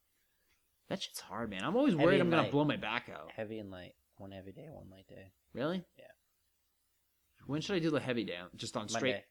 That 0.89 1.01
shit's 1.01 1.19
hard, 1.19 1.49
man. 1.49 1.63
I'm 1.63 1.75
always 1.75 1.93
Heavy 1.93 2.05
worried 2.05 2.15
I'm 2.15 2.21
and 2.27 2.31
gonna 2.31 2.43
light. 2.43 2.51
blow 2.51 2.65
my 2.65 2.77
back 2.77 3.09
out. 3.13 3.31
Heavy 3.35 3.59
and 3.59 3.71
light. 3.71 3.93
One 4.17 4.31
heavy 4.31 4.51
day, 4.51 4.67
one 4.69 4.89
light 4.91 5.07
day. 5.07 5.31
Really? 5.53 5.83
Yeah. 5.97 6.05
When 7.47 7.61
should 7.61 7.75
I 7.75 7.79
do 7.79 7.89
the 7.89 7.99
heavy 7.99 8.23
down? 8.23 8.47
Just 8.55 8.77
on 8.77 8.87
straight. 8.87 9.11
Monday. 9.11 9.23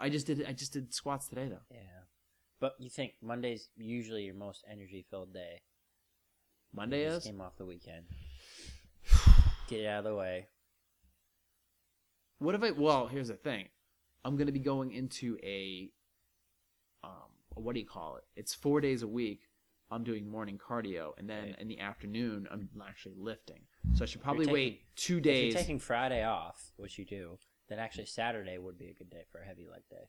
I 0.00 0.08
just 0.08 0.26
did. 0.26 0.44
I 0.46 0.52
just 0.52 0.72
did 0.72 0.92
squats 0.94 1.28
today 1.28 1.48
though. 1.48 1.62
Yeah. 1.70 1.78
But 2.60 2.74
you 2.78 2.90
think 2.90 3.12
Monday's 3.22 3.68
usually 3.76 4.24
your 4.24 4.34
most 4.34 4.64
energy 4.70 5.04
filled 5.10 5.32
day. 5.32 5.62
Monday 6.74 7.02
You 7.04 7.12
is. 7.12 7.24
came 7.24 7.40
off 7.40 7.56
the 7.56 7.64
weekend. 7.66 8.04
Get 9.68 9.80
it 9.80 9.86
out 9.86 9.98
of 9.98 10.04
the 10.04 10.14
way. 10.14 10.48
What 12.38 12.54
if 12.54 12.62
I? 12.62 12.70
Well, 12.72 13.06
here's 13.08 13.28
the 13.28 13.34
thing. 13.34 13.66
I'm 14.24 14.36
gonna 14.36 14.52
be 14.52 14.60
going 14.60 14.92
into 14.92 15.38
a. 15.42 15.90
Um, 17.02 17.30
what 17.54 17.74
do 17.74 17.80
you 17.80 17.86
call 17.86 18.16
it? 18.16 18.24
It's 18.36 18.54
four 18.54 18.80
days 18.80 19.02
a 19.02 19.08
week. 19.08 19.40
I'm 19.90 20.04
doing 20.04 20.28
morning 20.28 20.58
cardio, 20.58 21.12
and 21.16 21.28
then 21.30 21.44
Right. 21.46 21.58
in 21.60 21.68
the 21.68 21.80
afternoon, 21.80 22.46
I'm 22.50 22.68
actually 22.86 23.14
lifting. 23.16 23.62
So 23.94 24.02
I 24.02 24.06
should 24.06 24.20
probably 24.20 24.44
taking- 24.44 24.52
wait 24.52 24.96
two 24.96 25.16
If 25.16 25.22
days. 25.22 25.52
you're 25.54 25.62
taking 25.62 25.78
Friday 25.78 26.22
off, 26.24 26.72
which 26.76 26.98
you 26.98 27.06
do, 27.06 27.38
then 27.68 27.78
actually 27.78 28.06
Saturday 28.06 28.58
would 28.58 28.78
be 28.78 28.88
a 28.88 28.94
good 28.94 29.10
day 29.10 29.24
for 29.30 29.40
a 29.40 29.44
heavy 29.44 29.66
leg 29.70 29.82
day. 29.90 30.08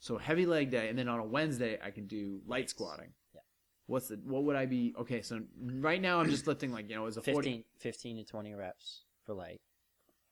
So 0.00 0.18
heavy 0.18 0.46
leg 0.46 0.70
day, 0.70 0.88
and 0.88 0.98
then 0.98 1.08
on 1.08 1.20
a 1.20 1.24
Wednesday 1.24 1.78
I 1.82 1.90
can 1.90 2.06
do 2.06 2.40
light 2.46 2.68
squatting. 2.70 3.12
Yeah. 3.34 3.40
What's 3.86 4.08
the? 4.08 4.16
What 4.24 4.44
would 4.44 4.56
I 4.56 4.66
be? 4.66 4.94
Okay, 4.98 5.22
so 5.22 5.40
right 5.60 6.00
now 6.00 6.20
I'm 6.20 6.30
just 6.30 6.46
lifting 6.46 6.72
like 6.72 6.88
you 6.88 6.96
know 6.96 7.06
as 7.06 7.16
a 7.16 7.22
40. 7.22 7.48
15, 7.48 7.64
15 7.78 8.16
to 8.18 8.24
20 8.24 8.54
reps 8.54 9.02
for 9.24 9.34
light. 9.34 9.60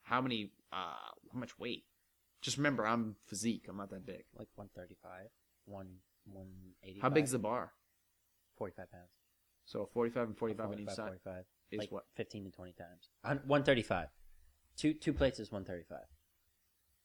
How 0.03 0.21
many? 0.21 0.53
Uh, 0.73 0.95
how 1.33 1.39
much 1.39 1.59
weight? 1.59 1.85
Just 2.41 2.57
remember, 2.57 2.87
I'm 2.87 3.17
physique. 3.27 3.67
I'm 3.69 3.77
not 3.77 3.91
that 3.91 4.05
big. 4.05 4.25
Like 4.37 4.49
135, 4.57 5.29
1, 5.67 5.87
185. 6.25 7.03
How 7.03 7.09
big's 7.09 7.31
the 7.31 7.39
bar? 7.39 7.73
45 8.59 8.91
pounds. 8.91 9.05
So 9.65 9.89
45 9.95 10.29
and 10.29 10.37
45 10.37 10.67
on 10.67 10.79
each 10.81 10.89
side 10.89 10.97
45. 11.25 11.45
is 11.71 11.79
like 11.79 11.93
what? 11.93 12.05
15 12.17 12.45
to 12.47 12.51
20 12.51 12.73
times. 12.73 13.11
135. 13.23 14.09
two 14.77 14.95
two 14.95 15.13
plates 15.13 15.39
is 15.39 15.53
one 15.53 15.65
thirty 15.65 15.85
five. 15.89 16.07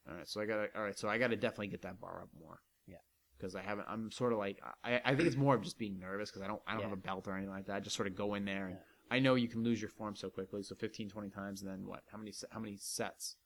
All 0.10 0.16
right, 0.16 0.28
so 0.28 0.42
I 0.42 0.46
gotta. 0.46 0.68
All 0.76 0.82
right, 0.84 0.98
so 0.98 1.08
I 1.10 1.18
gotta 1.18 1.36
definitely 1.36 1.68
get 1.68 1.82
that 1.84 2.00
bar 2.00 2.22
up 2.22 2.30
more. 2.40 2.60
Yeah. 2.88 2.96
Because 3.38 3.56
I 3.56 3.62
haven't. 3.62 3.88
I'm 3.90 4.10
sort 4.12 4.32
of 4.34 4.40
like. 4.40 4.60
I. 4.84 5.02
I 5.04 5.16
think 5.16 5.28
it's 5.28 5.36
more 5.36 5.56
of 5.56 5.62
just 5.64 5.78
being 5.78 6.00
nervous 6.00 6.30
because 6.30 6.42
I 6.42 6.48
don't. 6.48 6.62
I 6.68 6.72
don't 6.74 6.82
Yeah. 6.82 6.90
have 6.90 6.98
a 6.98 7.02
belt 7.02 7.28
or 7.28 7.34
anything 7.34 7.52
like 7.54 7.68
that. 7.68 7.84
Just 7.84 7.96
sort 7.96 8.08
of 8.08 8.16
go 8.16 8.34
in 8.36 8.46
there 8.46 8.68
and. 8.68 8.76
Yeah. 8.76 8.82
I 9.10 9.20
know 9.20 9.36
you 9.36 9.48
can 9.48 9.64
lose 9.64 9.82
your 9.82 9.90
form 9.90 10.18
so 10.18 10.30
quickly. 10.30 10.64
So 10.64 10.76
15, 10.76 11.08
20 11.10 11.30
times, 11.30 11.62
and 11.62 11.72
then 11.72 11.86
what? 11.88 12.02
How 12.12 12.18
many? 12.18 12.34
How 12.52 12.60
many 12.60 12.78
sets? 12.78 13.38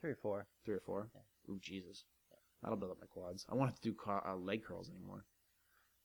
Three 0.00 0.10
or 0.10 0.16
four. 0.16 0.46
Three 0.64 0.74
or 0.74 0.80
four? 0.80 1.08
Yeah. 1.14 1.52
Ooh, 1.54 1.58
Jesus. 1.60 2.04
That'll 2.62 2.76
build 2.78 2.90
up 2.92 2.98
my 3.00 3.06
quads. 3.06 3.46
I 3.50 3.54
won't 3.54 3.68
have 3.70 3.80
to 3.80 3.90
do 3.90 3.96
uh, 4.06 4.34
leg 4.36 4.64
curls 4.64 4.90
anymore. 4.90 5.24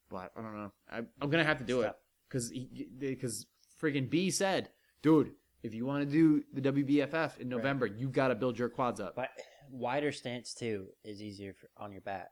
But 0.10 0.32
I 0.38 0.42
don't 0.42 0.56
know. 0.56 0.72
I, 0.92 0.98
I'm 1.22 1.30
gonna 1.30 1.44
have 1.46 1.60
to 1.60 1.64
do 1.66 1.82
it 1.82 1.94
because 2.30 2.52
because 3.00 3.48
friggin' 3.82 4.10
B 4.10 4.30
said, 4.30 4.70
dude, 5.02 5.32
if 5.64 5.74
you 5.74 5.86
want 5.86 6.04
to 6.08 6.12
do 6.12 6.44
the 6.54 6.62
WBFF 6.72 7.40
in 7.40 7.50
November, 7.50 7.86
you 7.86 8.10
got 8.10 8.30
to 8.30 8.36
build 8.36 8.58
your 8.58 8.70
quads 8.70 9.00
up. 9.00 9.16
But 9.16 9.30
wider 9.70 10.12
stance 10.12 10.54
too 10.54 10.88
is 11.04 11.22
easier 11.22 11.54
for, 11.54 11.70
on 11.82 11.92
your 11.92 12.02
back. 12.02 12.32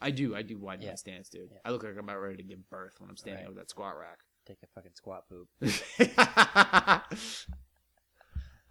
I 0.00 0.10
do. 0.10 0.34
I 0.34 0.42
do 0.42 0.58
widen 0.58 0.82
Yeah. 0.84 0.90
my 0.92 0.94
stance, 0.96 1.28
dude. 1.28 1.48
Yeah. 1.52 1.58
I 1.64 1.70
look 1.70 1.82
like 1.82 1.92
I'm 1.92 1.98
about 2.00 2.20
ready 2.20 2.36
to 2.38 2.42
give 2.42 2.68
birth 2.70 2.94
when 2.98 3.10
I'm 3.10 3.16
standing 3.16 3.44
Right. 3.44 3.50
over 3.50 3.58
that 3.60 3.70
squat 3.70 3.98
rack. 3.98 4.18
Take 4.46 4.58
a 4.62 4.66
fucking 4.74 4.92
squat 4.94 5.24
poop. 5.28 5.48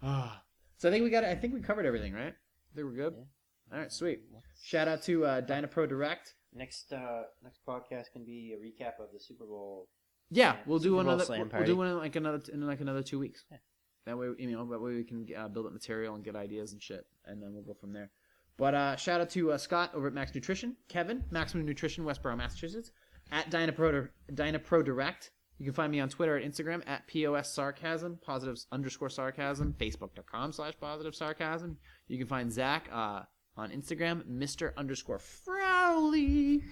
Ah. 0.02 0.42
so 0.78 0.88
I 0.88 0.92
think 0.92 1.04
we 1.04 1.10
got. 1.10 1.24
I 1.24 1.34
think 1.34 1.54
we 1.54 1.60
covered 1.60 1.86
everything, 1.86 2.12
right? 2.12 2.34
I 2.34 2.74
think 2.74 2.86
we're 2.86 2.94
good. 2.96 3.14
Yeah. 3.16 3.72
All 3.72 3.78
right, 3.78 3.92
sweet. 3.92 4.22
Shout 4.62 4.88
out 4.88 5.02
to 5.04 5.24
uh, 5.24 5.40
Dynapro 5.42 5.88
Direct. 5.88 6.34
Next 6.52 6.92
uh 6.92 7.22
next 7.44 7.60
podcast 7.64 8.10
can 8.12 8.24
be 8.24 8.52
a 8.52 8.56
recap 8.58 8.98
of 9.02 9.12
the 9.12 9.20
Super 9.20 9.44
Bowl. 9.44 9.88
Yeah, 10.30 10.56
we'll 10.66 10.78
do 10.78 11.00
another. 11.00 11.24
slam 11.24 11.48
We'll, 11.50 11.60
we'll 11.60 11.66
do 11.66 11.76
one 11.76 11.88
in 11.88 11.98
like 11.98 12.16
another 12.16 12.40
in 12.52 12.66
like 12.66 12.80
another 12.80 13.02
two 13.02 13.18
weeks. 13.18 13.44
Yeah. 13.50 13.58
That 14.06 14.16
way, 14.16 14.28
you 14.38 14.50
know, 14.50 14.64
that 14.70 14.80
way 14.80 14.94
we 14.94 15.04
can 15.04 15.26
uh, 15.36 15.48
build 15.48 15.66
up 15.66 15.72
material 15.72 16.14
and 16.14 16.24
get 16.24 16.34
ideas 16.34 16.72
and 16.72 16.82
shit, 16.82 17.06
and 17.26 17.42
then 17.42 17.52
we'll 17.52 17.64
go 17.64 17.74
from 17.74 17.92
there. 17.92 18.10
But 18.56 18.74
uh, 18.74 18.96
shout 18.96 19.20
out 19.20 19.30
to 19.30 19.52
uh, 19.52 19.58
Scott 19.58 19.92
over 19.94 20.06
at 20.06 20.14
Max 20.14 20.34
Nutrition, 20.34 20.76
Kevin, 20.88 21.24
Maximum 21.30 21.66
Nutrition, 21.66 22.04
Westborough, 22.04 22.36
Massachusetts, 22.36 22.90
at 23.32 23.50
Dynapro, 23.50 24.08
Dynapro 24.32 24.84
Direct. 24.84 25.30
You 25.58 25.66
can 25.66 25.74
find 25.74 25.92
me 25.92 26.00
on 26.00 26.08
Twitter 26.08 26.36
at 26.38 26.44
Instagram 26.44 26.82
at 26.86 27.06
POS 27.06 27.52
Sarcasm, 27.52 28.18
positive 28.22 28.58
underscore 28.72 29.10
sarcasm, 29.10 29.74
Facebook.com 29.78 30.52
slash 30.52 30.72
positive 30.80 31.14
sarcasm. 31.14 31.76
You 32.08 32.18
can 32.18 32.26
find 32.26 32.50
Zach 32.50 32.88
uh, 32.90 33.22
on 33.56 33.70
Instagram, 33.70 34.24
Mr. 34.26 34.74
underscore 34.76 35.18
Frowley. 35.18 36.62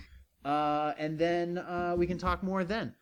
Uh, 0.44 0.94
and 0.98 1.18
then 1.18 1.58
uh, 1.58 1.94
we 1.98 2.06
can 2.06 2.16
talk 2.16 2.42
more 2.42 2.64
then. 2.64 2.94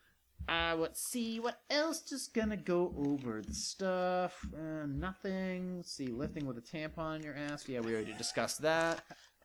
Uh, 0.48 0.76
let's 0.78 1.02
see 1.02 1.40
what 1.40 1.60
else. 1.70 2.02
Just 2.02 2.32
gonna 2.32 2.56
go 2.56 2.94
over 2.96 3.42
the 3.42 3.54
stuff. 3.54 4.46
Uh, 4.56 4.86
nothing. 4.86 5.78
Let's 5.78 5.92
see, 5.92 6.06
lifting 6.06 6.46
with 6.46 6.58
a 6.58 6.60
tampon 6.60 7.16
in 7.16 7.22
your 7.22 7.34
ass. 7.34 7.68
Yeah, 7.68 7.80
we 7.80 7.94
already 7.94 8.12
discussed 8.12 8.62
that. 8.62 9.02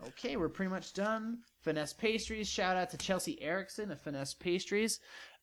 Okay, 0.08 0.36
we're 0.36 0.50
pretty 0.50 0.70
much 0.72 0.94
done. 0.94 1.40
Finesse 1.62 1.94
Pastries. 1.94 2.48
Shout 2.48 2.76
out 2.76 2.90
to 2.92 2.98
Chelsea 2.98 3.42
Erickson 3.42 3.92
of 3.92 4.02
Finesse 4.02 4.34
Pastries. 4.34 5.00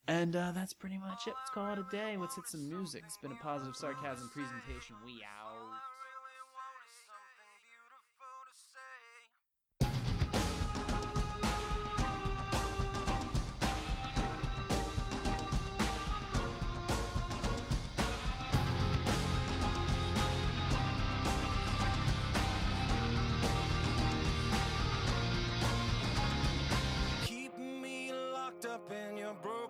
And 0.09 0.35
uh, 0.35 0.53
that's 0.53 0.73
pretty 0.73 0.99
much 0.99 1.27
it. 1.27 1.35
Let's 1.38 1.51
call 1.51 1.73
it 1.73 1.79
a 1.79 1.87
day. 1.90 2.16
Let's 2.16 2.35
hit 2.35 2.47
some 2.47 2.66
music. 2.68 3.03
It's 3.05 3.18
been 3.18 3.33
a 3.33 3.37
positive 3.37 3.77
sarcasm 3.77 4.31
presentation. 4.31 4.97
We 5.05 5.23
out. 5.23 5.67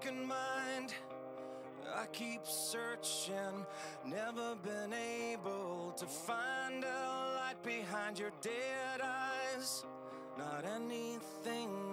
Broken 0.08 0.26
mind. 0.26 0.94
I 1.94 2.06
keep 2.12 2.46
searching, 2.46 3.66
never 4.04 4.54
been 4.56 4.92
able 4.92 5.92
to 5.96 6.06
find 6.06 6.84
a 6.84 7.34
light 7.36 7.62
behind 7.64 8.18
your 8.18 8.30
dead 8.40 9.00
eyes. 9.02 9.84
Not 10.36 10.64
anything 10.64 11.87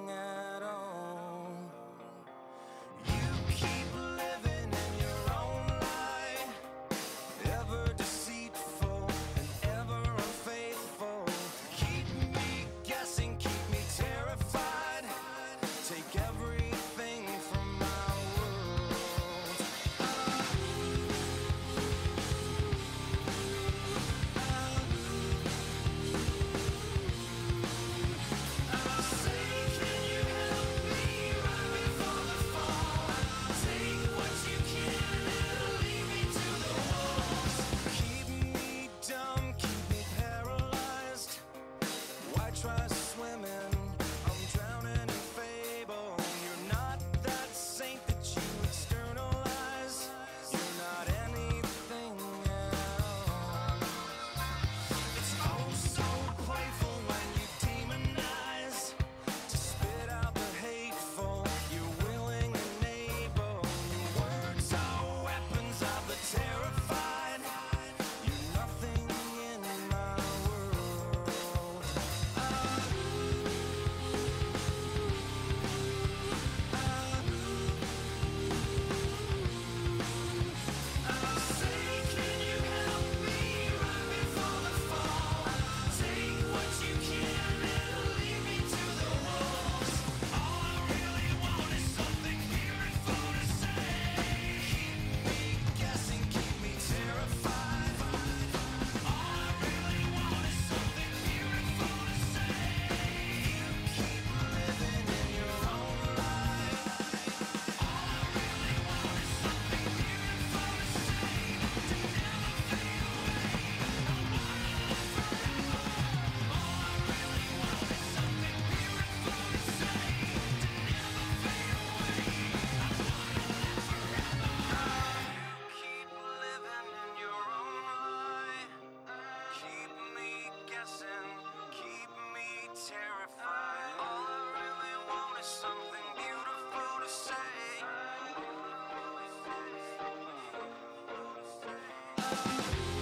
え? 142.32 142.95